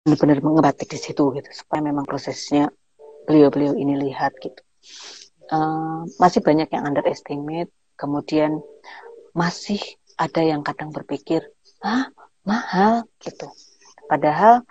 benar-benar 0.01 0.41
mengebatik 0.41 0.89
di 0.89 0.97
situ 0.97 1.29
gitu 1.37 1.51
supaya 1.53 1.85
memang 1.85 2.09
prosesnya 2.09 2.73
beliau-beliau 3.29 3.77
ini 3.77 4.01
lihat 4.01 4.33
gitu. 4.41 4.63
Uh, 5.51 6.07
masih 6.17 6.41
banyak 6.41 6.71
yang 6.73 6.87
underestimate, 6.87 7.69
kemudian 7.99 8.63
masih 9.37 9.83
ada 10.17 10.41
yang 10.41 10.65
kadang 10.65 10.95
berpikir, 10.95 11.45
ah 11.85 12.09
mahal 12.47 13.05
gitu. 13.21 13.51
Padahal 14.09 14.65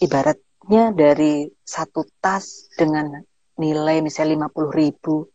ibaratnya 0.00 0.90
dari 0.92 1.48
satu 1.62 2.04
tas 2.20 2.68
dengan 2.74 3.20
nilai 3.60 4.02
misalnya 4.02 4.48
50 4.50 4.80
ribu 4.80 5.28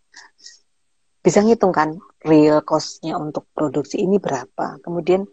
bisa 1.19 1.43
ngitung 1.43 1.71
kan 1.75 1.95
real 2.23 2.63
costnya 2.63 3.15
untuk 3.15 3.47
produksi 3.51 4.01
ini 4.03 4.19
berapa 4.19 4.79
kemudian 4.83 5.27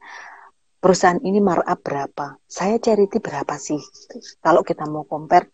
perusahaan 0.82 1.18
ini 1.22 1.42
markup 1.42 1.82
berapa 1.82 2.38
saya 2.46 2.78
charity 2.78 3.18
berapa 3.18 3.54
sih? 3.58 3.80
Kalau 4.38 4.62
kita 4.62 4.86
mau 4.86 5.02
compare 5.02 5.50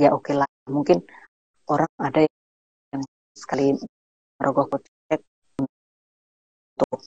ya 0.00 0.10
oke 0.16 0.32
okay 0.32 0.34
lah 0.40 0.48
mungkin 0.72 1.04
orang 1.68 1.92
ada 2.00 2.24
yang 2.24 3.02
sekali 3.36 3.76
merogoh 4.40 4.66
kocek 4.72 5.20
untuk 5.60 7.04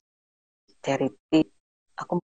charity 0.86 1.42
aku 1.98 2.22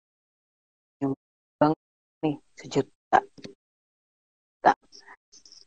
sejuta. 2.58 3.22
Tak 4.58 4.76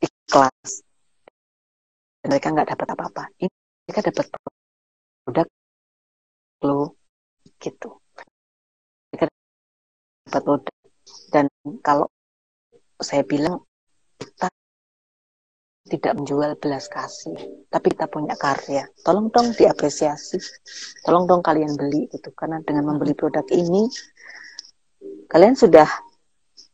ikhlas. 0.04 0.84
Mereka 2.28 2.46
nggak 2.52 2.68
dapat 2.76 2.88
apa-apa. 2.92 3.24
Ini 3.40 3.50
mereka 3.88 4.00
dapat 4.12 4.26
produk 5.24 5.48
lo 6.62 6.94
gitu. 7.58 7.88
Mereka 9.10 9.24
dapat 10.28 10.42
produk. 10.44 10.76
Dan 11.32 11.46
kalau 11.82 12.06
saya 13.02 13.26
bilang 13.26 13.64
kita 14.20 14.46
tidak 15.90 16.14
menjual 16.14 16.54
belas 16.62 16.86
kasih 16.86 17.34
tapi 17.66 17.90
kita 17.90 18.06
punya 18.06 18.38
karya. 18.38 18.86
Tolong 19.02 19.32
dong 19.34 19.50
diapresiasi. 19.56 20.38
Tolong 21.02 21.26
dong 21.26 21.42
kalian 21.42 21.74
beli 21.74 22.06
gitu. 22.12 22.30
Karena 22.36 22.62
dengan 22.62 22.94
membeli 22.94 23.18
produk 23.18 23.42
ini 23.50 23.90
kalian 25.26 25.58
sudah 25.58 26.11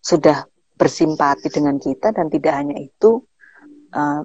sudah 0.08 0.48
bersimpati 0.72 1.52
dengan 1.52 1.76
kita 1.76 2.16
dan 2.16 2.32
tidak 2.32 2.54
hanya 2.56 2.80
itu 2.80 3.20
uh, 3.92 4.24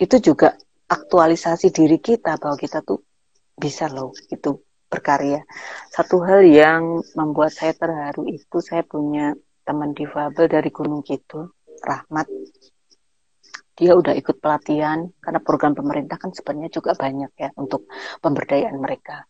itu 0.00 0.16
juga 0.32 0.56
aktualisasi 0.88 1.68
diri 1.68 2.00
kita 2.00 2.40
bahwa 2.40 2.56
kita 2.56 2.80
tuh 2.80 3.04
bisa 3.52 3.92
loh 3.92 4.16
itu 4.32 4.56
berkarya. 4.88 5.44
Satu 5.92 6.24
hal 6.24 6.44
yang 6.48 7.04
membuat 7.12 7.52
saya 7.52 7.76
terharu 7.76 8.24
itu 8.28 8.60
saya 8.64 8.84
punya 8.84 9.36
teman 9.68 9.92
difabel 9.92 10.48
dari 10.48 10.68
Gunung 10.72 11.04
Kidul, 11.04 11.48
Rahmat. 11.80 12.28
Dia 13.72 13.96
udah 13.96 14.12
ikut 14.12 14.36
pelatihan 14.36 15.08
karena 15.24 15.40
program 15.40 15.72
pemerintah 15.72 16.20
kan 16.20 16.28
sebenarnya 16.28 16.68
juga 16.68 16.92
banyak 16.92 17.32
ya 17.40 17.50
untuk 17.56 17.88
pemberdayaan 18.20 18.76
mereka. 18.76 19.24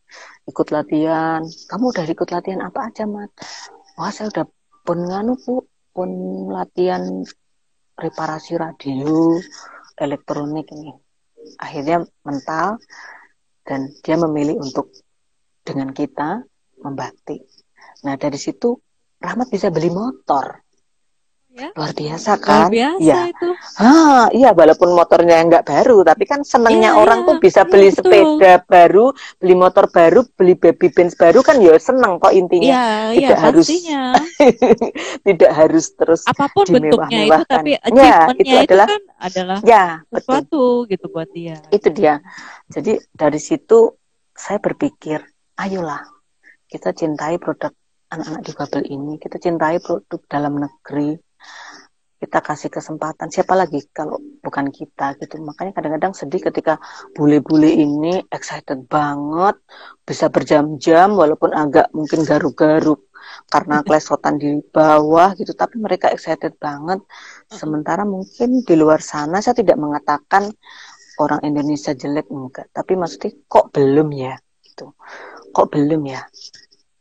Ikut 0.51 0.75
latihan, 0.75 1.47
kamu 1.47 1.85
udah 1.95 2.05
ikut 2.11 2.29
latihan 2.35 2.61
apa 2.67 2.91
aja, 2.91 3.07
Mat? 3.07 3.31
Wah, 3.95 4.11
saya 4.11 4.35
udah 4.35 4.47
pun 4.83 4.99
nganu 4.99 5.39
bu 5.39 5.63
pun 5.93 6.09
latihan 6.51 7.23
reparasi 7.95 8.57
radio 8.57 9.37
elektronik 10.01 10.67
ini. 10.73 10.93
Akhirnya 11.61 12.03
mental 12.25 12.81
dan 13.63 13.95
dia 14.03 14.19
memilih 14.19 14.59
untuk 14.59 14.91
dengan 15.63 15.95
kita 15.95 16.43
membatik 16.83 17.47
nah 18.03 18.19
dari 18.19 18.39
situ 18.39 18.75
Rahmat 19.23 19.55
bisa 19.55 19.71
beli 19.71 19.87
motor 19.87 20.62
ya. 21.53 21.69
luar 21.77 21.93
biasa 21.93 22.31
kan 22.41 22.67
luar 22.67 22.73
biasa 22.73 23.05
ya 23.05 23.21
itu. 23.29 23.49
Ah, 23.77 24.27
iya 24.33 24.51
walaupun 24.57 24.91
motornya 24.97 25.45
nggak 25.45 25.65
baru 25.69 26.01
tapi 26.05 26.25
kan 26.25 26.41
senengnya 26.43 26.97
ya, 26.97 26.99
orang 26.99 27.25
ya. 27.25 27.27
tuh 27.29 27.37
bisa 27.39 27.61
ya, 27.63 27.69
beli 27.69 27.89
betul. 27.93 28.01
sepeda 28.01 28.55
baru 28.65 29.07
beli 29.39 29.55
motor 29.55 29.85
baru 29.93 30.21
beli 30.35 30.55
baby 30.57 30.89
benz 30.89 31.13
baru 31.15 31.41
kan 31.45 31.61
ya 31.61 31.77
seneng 31.77 32.17
kok 32.17 32.33
intinya 32.33 32.73
ya, 32.73 32.85
tidak 33.13 33.39
ya, 33.39 33.45
harus 33.45 33.67
tidak 35.29 35.51
harus 35.53 35.85
terus 35.95 36.23
apa 36.27 36.45
pun 36.51 36.67
bentuknya 36.69 37.21
itu 37.29 37.43
tapi 37.47 37.71
ya, 37.77 37.81
itu, 38.33 38.43
itu 38.49 38.57
adalah 38.57 38.87
kan 38.89 39.03
adalah 39.21 39.59
ya, 39.63 39.85
sesuatu 40.09 40.89
betul. 40.89 40.91
gitu 40.91 41.07
buat 41.13 41.29
dia 41.31 41.57
itu 41.69 41.89
dia 41.93 42.15
jadi 42.73 42.99
dari 43.13 43.41
situ 43.41 43.93
saya 44.33 44.57
berpikir 44.59 45.21
ayolah 45.61 46.01
kita 46.67 46.97
cintai 46.97 47.37
produk 47.37 47.71
anak-anak 48.13 48.45
difabel 48.45 48.83
ini 48.89 49.17
kita 49.17 49.37
cintai 49.41 49.81
produk 49.81 50.21
dalam 50.29 50.61
negeri 50.61 51.17
kita 52.23 52.39
kasih 52.39 52.71
kesempatan. 52.71 53.35
Siapa 53.35 53.59
lagi 53.59 53.83
kalau 53.91 54.23
bukan 54.39 54.71
kita 54.71 55.19
gitu? 55.19 55.43
Makanya 55.43 55.75
kadang-kadang 55.75 56.15
sedih 56.15 56.39
ketika 56.39 56.79
bule-bule 57.19 57.67
ini 57.67 58.23
excited 58.31 58.87
banget 58.87 59.59
bisa 60.07 60.31
berjam-jam 60.31 61.19
walaupun 61.19 61.51
agak 61.51 61.91
mungkin 61.91 62.23
garuk-garuk 62.23 63.11
karena 63.51 63.83
klesotan 63.87 64.39
di 64.39 64.63
bawah 64.71 65.35
gitu 65.35 65.51
tapi 65.59 65.83
mereka 65.83 66.15
excited 66.15 66.55
banget. 66.63 67.03
Sementara 67.51 68.07
mungkin 68.07 68.63
di 68.63 68.75
luar 68.79 69.03
sana 69.03 69.43
saya 69.43 69.59
tidak 69.59 69.83
mengatakan 69.83 70.47
orang 71.19 71.43
Indonesia 71.43 71.91
jelek 71.91 72.31
enggak. 72.31 72.71
Tapi 72.71 72.95
maksudnya 72.95 73.35
kok 73.51 73.75
belum 73.75 74.09
ya 74.15 74.39
gitu? 74.63 74.95
Kok 75.51 75.67
belum 75.75 76.07
ya 76.07 76.23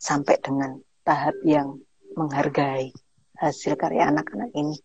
sampai 0.02 0.42
dengan 0.42 0.82
tahap 1.06 1.38
yang 1.46 1.78
menghargai 2.18 2.90
hasil 3.42 3.74
karya 3.74 4.14
anak-anak 4.14 4.54
ini. 4.54 4.78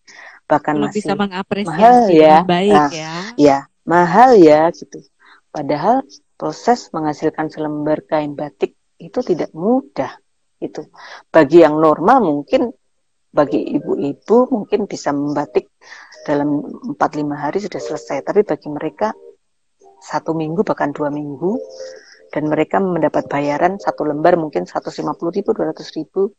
Bahkan 0.49 0.75
Belum 0.81 0.89
masih 0.89 1.05
bisa 1.05 1.13
mengapresiasi 1.13 1.77
mahal 1.77 1.99
ya. 2.09 2.37
baik 2.43 2.73
nah, 2.73 2.91
ya. 2.91 3.15
ya 3.37 3.59
mahal 3.85 4.31
ya 4.41 4.73
gitu. 4.73 5.05
Padahal 5.53 6.01
proses 6.41 6.89
menghasilkan 6.93 7.53
selembar 7.53 8.01
kain 8.09 8.33
batik 8.33 8.73
itu 8.97 9.21
tidak 9.21 9.53
mudah 9.53 10.17
itu 10.57 10.89
bagi 11.29 11.61
yang 11.61 11.77
normal 11.77 12.25
mungkin 12.25 12.73
bagi 13.29 13.61
ibu-ibu 13.77 14.49
mungkin 14.49 14.89
bisa 14.89 15.13
membatik 15.13 15.69
dalam 16.25 16.65
4-5 16.97 16.97
hari 17.37 17.59
sudah 17.61 17.81
selesai. 17.81 18.25
Tapi 18.25 18.41
bagi 18.49 18.69
mereka 18.73 19.13
satu 20.01 20.33
minggu 20.33 20.65
bahkan 20.65 20.97
dua 20.97 21.13
minggu 21.13 21.61
dan 22.33 22.49
mereka 22.49 22.81
mendapat 22.83 23.29
bayaran 23.29 23.77
satu 23.81 24.05
lembar 24.09 24.37
mungkin 24.41 24.65
150 24.65 24.93
ribu 25.37 25.51
200 25.53 25.97
ribu 25.97 26.33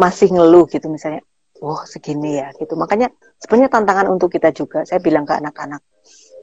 masih 0.00 0.30
ngeluh 0.34 0.66
gitu 0.70 0.90
misalnya 0.90 1.22
oh 1.62 1.80
segini 1.86 2.40
ya 2.42 2.50
gitu. 2.58 2.74
Makanya 2.74 3.10
sebenarnya 3.38 3.70
tantangan 3.70 4.06
untuk 4.10 4.28
kita 4.32 4.50
juga 4.50 4.82
saya 4.84 4.98
bilang 4.98 5.24
ke 5.24 5.34
anak-anak 5.38 5.80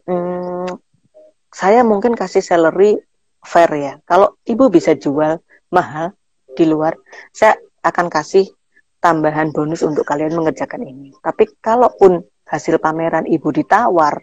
hmm, 0.07 0.71
saya 1.51 1.83
mungkin 1.83 2.15
kasih 2.15 2.41
salary 2.41 2.97
fair 3.43 3.71
ya. 3.75 3.93
Kalau 4.07 4.39
ibu 4.47 4.71
bisa 4.71 4.95
jual 4.95 5.37
mahal 5.73 6.15
di 6.55 6.67
luar 6.67 6.95
saya 7.31 7.57
akan 7.83 8.07
kasih 8.11 8.47
tambahan 9.01 9.49
bonus 9.49 9.81
untuk 9.81 10.05
kalian 10.05 10.33
mengerjakan 10.37 10.85
ini. 10.85 11.11
Tapi 11.19 11.49
kalaupun 11.59 12.21
hasil 12.47 12.77
pameran 12.77 13.25
ibu 13.27 13.49
ditawar 13.49 14.21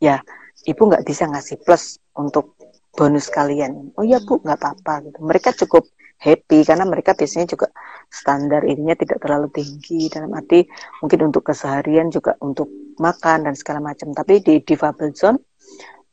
ya 0.00 0.20
ibu 0.64 0.82
nggak 0.88 1.04
bisa 1.04 1.28
ngasih 1.28 1.60
plus 1.62 2.00
untuk 2.16 2.56
bonus 2.96 3.28
kalian. 3.28 3.92
Oh 3.94 4.04
ya 4.04 4.18
bu 4.24 4.40
nggak 4.40 4.58
apa-apa 4.58 5.10
gitu. 5.10 5.18
Mereka 5.22 5.52
cukup 5.64 5.84
happy 6.16 6.64
karena 6.64 6.88
mereka 6.88 7.12
biasanya 7.12 7.46
juga 7.52 7.68
standar 8.08 8.64
ininya 8.64 8.96
tidak 8.96 9.20
terlalu 9.20 9.52
tinggi 9.52 10.08
dalam 10.08 10.32
arti 10.32 10.64
mungkin 11.04 11.28
untuk 11.28 11.42
keseharian 11.52 12.08
juga 12.08 12.34
untuk 12.40 12.96
makan 12.96 13.50
dan 13.50 13.54
segala 13.54 13.84
macam. 13.84 14.12
Tapi 14.16 14.40
di 14.40 14.54
difabel 14.64 15.12
zone 15.12 15.38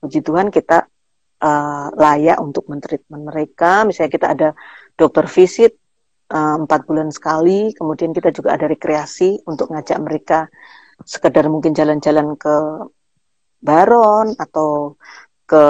puji 0.04 0.20
Tuhan 0.20 0.52
kita 0.52 0.84
uh, 1.40 1.88
layak 1.96 2.38
untuk 2.44 2.68
mentreatment 2.68 3.24
mereka. 3.24 3.88
Misalnya 3.88 4.12
kita 4.12 4.28
ada 4.36 4.50
dokter 4.94 5.26
visit 5.26 5.74
eh, 6.30 6.56
empat 6.62 6.82
uh, 6.84 6.86
bulan 6.86 7.10
sekali 7.10 7.74
kemudian 7.74 8.14
kita 8.14 8.30
juga 8.30 8.54
ada 8.54 8.70
rekreasi 8.70 9.42
untuk 9.50 9.74
ngajak 9.74 9.98
mereka 10.02 10.40
sekedar 11.02 11.50
mungkin 11.50 11.74
jalan-jalan 11.74 12.38
ke 12.38 12.56
Baron 13.64 14.36
atau 14.38 15.00
ke 15.48 15.64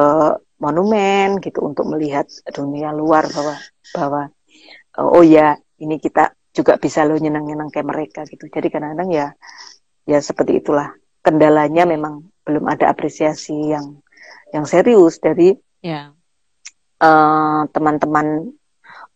monumen 0.57 1.37
gitu 1.43 1.61
untuk 1.63 1.87
melihat 1.91 2.25
dunia 2.51 2.91
luar 2.95 3.27
bahwa 3.29 3.55
bahwa 3.93 4.29
oh 4.99 5.23
ya 5.23 5.57
ini 5.79 5.97
kita 6.01 6.33
juga 6.53 6.77
bisa 6.77 7.01
lo 7.05 7.17
nyenang-nyenang 7.17 7.73
kayak 7.73 7.87
mereka 7.89 8.19
gitu 8.29 8.45
jadi 8.49 8.69
kadang-kadang 8.69 9.09
ya 9.09 9.27
ya 10.05 10.19
seperti 10.21 10.61
itulah 10.61 10.93
kendalanya 11.25 11.87
memang 11.87 12.29
belum 12.45 12.67
ada 12.69 12.91
apresiasi 12.93 13.73
yang 13.73 14.03
yang 14.53 14.67
serius 14.69 15.17
dari 15.17 15.55
yeah. 15.81 16.13
Ya. 17.01 17.07
uh, 17.07 17.61
teman-teman 17.73 18.53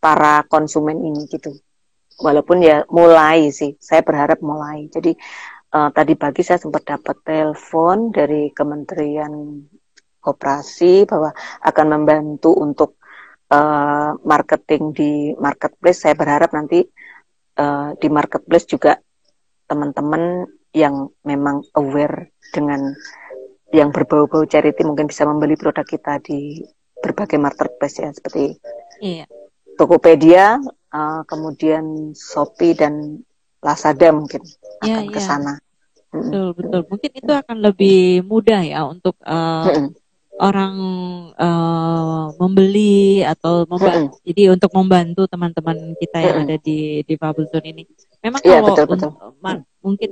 para 0.01 0.41
konsumen 0.49 0.97
ini 1.03 1.29
gitu 1.29 1.53
walaupun 2.17 2.65
ya 2.65 2.87
mulai 2.89 3.53
sih 3.53 3.77
saya 3.77 4.01
berharap 4.01 4.41
mulai 4.41 4.89
jadi 4.89 5.13
uh, 5.77 5.89
tadi 5.93 6.17
pagi 6.17 6.41
saya 6.41 6.57
sempat 6.57 6.89
dapat 6.89 7.21
telepon 7.21 8.09
dari 8.09 8.49
Kementerian 8.49 9.61
Koperasi 10.17 11.07
bahwa 11.07 11.31
akan 11.63 11.87
membantu 11.87 12.51
untuk 12.57 12.96
uh, 13.51 14.11
marketing 14.23 14.83
di 14.95 15.11
marketplace. 15.37 16.03
Saya 16.07 16.15
berharap 16.15 16.51
nanti 16.53 16.83
uh, 17.59 17.93
di 17.97 18.07
marketplace 18.07 18.67
juga 18.67 18.99
teman-teman 19.67 20.47
yang 20.71 21.11
memang 21.27 21.63
aware 21.75 22.31
dengan 22.55 22.95
yang 23.75 23.91
berbau-bau 23.91 24.47
charity 24.47 24.87
mungkin 24.87 25.11
bisa 25.11 25.27
membeli 25.27 25.59
produk 25.59 25.83
kita 25.83 26.23
di 26.23 26.63
berbagai 27.03 27.35
marketplace 27.35 27.99
ya 27.99 28.09
seperti 28.15 28.55
iya. 29.03 29.27
Tokopedia, 29.77 30.57
uh, 30.89 31.21
kemudian 31.29 32.15
Shopee 32.17 32.73
dan 32.73 33.21
Lazada 33.61 34.09
mungkin 34.09 34.41
ya, 34.81 35.03
akan 35.03 35.05
ya. 35.05 35.13
ke 35.13 35.19
sana. 35.21 35.53
Betul, 36.09 36.57
betul. 36.57 36.81
Mungkin 36.89 37.11
itu 37.13 37.31
akan 37.35 37.57
lebih 37.61 38.25
mudah 38.25 38.61
ya 38.63 38.87
untuk 38.89 39.13
uh, 39.21 39.91
orang 40.37 40.75
uh, 41.33 42.29
membeli 42.37 43.25
atau 43.25 43.65
membantu. 43.65 44.17
Hmm. 44.17 44.25
Jadi 44.25 44.43
untuk 44.53 44.71
membantu 44.73 45.21
teman-teman 45.25 45.97
kita 45.97 46.17
yang 46.21 46.37
ada 46.45 46.55
di 46.61 47.01
di 47.01 47.13
Bubble 47.17 47.49
Zone 47.49 47.67
ini. 47.73 47.83
Memang 48.21 48.41
ya, 48.45 48.61
kalau 48.61 48.73
betul, 48.73 48.85
betul. 48.89 49.11
Ma 49.41 49.57
mungkin 49.81 50.11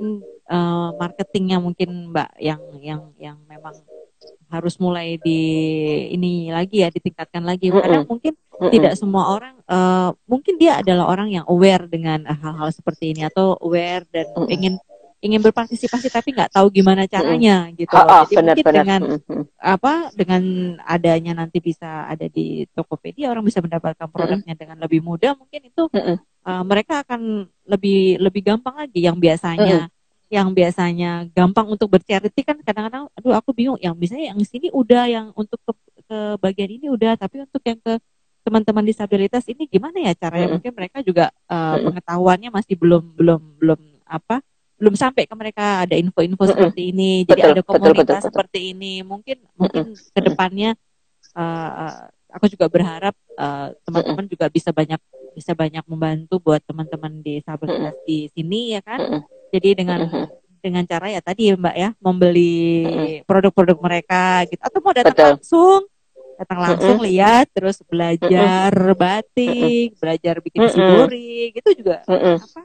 uh, 0.50 0.94
marketingnya 0.98 1.58
mungkin 1.62 2.10
Mbak 2.14 2.30
yang 2.42 2.62
yang 2.82 3.02
yang 3.18 3.38
memang 3.46 3.74
harus 4.46 4.78
mulai 4.78 5.18
di 5.18 5.40
ini 6.14 6.50
lagi 6.50 6.82
ya 6.82 6.88
ditingkatkan 6.90 7.42
lagi. 7.46 7.70
Kadang 7.70 8.06
mungkin 8.06 8.34
tidak 8.72 8.94
semua 8.98 9.36
orang 9.36 9.54
uh, 9.68 10.10
mungkin 10.26 10.56
dia 10.56 10.80
adalah 10.80 11.06
orang 11.12 11.28
yang 11.30 11.46
aware 11.46 11.84
dengan 11.86 12.24
hal-hal 12.26 12.72
seperti 12.72 13.14
ini 13.14 13.26
atau 13.28 13.54
aware 13.60 14.06
dan 14.10 14.26
ingin 14.48 14.80
ingin 15.24 15.40
berpartisipasi 15.40 16.12
tapi 16.12 16.36
nggak 16.36 16.52
tahu 16.52 16.68
gimana 16.68 17.08
caranya 17.08 17.72
mm. 17.72 17.72
gitu 17.80 17.92
loh. 17.96 18.04
Jadi 18.28 18.34
benar, 18.36 18.44
mungkin 18.44 18.64
benar. 18.64 18.76
dengan 18.76 19.00
mm. 19.16 19.44
apa 19.56 19.92
dengan 20.12 20.42
adanya 20.84 21.32
nanti 21.32 21.58
bisa 21.64 22.04
ada 22.04 22.28
di 22.28 22.68
Tokopedia 22.76 23.32
orang 23.32 23.42
bisa 23.42 23.64
mendapatkan 23.64 24.08
produknya 24.12 24.52
mm. 24.52 24.60
dengan 24.60 24.76
lebih 24.76 25.00
mudah 25.00 25.32
mungkin 25.32 25.60
itu 25.64 25.88
mm. 25.88 26.16
uh, 26.44 26.62
mereka 26.68 27.00
akan 27.00 27.48
lebih 27.64 28.20
lebih 28.20 28.42
gampang 28.44 28.76
lagi 28.76 29.00
yang 29.08 29.16
biasanya 29.16 29.88
mm. 29.88 29.94
yang 30.28 30.48
biasanya 30.52 31.10
gampang 31.32 31.66
untuk 31.70 31.88
bercharity 31.88 32.44
kan 32.44 32.60
kadang-kadang 32.60 33.08
aduh 33.16 33.32
aku 33.32 33.56
bingung 33.56 33.80
yang 33.80 33.96
misalnya 33.96 34.36
yang 34.36 34.40
sini 34.44 34.68
udah 34.68 35.04
yang 35.08 35.26
untuk 35.32 35.58
ke, 35.64 35.72
ke 36.06 36.18
bagian 36.44 36.70
ini 36.76 36.86
udah 36.92 37.16
tapi 37.16 37.40
untuk 37.40 37.62
yang 37.64 37.80
ke 37.80 37.96
teman-teman 38.46 38.86
disabilitas 38.86 39.42
ini 39.50 39.66
gimana 39.66 39.96
ya 40.06 40.12
caranya 40.14 40.52
mm. 40.52 40.54
mungkin 40.60 40.72
mereka 40.76 40.98
juga 41.00 41.32
uh, 41.48 41.82
pengetahuannya 41.82 42.52
masih 42.52 42.76
belum 42.78 43.16
belum 43.16 43.40
belum 43.58 43.80
apa 44.06 44.44
belum 44.76 44.94
sampai 44.94 45.24
ke 45.24 45.34
mereka 45.34 45.88
ada 45.88 45.96
info-info 45.96 46.36
mm 46.36 46.44
-hmm. 46.44 46.52
seperti 46.52 46.82
ini 46.92 47.10
jadi 47.24 47.40
betul, 47.40 47.52
ada 47.56 47.62
komunitas 47.64 47.96
betul, 47.96 48.04
betul, 48.12 48.26
seperti 48.28 48.60
ini 48.76 48.94
mungkin 49.00 49.36
mungkin 49.56 49.84
mm 49.88 49.94
-hmm. 49.96 50.12
ke 50.12 50.20
depannya 50.20 50.70
uh, 51.32 52.12
aku 52.36 52.46
juga 52.52 52.68
berharap 52.68 53.16
teman 53.36 53.72
teman-teman 53.88 54.12
mm 54.12 54.28
-hmm. 54.28 54.32
juga 54.36 54.46
bisa 54.52 54.70
banyak 54.72 55.00
bisa 55.32 55.52
banyak 55.52 55.84
membantu 55.88 56.40
buat 56.40 56.60
teman-teman 56.64 57.24
mm 57.24 57.40
-hmm. 57.44 57.92
di 58.04 58.28
sini 58.32 58.76
ya 58.76 58.80
kan 58.84 59.00
mm 59.00 59.08
-hmm. 59.08 59.20
jadi 59.56 59.68
dengan 59.80 59.98
mm 60.04 60.10
-hmm. 60.12 60.26
dengan 60.60 60.84
cara 60.84 61.06
ya 61.08 61.20
tadi 61.24 61.52
ya 61.52 61.54
mbak 61.56 61.76
ya 61.76 61.90
membeli 61.96 62.56
produk-produk 63.24 63.78
mereka 63.80 64.44
gitu 64.48 64.60
atau 64.60 64.78
mau 64.84 64.92
datang 64.92 65.16
betul. 65.16 65.28
langsung 65.36 65.80
datang 66.36 66.58
langsung 66.60 66.96
mm 66.96 67.00
-hmm. 67.00 67.08
lihat 67.08 67.46
terus 67.52 67.76
belajar 67.88 68.68
mm 68.72 68.84
-hmm. 68.92 69.00
batik 69.00 69.88
belajar 69.96 70.34
bikin 70.44 70.60
mm 70.68 70.72
-hmm. 70.72 71.52
gitu 71.56 71.70
juga 71.80 72.04
mm 72.04 72.12
-hmm. 72.12 72.36
apa 72.36 72.62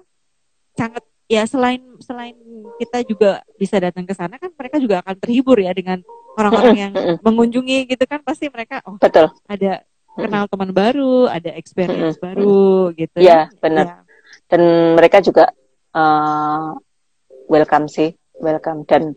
sangat 0.75 1.03
ya 1.31 1.47
selain 1.47 1.79
selain 2.03 2.35
kita 2.75 3.07
juga 3.07 3.39
bisa 3.55 3.79
datang 3.79 4.03
ke 4.03 4.11
sana 4.11 4.35
kan 4.35 4.51
mereka 4.51 4.83
juga 4.83 4.99
akan 4.99 5.15
terhibur 5.15 5.55
ya 5.63 5.71
dengan 5.71 6.03
orang-orang 6.35 6.75
yang 6.75 6.93
mengunjungi 7.25 7.87
gitu 7.87 8.03
kan 8.03 8.19
pasti 8.19 8.51
mereka 8.51 8.83
oh 8.83 8.99
betul. 8.99 9.31
ada 9.47 9.87
kenal 10.19 10.43
teman 10.51 10.75
baru 10.75 11.31
ada 11.31 11.55
experience 11.55 12.19
baru 12.19 12.91
gitu 12.99 13.23
ya. 13.23 13.47
benar. 13.63 13.85
Ya. 13.87 13.95
dan 14.51 14.61
mereka 14.99 15.23
juga 15.23 15.55
uh, 15.95 16.75
welcome 17.47 17.87
sih 17.87 18.11
welcome. 18.41 18.83
Dan 18.89 19.13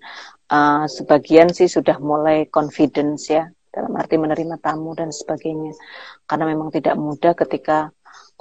uh, 0.52 0.84
sebagian 0.86 1.50
sih 1.50 1.66
sudah 1.66 1.96
mulai 1.98 2.46
confidence 2.52 3.32
ya 3.32 3.48
dalam 3.72 3.96
arti 3.98 4.20
menerima 4.20 4.60
tamu 4.60 4.92
dan 4.94 5.10
sebagainya. 5.10 5.74
Karena 6.28 6.44
memang 6.46 6.70
tidak 6.70 6.94
mudah 6.94 7.32
ketika 7.34 7.90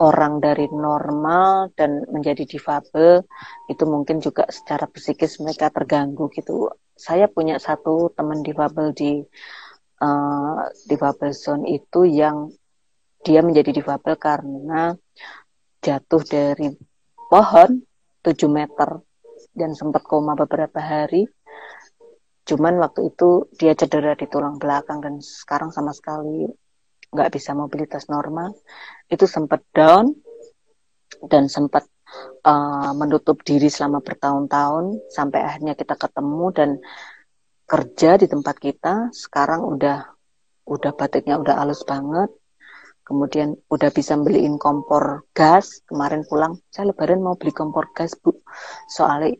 orang 0.02 0.42
dari 0.42 0.66
normal 0.74 1.70
dan 1.78 2.02
menjadi 2.10 2.50
difabel 2.50 3.22
itu 3.70 3.84
mungkin 3.86 4.18
juga 4.18 4.50
secara 4.50 4.90
psikis 4.90 5.38
mereka 5.38 5.70
terganggu 5.70 6.34
gitu. 6.34 6.74
Saya 6.98 7.30
punya 7.30 7.62
satu 7.62 8.10
teman 8.14 8.42
difabel 8.42 8.94
di 8.94 9.22
uh, 10.02 10.58
difabel 10.90 11.32
zone 11.34 11.66
itu 11.78 12.10
yang 12.10 12.50
dia 13.22 13.46
menjadi 13.46 13.72
difabel 13.72 14.18
karena 14.18 14.98
jatuh 15.80 16.24
dari 16.26 16.74
pohon 17.30 17.84
7 18.24 18.36
meter 18.50 19.04
dan 19.54 19.78
sempat 19.78 20.02
koma 20.04 20.34
beberapa 20.34 20.82
hari. 20.82 21.30
Cuman 22.44 22.76
waktu 22.82 23.14
itu 23.14 23.48
dia 23.56 23.72
cedera 23.78 24.18
di 24.20 24.28
tulang 24.28 24.60
belakang 24.60 25.00
dan 25.00 25.24
sekarang 25.24 25.72
sama 25.72 25.96
sekali 25.96 26.50
nggak 27.14 27.32
bisa 27.34 27.54
mobilitas 27.54 28.10
normal. 28.10 28.58
Itu 29.08 29.30
sempat 29.30 29.62
down 29.72 30.12
dan 31.30 31.48
sempat 31.48 31.86
uh, 32.44 32.92
menutup 32.98 33.42
diri 33.46 33.70
selama 33.70 34.02
bertahun-tahun 34.02 35.10
sampai 35.14 35.40
akhirnya 35.46 35.74
kita 35.78 35.96
ketemu 35.96 36.46
dan 36.52 36.70
kerja 37.70 38.20
di 38.20 38.28
tempat 38.28 38.56
kita. 38.60 38.94
Sekarang 39.14 39.64
udah 39.64 40.10
udah 40.68 40.92
batiknya 40.96 41.40
udah 41.40 41.64
halus 41.64 41.86
banget. 41.86 42.30
Kemudian 43.04 43.60
udah 43.68 43.92
bisa 43.92 44.16
beliin 44.16 44.56
kompor 44.56 45.28
gas. 45.36 45.84
Kemarin 45.86 46.24
pulang 46.24 46.56
saya 46.72 46.92
lebaran 46.92 47.20
mau 47.20 47.36
beli 47.36 47.52
kompor 47.52 47.92
gas 47.92 48.16
bu. 48.16 48.32
Soalnya 48.88 49.36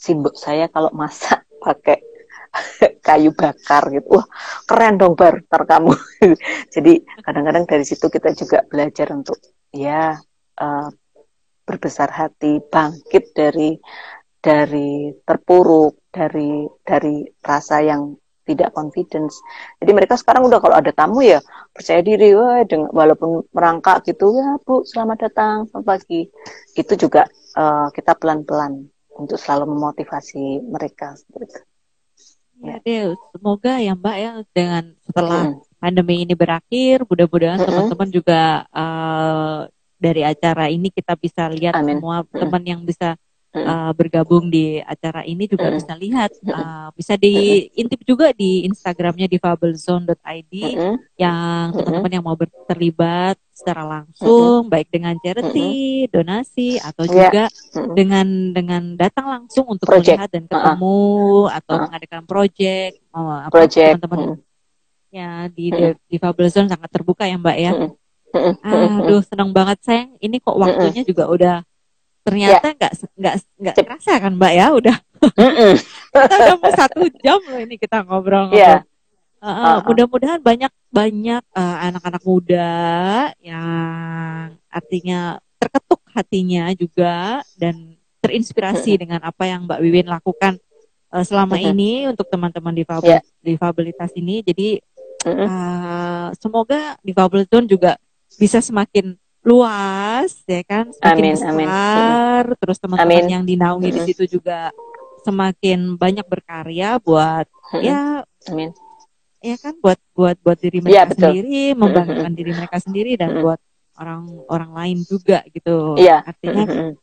simbok 0.00 0.34
saya 0.34 0.66
kalau 0.72 0.90
masak 0.90 1.44
pakai 1.64 2.11
kayu 3.06 3.32
bakar 3.32 3.88
gitu. 3.92 4.06
Wah, 4.18 4.26
keren 4.68 5.00
dong 5.00 5.14
Bar, 5.16 5.40
ntar 5.48 5.64
kamu. 5.64 5.92
Jadi 6.74 7.02
kadang-kadang 7.24 7.64
dari 7.64 7.84
situ 7.84 8.06
kita 8.12 8.32
juga 8.36 8.64
belajar 8.68 9.12
untuk 9.12 9.38
ya 9.72 10.16
uh, 10.60 10.88
berbesar 11.64 12.12
hati, 12.12 12.60
bangkit 12.60 13.32
dari 13.32 13.78
dari 14.42 15.14
terpuruk, 15.22 16.10
dari 16.10 16.66
dari 16.82 17.24
rasa 17.40 17.80
yang 17.80 18.12
tidak 18.42 18.74
confidence. 18.74 19.38
Jadi 19.78 19.90
mereka 19.94 20.18
sekarang 20.18 20.50
udah 20.50 20.58
kalau 20.58 20.74
ada 20.74 20.90
tamu 20.90 21.22
ya 21.22 21.38
percaya 21.70 22.02
diri, 22.02 22.34
wah 22.34 22.66
dengan 22.66 22.90
walaupun 22.90 23.46
merangkak 23.54 24.02
gitu 24.02 24.34
ya 24.34 24.58
bu 24.66 24.82
selamat 24.82 25.30
datang 25.30 25.56
selamat 25.70 25.86
pagi. 25.86 26.26
Itu 26.74 26.98
juga 26.98 27.22
uh, 27.54 27.88
kita 27.94 28.18
pelan-pelan 28.18 28.82
untuk 29.14 29.38
selalu 29.38 29.78
memotivasi 29.78 30.66
mereka. 30.66 31.14
Ya 32.62 32.76
deh, 32.78 33.18
semoga 33.34 33.82
ya 33.82 33.92
Mbak 33.98 34.16
ya 34.22 34.32
dengan 34.54 34.84
setelah 35.02 35.50
hmm. 35.50 35.82
pandemi 35.82 36.22
ini 36.22 36.34
berakhir, 36.38 37.02
mudah-mudahan 37.10 37.58
hmm. 37.58 37.66
teman-teman 37.66 38.08
juga 38.14 38.40
uh, 38.70 39.66
dari 39.98 40.22
acara 40.22 40.70
ini 40.70 40.94
kita 40.94 41.18
bisa 41.18 41.50
lihat 41.50 41.74
Amin. 41.74 41.98
semua 41.98 42.22
teman 42.30 42.62
yang 42.62 42.82
bisa 42.86 43.18
uh, 43.54 43.92
bergabung 43.92 44.48
di 44.48 44.80
acara 44.80 45.22
ini 45.22 45.44
juga 45.44 45.68
mm. 45.68 45.74
bisa 45.76 45.92
lihat 45.96 46.30
uh, 46.48 46.88
bisa 46.96 47.14
diintip 47.20 48.00
juga 48.04 48.32
di 48.32 48.64
Instagramnya 48.64 49.28
di 49.28 49.36
fablezone.id 49.36 50.52
mm. 50.52 50.96
yang 51.20 51.76
teman-teman 51.76 52.12
yang 52.12 52.24
mau 52.24 52.36
terlibat 52.66 53.36
secara 53.52 53.84
langsung 53.84 54.66
baik 54.66 54.88
dengan 54.90 55.14
charity, 55.20 56.08
donasi 56.10 56.80
atau 56.80 57.04
yeah. 57.06 57.12
juga 57.12 57.44
dengan 57.94 58.26
dengan 58.50 58.82
datang 58.96 59.28
langsung 59.28 59.68
untuk 59.68 59.86
project. 59.86 60.18
melihat 60.18 60.30
dan 60.32 60.44
ketemu 60.48 61.06
atau 61.52 61.74
mengadakan 61.86 62.22
project 62.26 62.92
oh, 63.12 63.38
apa 63.38 63.54
project. 63.54 64.00
teman-teman 64.00 64.40
ya 65.12 65.46
di 65.52 65.68
di 66.08 66.16
Fablezone 66.16 66.72
sangat 66.72 66.88
terbuka 66.88 67.28
ya 67.28 67.36
Mbak 67.36 67.58
ya. 67.60 67.72
Aduh 68.64 69.22
senang 69.28 69.52
banget 69.52 69.78
sayang. 69.84 70.16
Ini 70.18 70.40
kok 70.40 70.56
waktunya 70.56 71.04
juga 71.04 71.28
udah 71.28 71.56
ternyata 72.22 72.66
ya. 72.70 72.74
nggak 72.78 72.92
ya. 72.94 73.06
nggak 73.18 73.34
nggak 73.58 73.74
terasa 73.82 74.12
kan 74.22 74.32
mbak 74.38 74.52
ya 74.54 74.66
udah 74.70 74.96
kita 76.14 76.34
udah 76.38 76.56
mau 76.58 76.72
satu 76.74 77.02
jam 77.22 77.40
loh 77.42 77.60
ini 77.60 77.74
kita 77.78 78.06
ngobrol-ngobrol 78.06 78.58
yeah. 78.58 78.82
uh, 79.42 79.46
uh, 79.50 79.66
uh. 79.66 79.76
mudah-mudahan 79.86 80.40
banyak 80.42 80.72
banyak 80.90 81.42
uh, 81.54 81.76
anak-anak 81.90 82.22
muda 82.22 82.72
yang 83.42 84.54
artinya 84.70 85.42
terketuk 85.58 86.02
hatinya 86.14 86.70
juga 86.74 87.42
dan 87.58 87.98
terinspirasi 88.22 89.02
dengan 89.02 89.18
apa 89.26 89.50
yang 89.50 89.66
mbak 89.66 89.82
Wiwin 89.82 90.06
lakukan 90.06 90.62
uh, 91.10 91.24
selama 91.26 91.58
ini 91.58 92.06
untuk 92.06 92.30
teman-teman 92.30 92.74
difabel 92.74 93.18
yeah. 93.18 93.22
difabilitas 93.42 94.14
ini 94.14 94.46
jadi 94.46 94.78
uh, 95.26 96.30
semoga 96.38 96.94
difabel 97.02 97.46
juga 97.66 97.98
bisa 98.38 98.62
semakin 98.62 99.18
luas 99.42 100.30
ya 100.46 100.62
kan? 100.62 100.90
Semakin 100.94 101.18
amin, 101.18 101.34
besar 101.34 102.44
amin. 102.46 102.58
terus 102.62 102.78
teman-teman 102.78 103.26
yang 103.26 103.44
dinaungi 103.44 103.90
di 103.90 104.00
situ 104.06 104.38
juga 104.38 104.70
semakin 105.22 105.98
banyak 105.98 106.26
berkarya 106.26 106.98
buat 107.02 107.46
ya 107.82 108.22
amin. 108.50 108.70
ya 109.42 109.58
kan? 109.58 109.74
Buat 109.82 109.98
buat 110.14 110.36
buat 110.42 110.58
diri 110.58 110.78
mereka 110.78 111.10
ya, 111.10 111.14
sendiri 111.14 111.74
membanggakan 111.74 112.32
diri 112.34 112.52
mereka 112.54 112.78
sendiri 112.78 113.18
dan 113.18 113.42
buat 113.42 113.58
orang 113.98 114.24
orang 114.46 114.70
lain 114.72 114.98
juga 115.04 115.42
gitu. 115.50 115.98
Ya. 115.98 116.22
artinya 116.22 116.94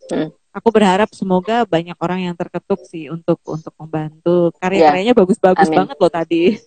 aku 0.50 0.68
berharap 0.74 1.12
semoga 1.14 1.64
banyak 1.68 1.96
orang 2.02 2.32
yang 2.32 2.36
terketuk 2.36 2.82
sih 2.88 3.12
untuk 3.12 3.40
untuk 3.46 3.74
membantu. 3.78 4.56
Karya-karyanya 4.58 5.14
iya. 5.14 5.20
bagus-bagus 5.20 5.70
banget 5.70 5.98
loh 6.00 6.12
tadi. 6.12 6.58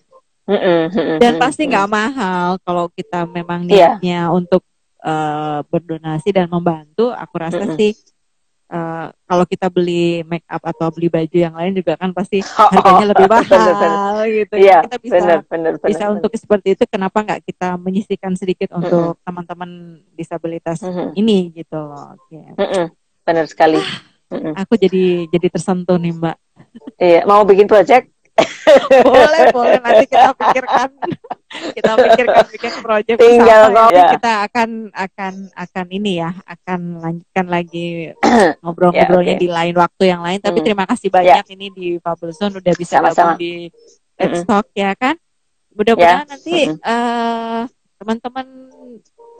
Dan 1.23 1.39
pasti 1.39 1.67
nggak 1.67 1.87
mahal 1.87 2.59
kalau 2.63 2.91
kita 2.91 3.23
memang 3.27 3.63
iya. 3.67 3.95
niatnya 3.95 4.31
untuk 4.31 4.63
uh, 5.03 5.59
berdonasi 5.67 6.31
dan 6.31 6.47
membantu, 6.47 7.11
aku 7.11 7.35
rasa 7.37 7.61
mm 7.61 7.67
-hmm. 7.69 7.77
sih 7.77 7.91
uh, 8.73 9.07
kalau 9.27 9.45
kita 9.45 9.67
beli 9.69 10.25
make 10.25 10.45
up 10.49 10.63
atau 10.65 10.89
beli 10.89 11.07
baju 11.11 11.37
yang 11.37 11.53
lain 11.53 11.73
juga 11.77 11.93
kan 11.99 12.09
pasti 12.15 12.41
oh, 12.61 12.69
harganya 12.73 13.05
oh, 13.05 13.09
lebih 13.13 13.27
mahal 13.29 13.45
bener, 13.45 13.73
bener. 13.77 14.25
gitu. 14.41 14.55
Yeah, 14.57 14.81
kita 14.87 14.97
bisa 14.97 15.13
bener, 15.13 15.39
bener, 15.45 15.73
bener, 15.77 15.89
bisa 15.91 16.03
bener. 16.07 16.15
untuk 16.17 16.31
seperti 16.39 16.67
itu. 16.73 16.83
Kenapa 16.87 17.17
nggak 17.21 17.41
kita 17.45 17.67
menyisihkan 17.77 18.33
sedikit 18.33 18.71
mm 18.71 18.75
-hmm. 18.75 18.83
untuk 18.87 19.11
teman-teman 19.21 19.69
disabilitas 20.15 20.79
mm 20.81 20.91
-hmm. 20.91 21.07
ini 21.19 21.37
gitu 21.53 21.77
loh. 21.77 22.17
Okay. 22.27 22.43
Mm 22.55 22.67
-hmm. 22.67 22.85
Benar 23.23 23.45
sekali. 23.45 23.79
Mm 24.33 24.39
-hmm. 24.39 24.53
Aku 24.65 24.73
jadi 24.79 25.29
jadi 25.29 25.47
tersentuh 25.51 25.99
nih 25.99 26.13
Mbak. 26.15 26.37
Iya, 26.97 27.21
mau 27.29 27.45
bikin 27.45 27.69
project? 27.69 28.12
Boleh, 29.05 29.43
boleh 29.53 29.77
nanti 29.77 30.05
kita 30.09 30.33
pikirkan 30.33 30.89
kita 31.77 31.91
pikirkan 31.93 32.45
bikin 32.49 32.73
project 32.81 33.17
tinggal 33.21 33.61
kok 33.69 33.89
ya. 33.93 34.07
kita 34.17 34.31
akan 34.49 34.69
akan 34.89 35.33
akan 35.53 35.85
ini 35.93 36.11
ya 36.17 36.31
akan 36.49 36.79
lanjutkan 36.97 37.45
lagi 37.45 38.09
ngobrol-ngobrolnya 38.65 39.37
yeah, 39.37 39.37
okay. 39.37 39.45
di 39.45 39.49
lain 39.53 39.75
waktu 39.77 40.03
yang 40.09 40.21
lain 40.25 40.39
tapi 40.41 40.59
mm. 40.61 40.65
terima 40.65 40.85
kasih 40.89 41.09
banyak 41.13 41.45
yeah. 41.45 41.53
ini 41.53 41.67
di 41.69 41.87
Fabulson 42.01 42.57
udah 42.57 42.73
bisa 42.73 42.97
gabung 43.05 43.37
di 43.37 43.69
Talk 44.49 44.67
ya 44.73 44.97
kan 44.97 45.13
mudah-mudahan 45.73 46.25
yeah. 46.25 46.29
nanti 46.29 46.57
mm 46.69 46.73
-hmm. 46.73 46.89
uh, 46.89 47.61
teman-teman 48.01 48.47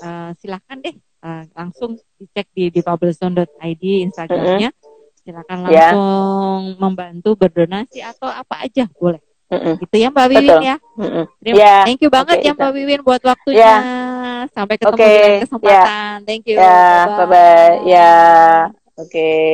uh, 0.06 0.32
silahkan 0.38 0.78
deh 0.82 0.96
uh, 1.26 1.44
langsung 1.58 1.98
dicek 2.22 2.48
di 2.54 2.70
di 2.70 2.80
fabulson.id 2.84 3.84
Instagramnya 4.06 4.70
mm 4.70 4.76
-hmm. 4.76 4.82
Silakan 5.24 5.57
ya. 5.71 5.91
langsung 5.95 6.61
yeah. 6.67 6.80
membantu 6.80 7.30
berdonasi 7.39 7.99
atau 8.03 8.28
apa 8.28 8.67
aja 8.67 8.86
boleh 8.99 9.24
Mm-mm. 9.53 9.76
Gitu 9.86 9.95
ya 10.01 10.09
Mbak 10.09 10.28
Wiwin 10.34 10.49
Betul. 10.49 10.61
ya. 10.65 10.76
Mm-mm. 10.97 11.26
Yeah. 11.45 11.82
Thank 11.86 12.01
you 12.01 12.09
banget 12.09 12.38
okay, 12.41 12.49
ya 12.49 12.57
Mbak 12.57 12.71
Wiwin 12.74 13.01
buat 13.05 13.21
waktunya. 13.21 13.61
Yeah. 13.61 14.41
Sampai 14.49 14.76
ketemu 14.82 14.97
okay. 14.97 15.13
di 15.13 15.41
kesempatan. 15.45 15.78
Yeah. 15.78 16.26
Thank 16.26 16.43
you. 16.49 16.57
Yeah. 16.57 17.01
Bye 17.05 17.28
bye. 17.30 17.74
Ya. 17.86 18.13
Oke. 18.97 19.05
Okay. 19.05 19.53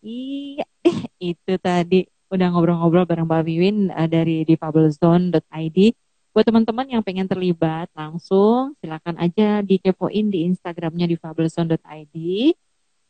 Iya, 0.00 0.64
eh, 0.80 0.98
itu 1.20 1.52
tadi 1.60 2.08
udah 2.32 2.46
ngobrol-ngobrol 2.54 3.04
bareng 3.04 3.28
Mbak 3.28 3.42
Wiwin 3.44 3.78
uh, 3.92 4.08
dari 4.08 4.48
difablezone.id. 4.48 5.78
Buat 6.30 6.46
teman-teman 6.46 6.86
yang 6.88 7.02
pengen 7.02 7.26
terlibat 7.26 7.90
langsung, 7.92 8.78
silakan 8.80 9.18
aja 9.18 9.60
dikepoin 9.60 10.30
di 10.30 10.46
Instagramnya 10.46 11.10
difablezone.id 11.10 12.16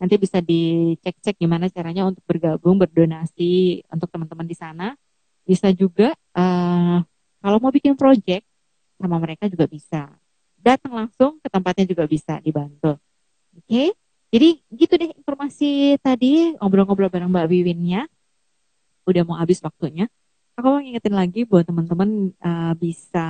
nanti 0.00 0.16
bisa 0.16 0.40
dicek-cek 0.40 1.36
gimana 1.36 1.68
caranya 1.68 2.08
untuk 2.08 2.24
bergabung 2.24 2.80
berdonasi 2.80 3.84
untuk 3.92 4.08
teman-teman 4.08 4.48
di 4.48 4.56
sana. 4.56 4.96
Bisa 5.44 5.68
juga 5.76 6.16
uh, 6.32 7.04
kalau 7.44 7.58
mau 7.60 7.68
bikin 7.68 7.92
project 8.00 8.48
sama 8.96 9.20
mereka 9.20 9.44
juga 9.52 9.68
bisa. 9.68 10.08
Datang 10.56 10.96
langsung 10.96 11.36
ke 11.44 11.48
tempatnya 11.52 11.84
juga 11.84 12.08
bisa 12.08 12.40
dibantu. 12.40 12.96
Oke? 13.52 13.68
Okay? 13.68 13.88
jadi 14.30 14.62
gitu 14.72 14.94
deh 14.94 15.10
informasi 15.10 15.98
tadi 15.98 16.54
ngobrol-ngobrol 16.56 17.12
bareng 17.12 17.28
Mbak 17.28 17.46
Wiwinnya. 17.50 18.08
Udah 19.04 19.22
mau 19.26 19.36
habis 19.36 19.60
waktunya. 19.60 20.08
Aku 20.56 20.76
mau 20.76 20.80
ngingetin 20.80 21.16
lagi 21.16 21.44
buat 21.44 21.66
teman-teman 21.66 22.32
uh, 22.40 22.72
bisa 22.78 23.26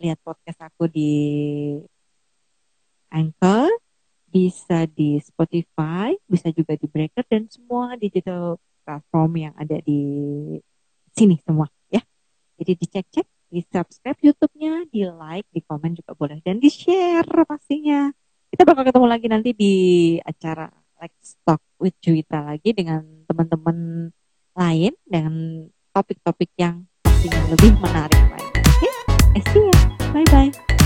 lihat 0.00 0.18
podcast 0.22 0.58
aku 0.64 0.88
di 0.88 1.12
Anchor 3.10 3.89
bisa 4.30 4.86
di 4.86 5.18
Spotify, 5.18 6.14
bisa 6.30 6.54
juga 6.54 6.78
di 6.78 6.86
Breaker 6.86 7.26
dan 7.26 7.50
semua 7.50 7.98
digital 7.98 8.56
platform 8.86 9.50
yang 9.50 9.54
ada 9.58 9.76
di 9.82 10.02
sini 11.10 11.36
semua 11.42 11.66
ya. 11.90 12.00
Jadi 12.62 12.72
dicek-cek, 12.78 13.26
di 13.50 13.60
subscribe 13.66 14.18
YouTube-nya, 14.22 14.86
di 14.88 15.02
like, 15.04 15.50
di 15.50 15.60
komen 15.66 15.98
juga 15.98 16.14
boleh 16.14 16.38
dan 16.46 16.62
di 16.62 16.70
share 16.70 17.26
pastinya. 17.44 18.08
Kita 18.50 18.62
bakal 18.66 18.86
ketemu 18.86 19.06
lagi 19.06 19.26
nanti 19.26 19.50
di 19.54 19.74
acara 20.22 20.70
Let's 20.98 21.38
Talk 21.42 21.62
with 21.82 21.98
Juwita 21.98 22.42
lagi 22.42 22.70
dengan 22.74 23.02
teman-teman 23.26 24.10
lain 24.54 24.92
dengan 25.06 25.66
topik-topik 25.90 26.50
yang 26.58 26.86
pastinya 27.02 27.40
lebih 27.50 27.74
menarik 27.78 28.22
lagi. 28.30 28.50
Oke, 28.58 28.90
okay? 29.34 29.42
see 29.50 29.64
ya. 29.66 29.78
Bye 30.10 30.26
bye. 30.30 30.79